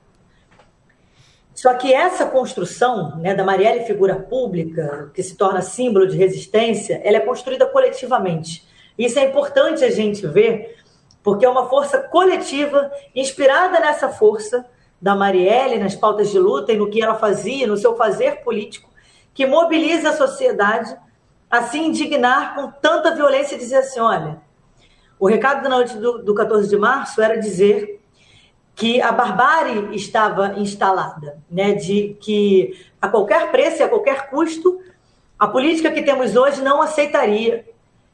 Só 1.55 1.73
que 1.73 1.93
essa 1.93 2.25
construção 2.25 3.17
né, 3.17 3.33
da 3.33 3.43
Marielle 3.43 3.85
figura 3.85 4.15
pública, 4.17 5.09
que 5.13 5.23
se 5.23 5.37
torna 5.37 5.61
símbolo 5.61 6.05
de 6.05 6.17
resistência, 6.17 7.01
ela 7.01 7.17
é 7.17 7.21
construída 7.21 7.65
coletivamente. 7.65 8.67
Isso 8.97 9.17
é 9.17 9.23
importante 9.23 9.83
a 9.83 9.89
gente 9.89 10.27
ver, 10.27 10.75
porque 11.23 11.45
é 11.45 11.49
uma 11.49 11.69
força 11.69 11.97
coletiva, 11.97 12.91
inspirada 13.15 13.79
nessa 13.79 14.09
força, 14.09 14.65
da 15.01 15.15
Marielle 15.15 15.77
nas 15.77 15.95
pautas 15.95 16.29
de 16.29 16.39
luta 16.39 16.73
e 16.73 16.77
no 16.77 16.89
que 16.89 17.01
ela 17.01 17.15
fazia, 17.15 17.67
no 17.67 17.77
seu 17.77 17.95
fazer 17.95 18.43
político, 18.43 18.89
que 19.33 19.45
mobiliza 19.45 20.09
a 20.09 20.13
sociedade 20.13 20.95
a 21.49 21.63
se 21.63 21.77
indignar 21.77 22.55
com 22.55 22.71
tanta 22.71 23.13
violência 23.13 23.55
e 23.55 23.59
dizer 23.59 23.77
assim: 23.77 23.99
olha, 23.99 24.41
o 25.19 25.27
recado 25.27 25.63
da 25.63 25.69
noite 25.69 25.97
do, 25.97 26.23
do 26.23 26.33
14 26.33 26.69
de 26.69 26.77
março 26.77 27.21
era 27.21 27.37
dizer 27.37 28.01
que 28.75 29.01
a 29.01 29.11
barbárie 29.11 29.95
estava 29.95 30.59
instalada, 30.59 31.37
né, 31.49 31.73
de 31.73 32.17
que 32.19 32.77
a 33.01 33.07
qualquer 33.07 33.49
preço 33.49 33.81
e 33.81 33.83
a 33.83 33.87
qualquer 33.87 34.29
custo 34.29 34.81
a 35.39 35.47
política 35.47 35.91
que 35.91 36.01
temos 36.01 36.35
hoje 36.35 36.61
não 36.61 36.81
aceitaria 36.81 37.65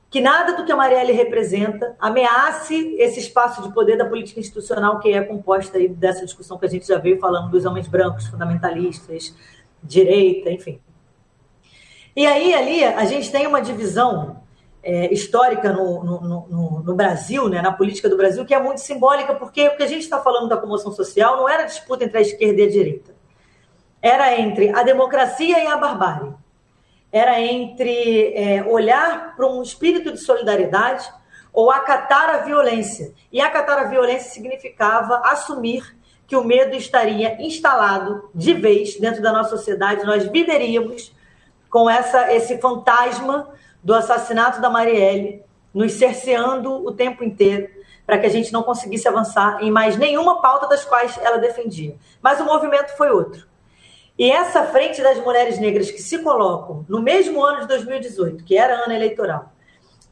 que 0.09 0.19
nada 0.19 0.57
do 0.57 0.65
que 0.65 0.71
a 0.71 0.75
Marielle 0.75 1.13
representa 1.13 1.95
ameace 1.99 2.95
esse 2.99 3.19
espaço 3.19 3.63
de 3.63 3.73
poder 3.73 3.97
da 3.97 4.05
política 4.05 4.39
institucional 4.39 4.99
que 4.99 5.13
é 5.13 5.21
composta 5.21 5.77
aí 5.77 5.87
dessa 5.87 6.25
discussão 6.25 6.57
que 6.57 6.65
a 6.65 6.69
gente 6.69 6.85
já 6.85 6.97
veio 6.97 7.17
falando 7.17 7.49
dos 7.49 7.65
homens 7.65 7.87
brancos, 7.87 8.27
fundamentalistas, 8.27 9.33
direita, 9.81 10.51
enfim. 10.51 10.81
E 12.13 12.25
aí, 12.25 12.53
ali, 12.53 12.83
a 12.83 13.05
gente 13.05 13.31
tem 13.31 13.47
uma 13.47 13.61
divisão 13.61 14.41
é, 14.83 15.13
histórica 15.13 15.71
no, 15.71 16.03
no, 16.03 16.21
no, 16.21 16.83
no, 16.83 16.95
Brasil, 16.95 17.47
né, 17.47 17.61
na 17.61 17.71
política 17.71 18.09
do 18.09 18.17
Brasil, 18.17 18.45
que 18.45 18.53
é 18.53 18.59
muito 18.59 18.81
simbólica, 18.81 19.35
porque 19.35 19.67
o 19.67 19.77
que 19.77 19.83
a 19.83 19.87
gente 19.87 20.01
está 20.01 20.19
falando 20.19 20.49
da 20.49 20.57
comoção 20.57 20.91
social 20.91 21.37
não 21.37 21.47
era 21.47 21.63
disputa 21.63 22.03
entre 22.03 22.17
a 22.17 22.21
esquerda 22.21 22.61
e 22.61 22.65
a 22.65 22.69
direita. 22.69 23.15
Era 24.01 24.39
entre 24.39 24.69
a 24.69 24.81
democracia 24.81 25.63
e 25.63 25.67
a 25.67 25.77
barbárie 25.77 26.33
era 27.11 27.41
entre 27.41 28.33
é, 28.33 28.63
olhar 28.63 29.35
para 29.35 29.45
um 29.45 29.61
espírito 29.61 30.11
de 30.13 30.19
solidariedade 30.19 31.05
ou 31.51 31.69
acatar 31.69 32.29
a 32.29 32.37
violência. 32.37 33.13
E 33.31 33.41
acatar 33.41 33.77
a 33.79 33.83
violência 33.83 34.31
significava 34.31 35.21
assumir 35.25 35.97
que 36.25 36.35
o 36.35 36.43
medo 36.43 36.75
estaria 36.75 37.41
instalado 37.45 38.29
de 38.33 38.53
vez 38.53 38.97
dentro 38.97 39.21
da 39.21 39.33
nossa 39.33 39.49
sociedade, 39.49 40.05
nós 40.05 40.25
viveríamos 40.27 41.13
com 41.69 41.89
essa, 41.89 42.33
esse 42.33 42.57
fantasma 42.59 43.49
do 43.83 43.93
assassinato 43.93 44.61
da 44.61 44.69
Marielle 44.69 45.43
nos 45.73 45.93
cerceando 45.93 46.85
o 46.85 46.91
tempo 46.91 47.23
inteiro 47.23 47.69
para 48.05 48.17
que 48.17 48.25
a 48.25 48.29
gente 48.29 48.51
não 48.51 48.63
conseguisse 48.63 49.07
avançar 49.07 49.63
em 49.63 49.71
mais 49.71 49.95
nenhuma 49.95 50.41
pauta 50.41 50.67
das 50.67 50.83
quais 50.83 51.17
ela 51.21 51.37
defendia. 51.37 51.95
Mas 52.21 52.39
o 52.39 52.45
movimento 52.45 52.95
foi 52.97 53.09
outro. 53.09 53.47
E 54.17 54.29
essa 54.29 54.63
frente 54.65 55.01
das 55.01 55.17
mulheres 55.19 55.57
negras 55.59 55.89
que 55.89 56.01
se 56.01 56.19
colocam 56.19 56.85
no 56.87 57.01
mesmo 57.01 57.43
ano 57.43 57.61
de 57.61 57.67
2018, 57.67 58.43
que 58.43 58.57
era 58.57 58.83
ano 58.83 58.93
eleitoral, 58.93 59.53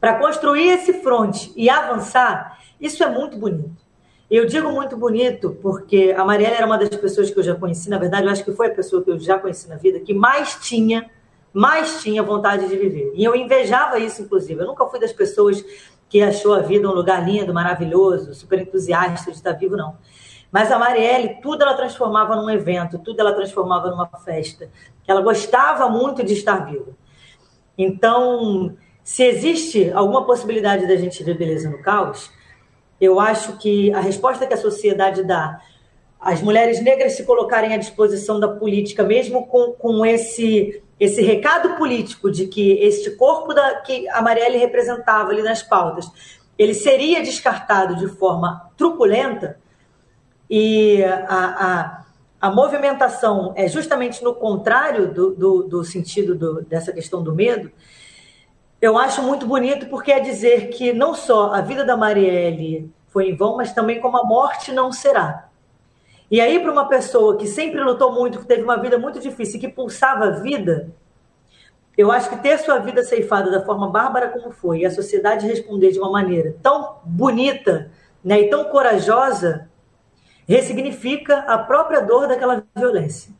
para 0.00 0.14
construir 0.14 0.70
esse 0.70 0.94
fronte 0.94 1.52
e 1.54 1.68
avançar, 1.68 2.58
isso 2.80 3.04
é 3.04 3.08
muito 3.08 3.36
bonito. 3.36 3.84
Eu 4.30 4.46
digo 4.46 4.70
muito 4.70 4.96
bonito 4.96 5.58
porque 5.60 6.14
a 6.16 6.24
Marielle 6.24 6.54
era 6.54 6.66
uma 6.66 6.78
das 6.78 6.88
pessoas 6.88 7.30
que 7.30 7.38
eu 7.38 7.42
já 7.42 7.54
conheci, 7.54 7.90
na 7.90 7.98
verdade, 7.98 8.24
eu 8.26 8.32
acho 8.32 8.44
que 8.44 8.52
foi 8.52 8.68
a 8.68 8.74
pessoa 8.74 9.02
que 9.02 9.10
eu 9.10 9.18
já 9.18 9.38
conheci 9.38 9.68
na 9.68 9.76
vida 9.76 10.00
que 10.00 10.14
mais 10.14 10.54
tinha, 10.54 11.10
mais 11.52 12.02
tinha 12.02 12.22
vontade 12.22 12.68
de 12.68 12.76
viver. 12.76 13.12
E 13.14 13.24
eu 13.24 13.34
invejava 13.34 13.98
isso, 13.98 14.22
inclusive. 14.22 14.60
Eu 14.60 14.66
nunca 14.66 14.86
fui 14.86 15.00
das 15.00 15.12
pessoas 15.12 15.64
que 16.08 16.22
achou 16.22 16.54
a 16.54 16.60
vida 16.60 16.88
um 16.88 16.92
lugar 16.92 17.26
lindo, 17.26 17.54
maravilhoso, 17.54 18.34
super 18.34 18.60
entusiasta 18.60 19.30
de 19.30 19.36
estar 19.36 19.52
vivo, 19.52 19.76
não. 19.76 19.96
Mas 20.50 20.72
a 20.72 20.78
Marielle, 20.78 21.40
tudo 21.40 21.62
ela 21.62 21.74
transformava 21.74 22.34
num 22.34 22.50
evento, 22.50 22.98
tudo 22.98 23.20
ela 23.20 23.32
transformava 23.32 23.88
numa 23.88 24.06
festa. 24.24 24.68
Ela 25.06 25.20
gostava 25.20 25.88
muito 25.88 26.24
de 26.24 26.32
estar 26.32 26.66
viva. 26.66 26.90
Então, 27.78 28.76
se 29.04 29.22
existe 29.24 29.90
alguma 29.92 30.24
possibilidade 30.24 30.86
da 30.86 30.96
gente 30.96 31.22
ver 31.22 31.38
beleza 31.38 31.70
no 31.70 31.80
caos, 31.80 32.30
eu 33.00 33.18
acho 33.18 33.56
que 33.58 33.92
a 33.92 34.00
resposta 34.00 34.46
que 34.46 34.54
a 34.54 34.58
sociedade 34.58 35.22
dá 35.22 35.60
as 36.20 36.42
mulheres 36.42 36.82
negras 36.82 37.14
se 37.14 37.24
colocarem 37.24 37.72
à 37.72 37.78
disposição 37.78 38.38
da 38.38 38.46
política, 38.46 39.02
mesmo 39.02 39.46
com, 39.46 39.72
com 39.72 40.04
esse, 40.04 40.82
esse 41.00 41.22
recado 41.22 41.76
político 41.76 42.30
de 42.30 42.46
que 42.46 42.72
este 42.72 43.12
corpo 43.12 43.54
da, 43.54 43.76
que 43.76 44.06
a 44.10 44.20
Marielle 44.20 44.58
representava 44.58 45.30
ali 45.30 45.42
nas 45.42 45.62
pautas, 45.62 46.12
ele 46.58 46.74
seria 46.74 47.22
descartado 47.22 47.96
de 47.96 48.06
forma 48.06 48.70
truculenta, 48.76 49.58
e 50.48 51.02
a, 51.04 51.24
a, 51.28 52.04
a 52.40 52.50
movimentação 52.50 53.54
é 53.56 53.66
justamente 53.66 54.22
no 54.22 54.34
contrário 54.34 55.12
do, 55.12 55.34
do, 55.34 55.62
do 55.62 55.84
sentido 55.84 56.34
do, 56.34 56.62
dessa 56.62 56.92
questão 56.92 57.22
do 57.22 57.34
medo, 57.34 57.70
eu 58.80 58.98
acho 58.98 59.22
muito 59.22 59.46
bonito 59.46 59.86
porque 59.86 60.10
é 60.12 60.20
dizer 60.20 60.68
que 60.68 60.92
não 60.92 61.14
só 61.14 61.54
a 61.54 61.60
vida 61.60 61.84
da 61.84 61.96
Marielle 61.96 62.90
foi 63.08 63.28
em 63.28 63.36
vão, 63.36 63.56
mas 63.56 63.72
também 63.72 64.00
como 64.00 64.18
a 64.18 64.24
morte 64.24 64.72
não 64.72 64.92
será. 64.92 65.49
E 66.30 66.40
aí, 66.40 66.60
para 66.60 66.70
uma 66.70 66.88
pessoa 66.88 67.36
que 67.36 67.46
sempre 67.46 67.82
lutou 67.82 68.12
muito, 68.12 68.38
que 68.38 68.46
teve 68.46 68.62
uma 68.62 68.76
vida 68.76 68.96
muito 68.98 69.18
difícil, 69.18 69.58
que 69.58 69.68
pulsava 69.68 70.30
vida, 70.30 70.90
eu 71.98 72.12
acho 72.12 72.30
que 72.30 72.36
ter 72.36 72.56
sua 72.58 72.78
vida 72.78 73.02
ceifada 73.02 73.50
da 73.50 73.64
forma 73.64 73.88
bárbara 73.88 74.28
como 74.28 74.52
foi, 74.52 74.80
e 74.80 74.86
a 74.86 74.90
sociedade 74.90 75.46
responder 75.46 75.90
de 75.90 75.98
uma 75.98 76.10
maneira 76.10 76.54
tão 76.62 76.98
bonita 77.04 77.90
né, 78.24 78.42
e 78.42 78.50
tão 78.50 78.64
corajosa, 78.64 79.68
ressignifica 80.46 81.38
a 81.40 81.58
própria 81.58 82.00
dor 82.00 82.28
daquela 82.28 82.64
violência. 82.76 83.32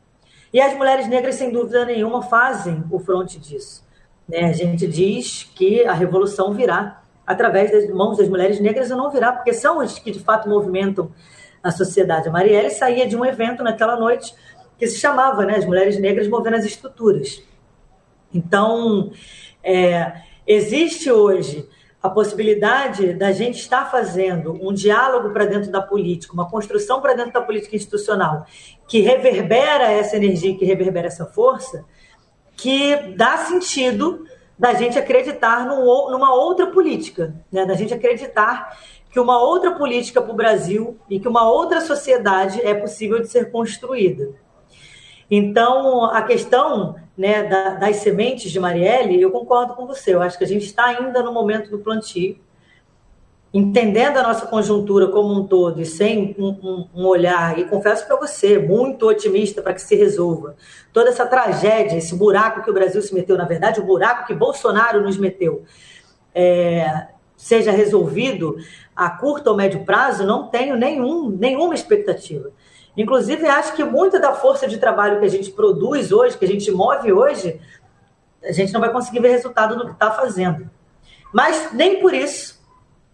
E 0.52 0.60
as 0.60 0.76
mulheres 0.76 1.06
negras, 1.06 1.36
sem 1.36 1.52
dúvida 1.52 1.84
nenhuma, 1.84 2.22
fazem 2.22 2.82
o 2.90 2.98
fronte 2.98 3.38
disso. 3.38 3.86
Né? 4.28 4.46
A 4.46 4.52
gente 4.52 4.86
diz 4.86 5.44
que 5.54 5.84
a 5.86 5.92
revolução 5.92 6.52
virá 6.52 7.02
através 7.24 7.70
das 7.70 7.88
mãos 7.88 8.18
das 8.18 8.28
mulheres 8.28 8.58
negras 8.58 8.90
ou 8.90 8.96
não 8.96 9.10
virá, 9.10 9.32
porque 9.32 9.52
são 9.52 9.78
as 9.80 9.98
que 9.98 10.10
de 10.10 10.18
fato 10.18 10.48
movimentam 10.48 11.12
a 11.62 11.70
sociedade. 11.70 12.28
A 12.28 12.32
Marielle 12.32 12.70
saía 12.70 13.06
de 13.06 13.16
um 13.16 13.24
evento 13.24 13.62
naquela 13.62 13.96
noite 13.96 14.34
que 14.78 14.86
se 14.86 14.98
chamava 14.98 15.44
né, 15.44 15.56
As 15.56 15.66
Mulheres 15.66 16.00
Negras 16.00 16.26
Movendo 16.28 16.56
as 16.56 16.64
Estruturas. 16.64 17.42
Então, 18.32 19.12
é, 19.62 20.22
existe 20.46 21.10
hoje 21.10 21.68
a 22.02 22.08
possibilidade 22.08 23.12
da 23.12 23.30
gente 23.30 23.58
estar 23.58 23.90
fazendo 23.90 24.58
um 24.66 24.72
diálogo 24.72 25.30
para 25.30 25.44
dentro 25.44 25.70
da 25.70 25.82
política, 25.82 26.32
uma 26.32 26.48
construção 26.48 27.00
para 27.00 27.12
dentro 27.12 27.32
da 27.32 27.42
política 27.42 27.76
institucional, 27.76 28.46
que 28.88 29.00
reverbera 29.00 29.90
essa 29.90 30.16
energia, 30.16 30.56
que 30.56 30.64
reverbera 30.64 31.08
essa 31.08 31.26
força, 31.26 31.84
que 32.56 32.96
dá 33.16 33.36
sentido 33.38 34.24
da 34.58 34.72
gente 34.72 34.98
acreditar 34.98 35.66
num, 35.66 36.10
numa 36.10 36.34
outra 36.34 36.66
política, 36.66 37.34
né? 37.52 37.66
da 37.66 37.74
gente 37.74 37.92
acreditar 37.92 38.78
que 39.10 39.18
uma 39.18 39.42
outra 39.42 39.72
política 39.72 40.22
para 40.22 40.32
o 40.32 40.36
Brasil 40.36 40.96
e 41.08 41.18
que 41.18 41.26
uma 41.26 41.50
outra 41.50 41.80
sociedade 41.80 42.60
é 42.60 42.72
possível 42.74 43.20
de 43.20 43.28
ser 43.28 43.50
construída. 43.50 44.30
Então, 45.30 46.04
a 46.04 46.22
questão 46.22 46.96
né, 47.16 47.44
da, 47.44 47.74
das 47.74 47.96
sementes 47.96 48.50
de 48.50 48.58
Marielle, 48.58 49.20
eu 49.20 49.30
concordo 49.30 49.74
com 49.74 49.86
você. 49.86 50.14
Eu 50.14 50.22
acho 50.22 50.38
que 50.38 50.44
a 50.44 50.46
gente 50.46 50.64
está 50.64 50.86
ainda 50.86 51.22
no 51.22 51.32
momento 51.32 51.70
do 51.70 51.78
plantio, 51.78 52.36
entendendo 53.52 54.16
a 54.16 54.22
nossa 54.22 54.46
conjuntura 54.46 55.08
como 55.08 55.32
um 55.32 55.46
todo 55.46 55.80
e 55.80 55.86
sem 55.86 56.36
um, 56.38 56.48
um, 56.48 56.88
um 56.94 57.06
olhar, 57.06 57.58
e 57.58 57.64
confesso 57.64 58.06
para 58.06 58.16
você, 58.16 58.58
muito 58.58 59.08
otimista 59.08 59.60
para 59.60 59.74
que 59.74 59.82
se 59.82 59.96
resolva 59.96 60.54
toda 60.92 61.10
essa 61.10 61.26
tragédia, 61.26 61.96
esse 61.96 62.14
buraco 62.14 62.62
que 62.62 62.70
o 62.70 62.74
Brasil 62.74 63.02
se 63.02 63.12
meteu, 63.12 63.36
na 63.36 63.44
verdade, 63.44 63.80
o 63.80 63.84
buraco 63.84 64.26
que 64.26 64.34
Bolsonaro 64.34 65.02
nos 65.02 65.16
meteu, 65.16 65.64
é, 66.32 67.08
seja 67.40 67.70
resolvido 67.70 68.58
a 68.94 69.08
curto 69.08 69.48
ou 69.48 69.56
médio 69.56 69.84
prazo, 69.84 70.26
não 70.26 70.48
tenho 70.48 70.76
nenhum, 70.76 71.30
nenhuma 71.30 71.74
expectativa. 71.74 72.50
Inclusive, 72.94 73.46
acho 73.46 73.74
que 73.74 73.82
muita 73.82 74.20
da 74.20 74.34
força 74.34 74.68
de 74.68 74.76
trabalho 74.76 75.20
que 75.20 75.24
a 75.24 75.30
gente 75.30 75.50
produz 75.50 76.12
hoje, 76.12 76.36
que 76.36 76.44
a 76.44 76.48
gente 76.48 76.70
move 76.70 77.10
hoje, 77.10 77.58
a 78.44 78.52
gente 78.52 78.72
não 78.72 78.80
vai 78.80 78.92
conseguir 78.92 79.20
ver 79.20 79.30
resultado 79.30 79.76
do 79.76 79.86
que 79.86 79.92
está 79.92 80.10
fazendo. 80.10 80.68
Mas 81.32 81.72
nem 81.72 82.00
por 82.00 82.12
isso 82.12 82.60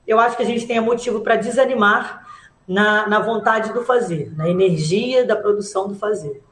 eu 0.06 0.18
acho 0.18 0.36
que 0.36 0.42
a 0.42 0.46
gente 0.46 0.66
tenha 0.66 0.82
motivo 0.82 1.20
para 1.20 1.36
desanimar 1.36 2.26
na, 2.66 3.08
na 3.08 3.20
vontade 3.20 3.72
do 3.72 3.84
fazer, 3.84 4.32
na 4.36 4.48
energia 4.48 5.24
da 5.24 5.36
produção 5.36 5.88
do 5.88 5.94
fazer. 5.94 6.42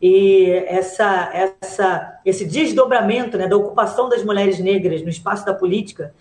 E 0.00 0.50
essa, 0.66 1.30
essa, 1.32 2.20
esse 2.24 2.44
desdobramento 2.46 3.36
né, 3.36 3.46
da 3.46 3.56
ocupação 3.56 4.08
das 4.08 4.24
mulheres 4.24 4.58
negras 4.58 5.02
no 5.02 5.08
espaço 5.08 5.44
da 5.44 5.52
política, 5.52 6.14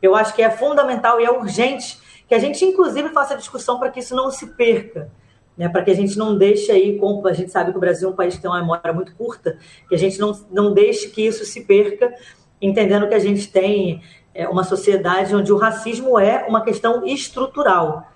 eu 0.00 0.14
acho 0.14 0.34
que 0.34 0.42
é 0.42 0.50
fundamental 0.50 1.20
e 1.20 1.24
é 1.24 1.30
urgente 1.30 1.98
que 2.28 2.34
a 2.34 2.38
gente, 2.38 2.64
inclusive, 2.64 3.10
faça 3.10 3.36
discussão 3.36 3.78
para 3.78 3.90
que 3.90 4.00
isso 4.00 4.14
não 4.14 4.30
se 4.30 4.48
perca. 4.48 5.10
Né, 5.56 5.70
para 5.70 5.82
que 5.82 5.90
a 5.90 5.94
gente 5.94 6.18
não 6.18 6.36
deixe 6.36 6.70
aí, 6.70 6.98
como 6.98 7.26
a 7.26 7.32
gente 7.32 7.50
sabe 7.50 7.70
que 7.70 7.78
o 7.78 7.80
Brasil 7.80 8.10
é 8.10 8.12
um 8.12 8.14
país 8.14 8.36
que 8.36 8.42
tem 8.42 8.50
uma 8.50 8.60
memória 8.60 8.92
muito 8.92 9.16
curta, 9.16 9.58
que 9.88 9.94
a 9.94 9.98
gente 9.98 10.18
não, 10.18 10.38
não 10.50 10.74
deixe 10.74 11.08
que 11.08 11.26
isso 11.26 11.46
se 11.46 11.62
perca, 11.64 12.14
entendendo 12.60 13.08
que 13.08 13.14
a 13.14 13.18
gente 13.18 13.50
tem 13.50 14.02
é 14.36 14.46
uma 14.46 14.64
sociedade 14.64 15.34
onde 15.34 15.50
o 15.50 15.56
racismo 15.56 16.18
é 16.18 16.44
uma 16.46 16.62
questão 16.62 17.06
estrutural. 17.06 18.12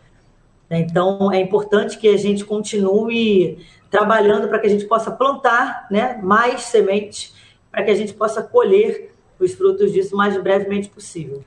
Né? 0.69 0.81
Então, 0.81 1.33
é 1.33 1.41
importante 1.41 1.97
que 1.97 2.09
a 2.09 2.17
gente 2.17 2.45
continue 2.45 3.67
trabalhando 3.91 4.47
para 4.49 4.59
que 4.59 4.67
a 4.67 4.71
gente 4.71 4.85
possa 4.85 5.11
plantar 5.11 5.89
né, 5.91 6.21
mais 6.23 6.63
sementes, 6.65 7.35
para 7.71 7.83
que 7.83 7.91
a 7.91 7.95
gente 7.95 8.13
possa 8.13 8.43
colher 8.43 9.15
os 9.39 9.55
frutos 9.55 9.93
disso 9.93 10.15
o 10.15 10.19
mais 10.19 10.37
brevemente 10.41 10.91
possível. 10.91 11.43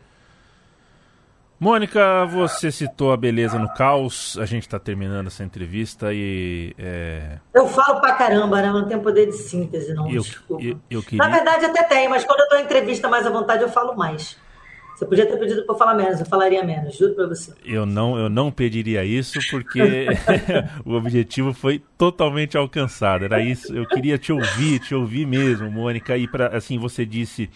Mônica, 1.64 2.26
você 2.26 2.70
citou 2.70 3.14
a 3.14 3.18
beleza 3.18 3.58
no 3.58 3.70
caos. 3.70 4.38
A 4.38 4.46
gente 4.46 4.64
está 4.64 4.78
terminando 4.78 5.28
essa 5.28 5.46
entrevista 5.46 6.14
e. 6.14 6.76
É... 6.78 7.38
Eu 7.54 7.70
falo 7.70 8.02
pra 8.02 8.16
caramba, 8.16 8.62
né? 8.62 8.70
Não 8.70 8.86
tenho 8.86 9.00
poder 9.00 9.28
de 9.28 9.38
síntese, 9.38 9.94
não. 9.94 10.12
Eu, 10.12 10.22
desculpa. 10.22 10.62
Eu, 10.62 10.78
eu 10.92 11.02
queria... 11.02 11.26
Na 11.26 11.34
verdade, 11.34 11.64
até 11.64 11.84
tem, 11.84 12.10
mas 12.10 12.26
quando 12.26 12.42
eu 12.42 12.44
estou 12.44 12.60
em 12.60 12.64
entrevista 12.64 13.08
mais 13.08 13.26
à 13.26 13.30
vontade, 13.30 13.64
eu 13.64 13.70
falo 13.70 13.96
mais. 13.96 14.38
Você 14.94 15.06
podia 15.06 15.26
ter 15.26 15.38
pedido 15.38 15.66
para 15.66 15.76
falar 15.76 15.94
menos, 15.94 16.20
eu 16.20 16.26
falaria 16.26 16.64
menos, 16.66 16.98
juro 16.98 17.16
para 17.16 17.28
você. 17.28 17.54
Eu 17.64 17.86
não, 17.86 18.20
eu 18.20 18.30
não 18.30 18.52
pediria 18.52 19.06
isso 19.06 19.40
porque 19.50 20.08
o 20.84 20.96
objetivo 20.96 21.54
foi 21.54 21.82
totalmente 21.98 22.58
alcançado. 22.58 23.24
Era 23.24 23.42
isso, 23.42 23.74
eu 23.74 23.88
queria 23.88 24.18
te 24.18 24.34
ouvir, 24.34 24.80
te 24.80 24.94
ouvir 24.94 25.26
mesmo, 25.26 25.72
Mônica. 25.72 26.18
E 26.18 26.28
para 26.28 26.58
assim, 26.58 26.78
você 26.78 27.06
disse 27.06 27.50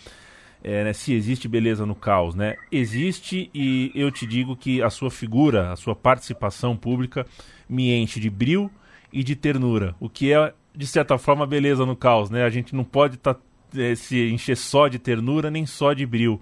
é, 0.63 0.83
né, 0.83 0.93
se 0.93 1.13
existe 1.13 1.47
beleza 1.47 1.85
no 1.85 1.95
caos, 1.95 2.35
né? 2.35 2.55
Existe 2.71 3.49
e 3.53 3.91
eu 3.93 4.11
te 4.11 4.25
digo 4.25 4.55
que 4.55 4.81
a 4.81 4.89
sua 4.89 5.11
figura, 5.11 5.71
a 5.71 5.75
sua 5.75 5.95
participação 5.95 6.75
pública 6.75 7.25
me 7.69 7.93
enche 7.93 8.19
de 8.19 8.29
brilho 8.29 8.69
e 9.11 9.23
de 9.23 9.35
ternura, 9.35 9.95
o 9.99 10.09
que 10.09 10.33
é 10.33 10.53
de 10.75 10.85
certa 10.85 11.17
forma 11.17 11.45
beleza 11.45 11.85
no 11.85 11.95
caos, 11.95 12.29
né? 12.29 12.43
A 12.43 12.49
gente 12.49 12.75
não 12.75 12.83
pode 12.83 13.17
tá, 13.17 13.35
é, 13.75 13.95
se 13.95 14.29
encher 14.29 14.55
só 14.55 14.87
de 14.87 14.99
ternura 14.99 15.49
nem 15.49 15.65
só 15.65 15.93
de 15.93 16.05
brilho. 16.05 16.39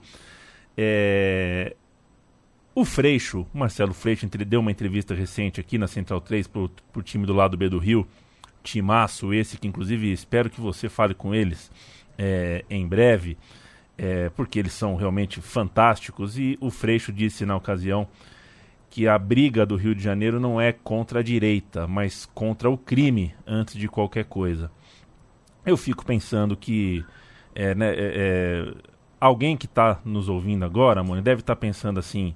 É... 0.77 1.75
O 2.73 2.83
Freixo, 2.83 3.47
o 3.53 3.57
Marcelo 3.57 3.93
Freixo, 3.93 4.27
deu 4.27 4.59
uma 4.59 4.71
entrevista 4.71 5.15
recente 5.15 5.61
aqui 5.61 5.77
na 5.77 5.87
Central 5.87 6.19
3 6.19 6.47
para 6.47 6.61
o 6.61 7.01
time 7.01 7.25
do 7.25 7.33
lado 7.33 7.55
B 7.55 7.69
do 7.69 7.77
Rio. 7.77 8.05
Timaço 8.61 9.33
esse, 9.33 9.57
que 9.57 9.67
inclusive 9.67 10.11
espero 10.11 10.49
que 10.49 10.59
você 10.59 10.89
fale 10.89 11.13
com 11.13 11.33
eles 11.33 11.71
é, 12.17 12.65
em 12.69 12.85
breve, 12.85 13.37
é, 13.97 14.29
porque 14.29 14.59
eles 14.59 14.73
são 14.73 14.95
realmente 14.95 15.41
fantásticos. 15.41 16.37
E 16.37 16.57
o 16.61 16.69
Freixo 16.69 17.11
disse 17.11 17.45
na 17.45 17.55
ocasião 17.55 18.07
que 18.89 19.07
a 19.07 19.17
briga 19.17 19.65
do 19.65 19.75
Rio 19.75 19.93
de 19.93 20.03
Janeiro 20.03 20.39
não 20.39 20.59
é 20.59 20.71
contra 20.71 21.19
a 21.19 21.23
direita, 21.23 21.87
mas 21.87 22.25
contra 22.33 22.69
o 22.69 22.77
crime 22.77 23.33
antes 23.45 23.75
de 23.75 23.87
qualquer 23.87 24.25
coisa. 24.25 24.71
Eu 25.65 25.75
fico 25.75 26.05
pensando 26.05 26.55
que 26.55 27.03
é, 27.53 27.73
né, 27.75 27.89
é, 27.89 27.95
é 27.97 28.73
alguém 29.19 29.57
que 29.57 29.65
está 29.65 29.99
nos 30.05 30.29
ouvindo 30.29 30.63
agora, 30.63 31.03
Mônica, 31.03 31.23
deve 31.23 31.41
estar 31.41 31.55
tá 31.55 31.59
pensando 31.59 31.99
assim: 31.99 32.35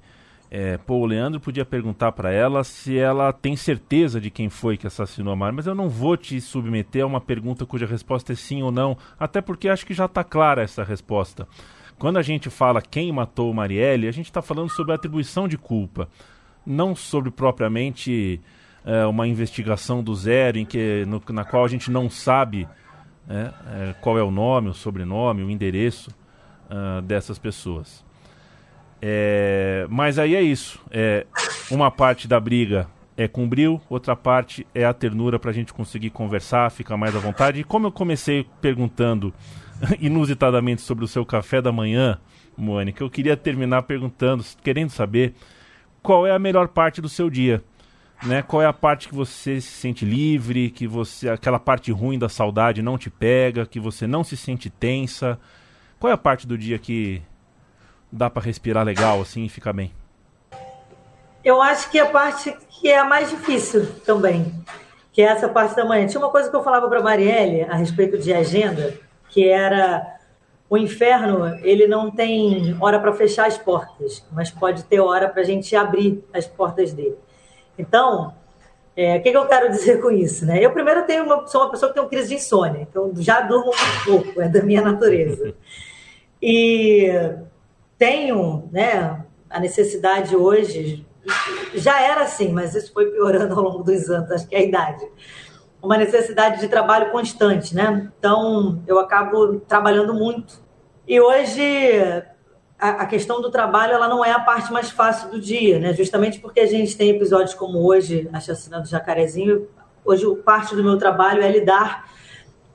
É, 0.52 0.78
pô, 0.78 0.96
o 0.96 1.06
Leandro 1.06 1.40
podia 1.40 1.64
perguntar 1.64 2.12
para 2.12 2.32
ela 2.32 2.64
se 2.64 2.98
ela 2.98 3.32
tem 3.32 3.56
certeza 3.56 4.20
de 4.20 4.32
quem 4.32 4.50
foi 4.50 4.78
que 4.78 4.88
assassinou 4.88 5.32
a 5.32 5.36
Mari, 5.36 5.56
mas 5.56 5.68
eu 5.68 5.76
não 5.76 5.88
vou 5.88 6.18
te 6.18 6.42
submeter 6.42 7.04
a 7.04 7.08
uma 7.08 7.22
pergunta 7.22 7.68
cuja 7.68 7.86
resposta 7.86 8.34
é 8.34 8.36
sim 8.36 8.64
ou 8.64 8.72
não, 8.72 8.98
até 9.20 9.42
porque 9.42 9.70
acho 9.70 9.86
que 9.86 9.94
já 9.94 10.06
está 10.06 10.24
clara 10.24 10.64
essa 10.64 10.84
resposta. 10.84 11.48
Quando 12.00 12.18
a 12.18 12.24
gente 12.24 12.50
fala 12.50 12.82
quem 12.82 13.12
matou 13.12 13.54
Marielle, 13.54 14.08
a 14.08 14.12
gente 14.12 14.26
está 14.26 14.42
falando 14.42 14.70
sobre 14.70 14.92
a 14.92 14.96
atribuição 14.96 15.48
de 15.48 15.58
culpa, 15.58 16.10
não 16.66 16.96
sobre 16.96 17.30
propriamente 17.30 18.42
é, 18.84 19.06
uma 19.06 19.28
investigação 19.28 20.02
do 20.02 20.16
zero 20.16 20.58
em 20.58 20.66
que, 20.66 21.06
no, 21.06 21.22
na 21.32 21.46
qual 21.46 21.64
a 21.64 21.68
gente 21.68 21.92
não 21.92 22.10
sabe 22.10 22.68
é, 23.30 23.34
é, 23.34 23.96
qual 24.02 24.18
é 24.18 24.24
o 24.24 24.32
nome, 24.32 24.70
o 24.70 24.74
sobrenome, 24.74 25.44
o 25.44 25.50
endereço 25.52 26.10
uh, 26.70 27.02
dessas 27.04 27.38
pessoas. 27.38 28.04
É, 29.02 29.86
mas 29.90 30.20
aí 30.20 30.36
é 30.36 30.42
isso. 30.42 30.80
É, 30.92 31.26
uma 31.72 31.90
parte 31.90 32.28
da 32.28 32.40
briga 32.40 32.88
é 33.16 33.28
com 33.28 33.48
bril, 33.48 33.82
outra 33.90 34.16
parte 34.16 34.66
é 34.74 34.86
a 34.86 34.94
ternura 34.94 35.38
para 35.38 35.52
a 35.52 35.54
gente 35.54 35.74
conseguir 35.74 36.10
conversar, 36.10 36.72
ficar 36.72 36.98
mais 36.98 37.16
à 37.16 37.20
vontade. 37.20 37.60
E 37.60 37.64
como 37.64 37.88
eu 37.88 37.92
comecei 37.92 38.46
perguntando 38.62 39.34
inusitadamente 40.00 40.82
sobre 40.82 41.04
o 41.04 41.08
seu 41.08 41.26
café 41.26 41.62
da 41.62 41.72
manhã, 41.72 42.20
Mônica, 42.58 43.04
eu 43.04 43.10
queria 43.10 43.38
terminar 43.38 43.84
perguntando, 43.84 44.44
querendo 44.62 44.90
saber 44.90 45.34
qual 46.02 46.28
é 46.28 46.32
a 46.32 46.40
melhor 46.40 46.68
parte 46.68 47.02
do 47.02 47.08
seu 47.08 47.30
dia. 47.30 47.64
Né? 48.24 48.42
Qual 48.42 48.62
é 48.62 48.66
a 48.66 48.74
parte 48.74 49.08
que 49.08 49.16
você 49.16 49.62
se 49.62 49.72
sente 49.72 50.04
livre, 50.04 50.70
que 50.70 50.86
você 50.86 51.30
aquela 51.30 51.58
parte 51.58 51.90
ruim 51.92 52.20
da 52.20 52.28
saudade 52.28 52.82
não 52.82 52.98
te 52.98 53.10
pega, 53.10 53.66
que 53.66 53.80
você 53.80 54.06
não 54.06 54.26
se 54.26 54.36
sente 54.36 54.70
tensa? 54.70 55.40
Qual 55.98 56.12
é 56.12 56.14
a 56.14 56.18
parte 56.18 56.46
do 56.46 56.58
dia 56.58 56.78
que 56.78 57.22
dá 58.12 58.30
para 58.30 58.44
respirar 58.44 58.86
legal 58.86 59.22
assim 59.22 59.46
e 59.46 59.50
ficar 59.50 59.74
bem? 59.74 59.92
Eu 61.44 61.62
acho 61.62 61.90
que 61.90 62.00
a 62.00 62.06
parte 62.06 62.56
que 62.70 62.90
é 62.90 62.98
a 62.98 63.06
mais 63.06 63.30
difícil 63.30 63.88
também, 64.06 64.54
que 65.12 65.22
é 65.22 65.26
essa 65.26 65.50
parte 65.50 65.76
da 65.76 65.86
manhã. 65.86 66.08
Tinha 66.08 66.22
uma 66.22 66.32
coisa 66.32 66.50
que 66.50 66.56
eu 66.56 66.64
falava 66.64 66.88
para 66.88 67.02
Marielle 67.02 67.64
a 67.64 67.76
respeito 67.76 68.18
de 68.18 68.34
agenda, 68.34 68.94
que 69.30 69.48
era 69.48 70.18
o 70.70 70.78
inferno, 70.78 71.58
ele 71.64 71.88
não 71.88 72.12
tem 72.12 72.78
hora 72.80 73.00
para 73.00 73.12
fechar 73.12 73.48
as 73.48 73.58
portas, 73.58 74.24
mas 74.32 74.52
pode 74.52 74.84
ter 74.84 75.00
hora 75.00 75.28
para 75.28 75.42
a 75.42 75.46
gente 75.46 75.76
abrir 75.76 76.24
as 76.32 76.46
portas 76.46 76.94
dele. 76.94 77.18
Então, 77.78 78.34
é, 78.96 79.18
o 79.18 79.22
que, 79.24 79.32
que, 79.32 79.38
eu 79.38 79.48
quero 79.48 79.70
dizer 79.70 80.00
com 80.00 80.12
isso? 80.12 80.46
Né? 80.46 80.64
Eu 80.64 80.72
primeiro 80.72 81.06
tenho 81.06 81.24
uma, 81.24 81.48
sou 81.48 81.62
uma 81.62 81.72
pessoa 81.72 81.90
que 81.90 81.96
tem 81.96 82.04
uma 82.04 82.10
crise 82.10 82.30
de 82.30 82.36
insônia, 82.36 82.82
então 82.82 83.12
já 83.18 83.42
durmo 83.42 83.72
um 83.72 84.06
pouco, 84.06 84.42
é 84.42 84.48
da 84.48 84.62
minha 84.62 84.82
natureza. 84.82 85.54
E 86.42 87.12
tenho 88.00 88.70
né, 88.72 89.26
a 89.50 89.60
necessidade 89.60 90.36
hoje, 90.36 91.06
já 91.76 92.02
era 92.02 92.24
assim, 92.24 92.52
mas 92.52 92.74
isso 92.74 92.94
foi 92.94 93.12
piorando 93.12 93.54
ao 93.54 93.62
longo 93.62 93.84
dos 93.84 94.10
anos, 94.10 94.32
acho 94.32 94.48
que 94.48 94.56
é 94.56 94.60
a 94.60 94.64
idade. 94.64 95.06
Uma 95.82 95.98
necessidade 95.98 96.60
de 96.60 96.68
trabalho 96.68 97.12
constante, 97.12 97.76
né? 97.76 98.12
Então, 98.18 98.82
eu 98.88 99.00
acabo 99.00 99.60
trabalhando 99.62 100.14
muito. 100.14 100.62
E 101.08 101.20
hoje, 101.20 101.62
a, 102.78 103.06
questão 103.06 103.42
do 103.42 103.50
trabalho, 103.50 103.94
ela 103.94 104.08
não 104.08 104.24
é 104.24 104.32
a 104.32 104.40
parte 104.40 104.72
mais 104.72 104.90
fácil 104.90 105.30
do 105.30 105.40
dia, 105.40 105.80
né? 105.80 105.94
Justamente 105.94 106.40
porque 106.40 106.60
a 106.60 106.66
gente 106.66 106.98
tem 106.98 107.10
episódios 107.10 107.54
como 107.54 107.80
hoje, 107.80 108.30
a 108.34 108.40
chacina 108.40 108.80
do 108.80 108.88
Jacarezinho, 108.88 109.68
hoje 110.04 110.26
parte 110.44 110.76
do 110.76 110.84
meu 110.84 110.98
trabalho 110.98 111.42
é 111.42 111.50
lidar 111.50 112.10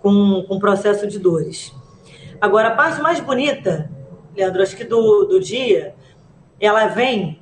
com 0.01 0.45
o 0.49 0.59
processo 0.59 1.07
de 1.07 1.18
dores. 1.18 1.75
Agora, 2.41 2.68
a 2.68 2.75
parte 2.75 3.01
mais 3.01 3.20
bonita 3.20 3.91
Leandro, 4.37 4.62
acho 4.62 4.76
que 4.76 4.85
do, 4.85 5.24
do 5.24 5.41
dia, 5.41 5.95
ela 6.61 6.87
vem 6.87 7.41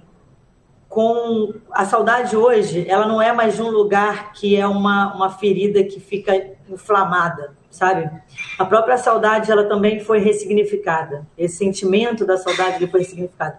com 0.88 1.54
a 1.70 1.86
saudade 1.86 2.36
hoje, 2.36 2.84
ela 2.86 3.06
não 3.08 3.20
é 3.20 3.32
mais 3.32 3.56
de 3.56 3.62
um 3.62 3.70
lugar 3.70 4.32
que 4.34 4.56
é 4.56 4.66
uma, 4.66 5.14
uma 5.14 5.30
ferida 5.30 5.82
que 5.82 5.98
fica 5.98 6.52
inflamada, 6.68 7.56
sabe? 7.70 8.10
A 8.58 8.64
própria 8.66 8.98
saudade, 8.98 9.50
ela 9.50 9.64
também 9.64 10.00
foi 10.00 10.18
ressignificada. 10.18 11.26
Esse 11.36 11.56
sentimento 11.56 12.26
da 12.26 12.36
saudade 12.36 12.76
ele 12.76 12.90
foi 12.90 13.00
ressignificado. 13.00 13.56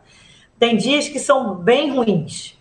Tem 0.60 0.78
dias 0.78 1.08
que 1.08 1.18
são 1.18 1.56
bem 1.56 1.96
ruins. 1.96 2.56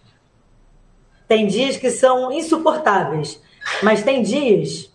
Tem 1.29 1.47
dias 1.47 1.77
que 1.77 1.91
são 1.91 2.33
insuportáveis. 2.33 3.43
Mas 3.83 4.03
tem 4.03 4.23
dias 4.23 4.91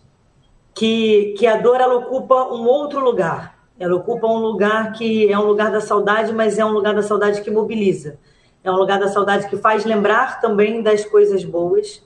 que, 0.74 1.34
que 1.38 1.46
a 1.46 1.56
dor 1.56 1.80
ela 1.80 1.94
ocupa 1.94 2.34
um 2.52 2.66
outro 2.66 3.00
lugar. 3.00 3.57
Ela 3.78 3.94
ocupa 3.94 4.26
um 4.26 4.38
lugar 4.38 4.92
que 4.92 5.30
é 5.30 5.38
um 5.38 5.44
lugar 5.44 5.70
da 5.70 5.80
saudade, 5.80 6.32
mas 6.32 6.58
é 6.58 6.64
um 6.64 6.72
lugar 6.72 6.94
da 6.94 7.02
saudade 7.02 7.42
que 7.42 7.50
mobiliza. 7.50 8.18
É 8.64 8.70
um 8.70 8.76
lugar 8.76 8.98
da 8.98 9.08
saudade 9.08 9.48
que 9.48 9.56
faz 9.56 9.84
lembrar 9.84 10.40
também 10.40 10.82
das 10.82 11.04
coisas 11.04 11.44
boas 11.44 12.02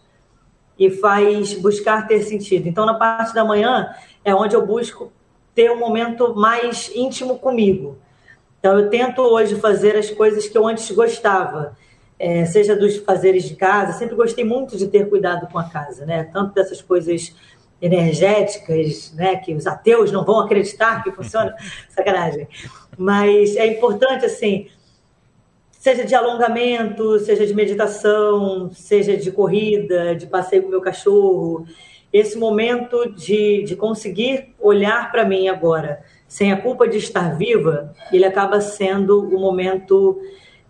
e 0.79 0.91
faz 0.91 1.55
buscar 1.55 2.07
ter 2.07 2.23
sentido. 2.23 2.69
Então, 2.69 2.85
na 2.85 2.95
parte 2.95 3.35
da 3.35 3.45
manhã 3.45 3.95
é 4.25 4.35
onde 4.35 4.55
eu 4.55 4.67
busco 4.67 5.11
ter 5.55 5.71
um 5.71 5.79
momento 5.79 6.35
mais 6.35 6.91
íntimo 6.95 7.39
comigo. 7.39 7.97
Então, 8.59 8.79
eu 8.79 8.91
tento 8.91 9.23
hoje 9.23 9.57
fazer 9.57 9.97
as 9.97 10.11
coisas 10.11 10.47
que 10.47 10.57
eu 10.57 10.67
antes 10.67 10.91
gostava, 10.91 11.77
é, 12.19 12.45
seja 12.45 12.77
dos 12.77 12.99
fazeres 12.99 13.45
de 13.45 13.57
casa. 13.57 13.99
Sempre 13.99 14.15
gostei 14.15 14.45
muito 14.45 14.77
de 14.77 14.87
ter 14.89 15.09
cuidado 15.09 15.49
com 15.51 15.59
a 15.59 15.65
casa, 15.65 16.05
né? 16.05 16.25
Tanto 16.25 16.55
dessas 16.55 16.81
coisas 16.81 17.35
energéticas, 17.83 19.13
né, 19.13 19.35
que 19.37 19.53
os 19.53 19.67
ateus 19.67 20.13
não 20.13 20.25
vão 20.25 20.39
acreditar 20.39 21.03
que 21.03 21.11
funciona, 21.11 21.55
sacanagem. 21.91 22.47
Mas 22.97 23.57
é 23.57 23.67
importante, 23.67 24.25
assim, 24.25 24.69
seja 25.73 26.05
de 26.05 26.15
alongamento, 26.15 27.19
seja 27.19 27.45
de 27.45 27.53
meditação, 27.53 28.71
seja 28.73 29.17
de 29.17 29.33
corrida, 29.33 30.15
de 30.15 30.29
passeio 30.29 30.63
com 30.63 30.69
meu 30.69 30.81
cachorro, 30.81 31.67
esse 32.13 32.39
momento 32.39 33.11
de, 33.11 33.65
de 33.65 33.75
conseguir 33.75 34.55
olhar 34.61 35.11
para 35.11 35.25
mim 35.25 35.49
agora, 35.49 36.05
sem 36.29 36.53
a 36.53 36.61
culpa 36.61 36.87
de 36.87 36.99
estar 36.99 37.37
viva, 37.37 37.93
ele 38.13 38.25
acaba 38.25 38.61
sendo 38.61 39.29
o 39.29 39.41
momento 39.41 40.21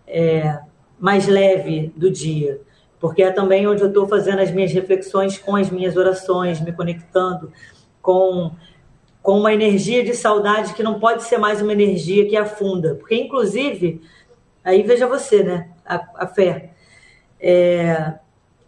é, 0.07 0.59
mais 0.99 1.27
leve 1.27 1.93
do 1.95 2.09
dia 2.09 2.59
porque 3.03 3.21
é 3.21 3.31
também 3.31 3.67
onde 3.67 3.81
eu 3.81 3.89
estou 3.89 4.07
fazendo 4.07 4.39
as 4.39 4.49
minhas 4.49 4.71
reflexões 4.71 5.37
com 5.37 5.57
as 5.57 5.69
minhas 5.69 5.97
orações, 5.97 6.61
me 6.61 6.71
conectando 6.71 7.51
com, 8.01 8.51
com 9.21 9.37
uma 9.37 9.53
energia 9.53 10.05
de 10.05 10.13
saudade 10.13 10.73
que 10.73 10.81
não 10.81 11.01
pode 11.01 11.23
ser 11.23 11.37
mais 11.37 11.61
uma 11.61 11.73
energia 11.73 12.25
que 12.29 12.37
afunda, 12.37 12.95
porque 12.95 13.13
inclusive, 13.13 14.01
aí 14.63 14.83
veja 14.83 15.05
você, 15.05 15.43
né, 15.43 15.69
a, 15.85 16.01
a 16.15 16.27
fé, 16.27 16.69
é, 17.41 18.13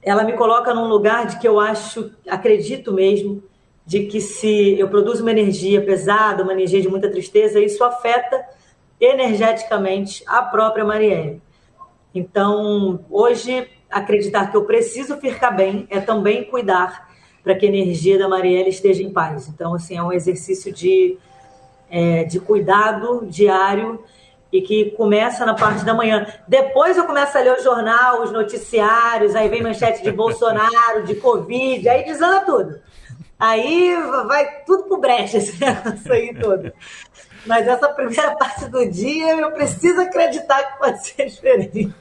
ela 0.03 0.25
me 0.25 0.33
coloca 0.33 0.73
num 0.73 0.89
lugar 0.89 1.27
de 1.27 1.39
que 1.39 1.47
eu 1.47 1.57
acho, 1.57 2.11
acredito 2.27 2.91
mesmo, 2.91 3.41
de 3.85 4.03
que 4.03 4.19
se 4.19 4.77
eu 4.77 4.89
produzo 4.89 5.21
uma 5.21 5.31
energia 5.31 5.81
pesada, 5.81 6.43
uma 6.43 6.51
energia 6.51 6.81
de 6.81 6.89
muita 6.89 7.09
tristeza, 7.09 7.61
isso 7.61 7.81
afeta 7.85 8.45
energeticamente 8.99 10.25
a 10.27 10.41
própria 10.41 10.83
Marielle. 10.83 11.41
Então, 12.13 13.05
hoje 13.09 13.69
acreditar 13.89 14.51
que 14.51 14.57
eu 14.57 14.65
preciso 14.65 15.17
ficar 15.17 15.51
bem 15.51 15.87
é 15.89 15.99
também 15.99 16.43
cuidar 16.43 17.09
para 17.43 17.55
que 17.55 17.65
a 17.65 17.69
energia 17.69 18.17
da 18.17 18.27
Marielle 18.27 18.69
esteja 18.69 19.03
em 19.03 19.11
paz. 19.11 19.47
Então, 19.47 19.75
assim, 19.75 19.95
é 19.95 20.01
um 20.01 20.11
exercício 20.11 20.73
de, 20.73 21.17
é, 21.89 22.23
de 22.23 22.39
cuidado 22.39 23.25
diário 23.27 24.03
e 24.51 24.61
que 24.61 24.91
começa 24.91 25.45
na 25.45 25.53
parte 25.53 25.85
da 25.85 25.93
manhã. 25.93 26.25
Depois 26.47 26.97
eu 26.97 27.05
começo 27.05 27.37
a 27.37 27.41
ler 27.41 27.59
o 27.59 27.63
jornal, 27.63 28.23
os 28.23 28.31
noticiários, 28.31 29.35
aí 29.35 29.47
vem 29.47 29.61
manchete 29.61 30.01
de 30.01 30.11
Bolsonaro, 30.11 31.03
de 31.05 31.15
Covid, 31.15 31.87
aí 31.87 32.03
desanda 32.05 32.41
tudo. 32.41 32.79
Aí 33.37 33.95
vai 34.27 34.63
tudo 34.65 34.83
pro 34.83 34.97
brecha 34.97 35.37
esse 35.37 35.59
negócio 35.63 36.11
aí 36.11 36.33
todo. 36.33 36.71
Mas 37.45 37.67
essa 37.67 37.89
primeira 37.89 38.35
parte 38.35 38.67
do 38.69 38.89
dia 38.89 39.35
eu 39.35 39.51
preciso 39.51 40.01
acreditar 40.01 40.63
que 40.63 40.79
pode 40.79 41.05
ser 41.05 41.27
diferente. 41.27 41.91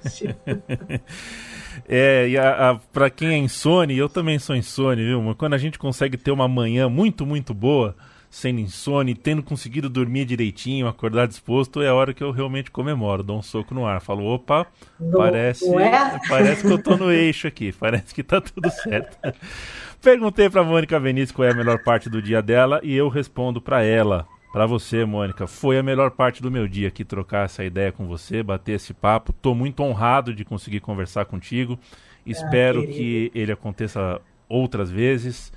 É, 1.88 2.28
e 2.28 2.38
a, 2.38 2.70
a, 2.70 2.74
pra 2.76 3.10
quem 3.10 3.28
é 3.28 3.36
insone, 3.36 3.96
eu 3.96 4.08
também 4.08 4.38
sou 4.38 4.56
insone, 4.56 5.04
viu? 5.04 5.22
Mas 5.22 5.36
quando 5.36 5.54
a 5.54 5.58
gente 5.58 5.78
consegue 5.78 6.16
ter 6.16 6.30
uma 6.30 6.48
manhã 6.48 6.88
muito, 6.88 7.26
muito 7.26 7.52
boa, 7.52 7.94
sendo 8.30 8.58
insone, 8.58 9.14
tendo 9.14 9.42
conseguido 9.42 9.88
dormir 9.88 10.24
direitinho, 10.24 10.88
acordar 10.88 11.28
disposto, 11.28 11.80
é 11.82 11.88
a 11.88 11.94
hora 11.94 12.12
que 12.12 12.24
eu 12.24 12.30
realmente 12.30 12.70
comemoro, 12.70 13.22
dou 13.22 13.38
um 13.38 13.42
soco 13.42 13.74
no 13.74 13.86
ar. 13.86 14.00
Falo, 14.00 14.24
opa, 14.24 14.66
parece, 15.12 15.72
é? 15.76 16.18
parece 16.28 16.66
que 16.66 16.72
eu 16.72 16.82
tô 16.82 16.96
no 16.96 17.12
eixo 17.12 17.46
aqui, 17.46 17.72
parece 17.72 18.14
que 18.14 18.24
tá 18.24 18.40
tudo 18.40 18.70
certo. 18.70 19.16
Perguntei 20.02 20.50
pra 20.50 20.64
Mônica 20.64 20.98
Vinícius 20.98 21.32
qual 21.32 21.48
é 21.48 21.52
a 21.52 21.56
melhor 21.56 21.82
parte 21.82 22.10
do 22.10 22.20
dia 22.20 22.42
dela 22.42 22.80
e 22.82 22.94
eu 22.94 23.08
respondo 23.08 23.60
para 23.60 23.82
ela. 23.82 24.26
Para 24.54 24.66
você, 24.66 25.04
Mônica, 25.04 25.48
foi 25.48 25.76
a 25.76 25.82
melhor 25.82 26.12
parte 26.12 26.40
do 26.40 26.48
meu 26.48 26.68
dia 26.68 26.86
aqui 26.86 27.04
trocar 27.04 27.46
essa 27.46 27.64
ideia 27.64 27.90
com 27.90 28.06
você, 28.06 28.40
bater 28.40 28.74
esse 28.74 28.94
papo. 28.94 29.32
Tô 29.32 29.52
muito 29.52 29.82
honrado 29.82 30.32
de 30.32 30.44
conseguir 30.44 30.78
conversar 30.78 31.24
contigo. 31.24 31.76
Espero 32.24 32.82
ah, 32.82 32.86
que 32.86 33.32
ele 33.34 33.50
aconteça 33.50 34.20
outras 34.48 34.92
vezes. 34.92 35.52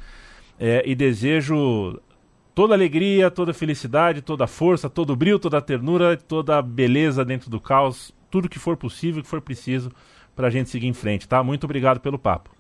É, 0.60 0.82
e 0.84 0.96
desejo 0.96 2.02
toda 2.56 2.74
alegria, 2.74 3.30
toda 3.30 3.54
felicidade, 3.54 4.24
toda 4.24 4.48
força, 4.48 4.90
todo 4.90 5.16
brilho, 5.16 5.38
toda 5.38 5.62
ternura, 5.62 6.18
toda 6.18 6.60
beleza 6.60 7.24
dentro 7.24 7.52
do 7.52 7.62
caos 7.62 8.12
tudo 8.32 8.50
que 8.50 8.58
for 8.58 8.76
possível, 8.76 9.22
que 9.22 9.30
for 9.30 9.42
preciso 9.42 9.92
para 10.36 10.48
a 10.48 10.50
gente 10.50 10.72
seguir 10.72 10.88
em 10.88 10.94
frente, 10.94 11.28
tá? 11.28 11.44
Muito 11.44 11.66
obrigado 11.66 12.00
pelo 12.00 12.18
papo. 12.18 12.57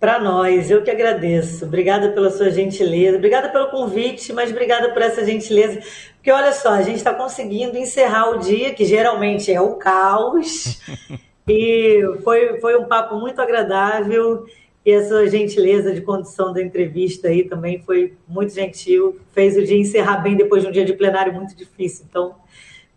Para 0.00 0.20
nós, 0.20 0.70
eu 0.70 0.82
que 0.82 0.90
agradeço. 0.90 1.64
Obrigada 1.64 2.10
pela 2.10 2.30
sua 2.30 2.50
gentileza, 2.50 3.16
obrigada 3.16 3.48
pelo 3.48 3.68
convite, 3.68 4.32
mas 4.32 4.50
obrigada 4.50 4.90
por 4.90 5.02
essa 5.02 5.24
gentileza. 5.24 5.80
Porque 6.14 6.30
olha 6.30 6.52
só, 6.52 6.70
a 6.70 6.82
gente 6.82 6.98
está 6.98 7.12
conseguindo 7.12 7.76
encerrar 7.76 8.30
o 8.30 8.38
dia, 8.38 8.72
que 8.72 8.84
geralmente 8.84 9.52
é 9.52 9.60
o 9.60 9.74
caos. 9.74 10.80
e 11.48 12.00
foi, 12.22 12.60
foi 12.60 12.78
um 12.78 12.84
papo 12.84 13.16
muito 13.16 13.40
agradável. 13.40 14.46
E 14.86 14.94
a 14.94 15.06
sua 15.06 15.26
gentileza 15.26 15.92
de 15.92 16.00
condução 16.00 16.52
da 16.52 16.62
entrevista 16.62 17.26
aí 17.26 17.42
também 17.42 17.82
foi 17.82 18.14
muito 18.26 18.54
gentil. 18.54 19.20
Fez 19.32 19.56
o 19.56 19.64
dia 19.64 19.76
encerrar 19.76 20.18
bem 20.18 20.36
depois 20.36 20.62
de 20.62 20.68
um 20.68 20.72
dia 20.72 20.84
de 20.84 20.92
plenário 20.92 21.32
muito 21.32 21.56
difícil. 21.56 22.06
Então, 22.08 22.36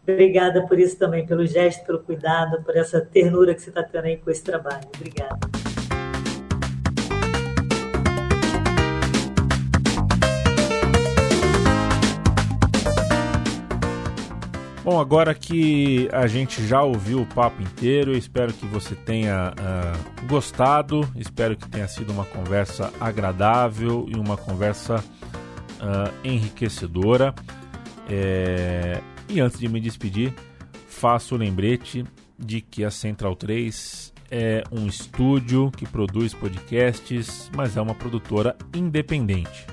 obrigada 0.04 0.68
por 0.68 0.80
isso 0.80 0.96
também, 0.98 1.26
pelo 1.26 1.46
gesto, 1.48 1.84
pelo 1.84 2.00
cuidado, 2.00 2.64
por 2.64 2.78
essa 2.78 3.02
ternura 3.02 3.56
que 3.56 3.62
você 3.62 3.70
está 3.70 3.82
tendo 3.82 4.06
aí 4.06 4.18
com 4.18 4.30
esse 4.30 4.44
trabalho. 4.44 4.88
Obrigada. 4.96 5.61
Bom, 14.92 15.00
agora 15.00 15.34
que 15.34 16.10
a 16.12 16.28
gente 16.28 16.68
já 16.68 16.84
ouviu 16.84 17.22
o 17.22 17.26
papo 17.26 17.62
inteiro, 17.62 18.12
espero 18.12 18.52
que 18.52 18.66
você 18.66 18.94
tenha 18.94 19.54
uh, 19.54 20.28
gostado, 20.28 21.10
espero 21.16 21.56
que 21.56 21.66
tenha 21.70 21.88
sido 21.88 22.12
uma 22.12 22.26
conversa 22.26 22.92
agradável 23.00 24.06
e 24.10 24.20
uma 24.20 24.36
conversa 24.36 24.98
uh, 24.98 26.28
enriquecedora. 26.28 27.34
É... 28.10 29.00
E 29.30 29.40
antes 29.40 29.58
de 29.60 29.70
me 29.70 29.80
despedir, 29.80 30.34
faço 30.90 31.36
o 31.36 31.38
lembrete 31.38 32.04
de 32.38 32.60
que 32.60 32.84
a 32.84 32.92
Central 32.92 33.34
3 33.38 34.12
é 34.30 34.62
um 34.74 34.88
estúdio 34.88 35.72
que 35.72 35.88
produz 35.88 36.34
podcasts, 36.34 37.50
mas 37.56 37.78
é 37.78 37.82
uma 37.82 37.96
produtora 37.96 38.58
independente. 38.76 39.66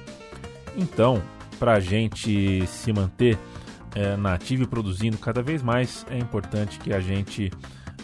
Então, 0.77 1.21
para 1.59 1.73
a 1.73 1.81
gente 1.81 2.65
se 2.69 2.93
manter 2.93 3.37
é, 3.99 4.55
e 4.55 4.67
produzindo 4.67 5.19
cada 5.19 5.43
vez 5.43 5.61
mais, 5.61 6.07
é 6.09 6.17
importante 6.17 6.79
que 6.79 6.93
a 6.93 7.01
gente 7.01 7.51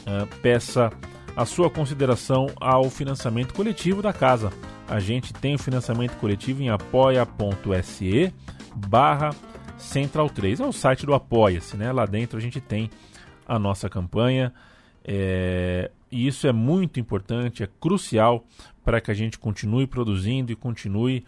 é, 0.05 0.27
peça 0.43 0.91
a 1.37 1.45
sua 1.45 1.71
consideração 1.71 2.47
ao 2.61 2.91
financiamento 2.91 3.55
coletivo 3.55 4.03
da 4.03 4.13
casa. 4.13 4.53
A 4.89 4.99
gente 4.99 5.33
tem 5.33 5.55
o 5.55 5.59
financiamento 5.59 6.17
coletivo 6.19 6.63
em 6.63 6.69
apoia.se 6.69 8.33
barra 8.75 9.31
Central 9.79 10.29
3. 10.29 10.61
É 10.61 10.67
o 10.67 10.73
site 10.73 11.07
do 11.07 11.15
Apoia-se, 11.15 11.77
né? 11.77 11.93
Lá 11.93 12.07
dentro 12.07 12.39
a 12.39 12.41
gente 12.41 12.61
tem 12.61 12.91
a 13.47 13.59
nossa 13.59 13.89
campanha. 13.89 14.53
É... 15.05 15.91
E 16.11 16.27
isso 16.27 16.47
é 16.47 16.53
muito 16.53 17.01
importante, 17.01 17.63
é 17.63 17.69
crucial 17.81 18.45
para 18.85 19.01
que 19.01 19.11
a 19.11 19.15
gente 19.15 19.39
continue 19.39 19.87
produzindo 19.87 20.53
e 20.53 20.57
continue 20.57 21.25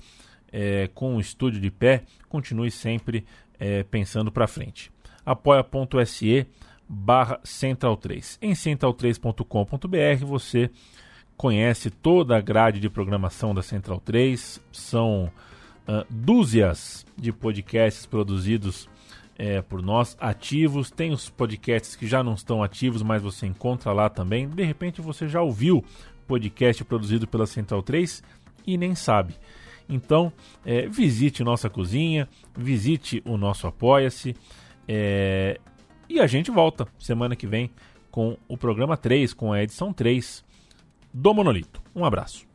é, 0.52 0.88
com 0.94 1.16
o 1.16 1.20
estúdio 1.20 1.60
de 1.60 1.70
pé, 1.70 2.04
continue 2.28 2.70
sempre 2.70 3.26
é, 3.59 3.82
pensando 3.82 4.30
para 4.30 4.46
frente. 4.46 4.90
apoia.se 5.24 6.46
barra 6.88 7.40
Central3. 7.44 8.38
Em 8.40 8.52
central3.com.br 8.52 10.24
você 10.24 10.70
conhece 11.36 11.90
toda 11.90 12.36
a 12.36 12.40
grade 12.40 12.80
de 12.80 12.88
programação 12.88 13.54
da 13.54 13.62
Central 13.62 14.00
3. 14.00 14.61
São 14.72 15.30
uh, 15.86 16.07
dúzias 16.09 17.04
de 17.16 17.32
podcasts 17.32 18.07
produzidos 18.07 18.88
é, 19.38 19.61
por 19.61 19.82
nós, 19.82 20.16
ativos. 20.20 20.90
Tem 20.90 21.12
os 21.12 21.28
podcasts 21.28 21.94
que 21.94 22.07
já 22.07 22.22
não 22.22 22.34
estão 22.34 22.62
ativos, 22.62 23.02
mas 23.02 23.22
você 23.22 23.46
encontra 23.46 23.92
lá 23.92 24.09
também. 24.09 24.48
De 24.48 24.64
repente 24.64 25.00
você 25.00 25.28
já 25.28 25.42
ouviu 25.42 25.84
podcast 26.26 26.82
produzido 26.84 27.26
pela 27.26 27.46
Central 27.46 27.82
3 27.82 28.22
e 28.66 28.76
nem 28.76 28.94
sabe. 28.94 29.34
Então, 29.89 30.32
é, 30.64 30.89
visite 30.89 31.45
nossa 31.45 31.70
cozinha, 31.70 32.28
visite 32.57 33.22
o 33.24 33.37
nosso 33.37 33.66
Apoia-se. 33.66 34.34
É, 34.89 35.61
e 36.09 36.20
a 36.20 36.26
gente 36.26 36.51
volta 36.51 36.87
semana 36.99 37.37
que 37.37 37.47
vem 37.47 37.70
com 38.11 38.37
o 38.49 38.57
programa 38.57 38.97
3, 38.97 39.32
com 39.32 39.53
a 39.53 39.62
edição 39.62 39.93
3 39.93 40.45
do 41.12 41.34
Monolito. 41.34 41.82
Um 41.95 42.05
abraço. 42.05 42.47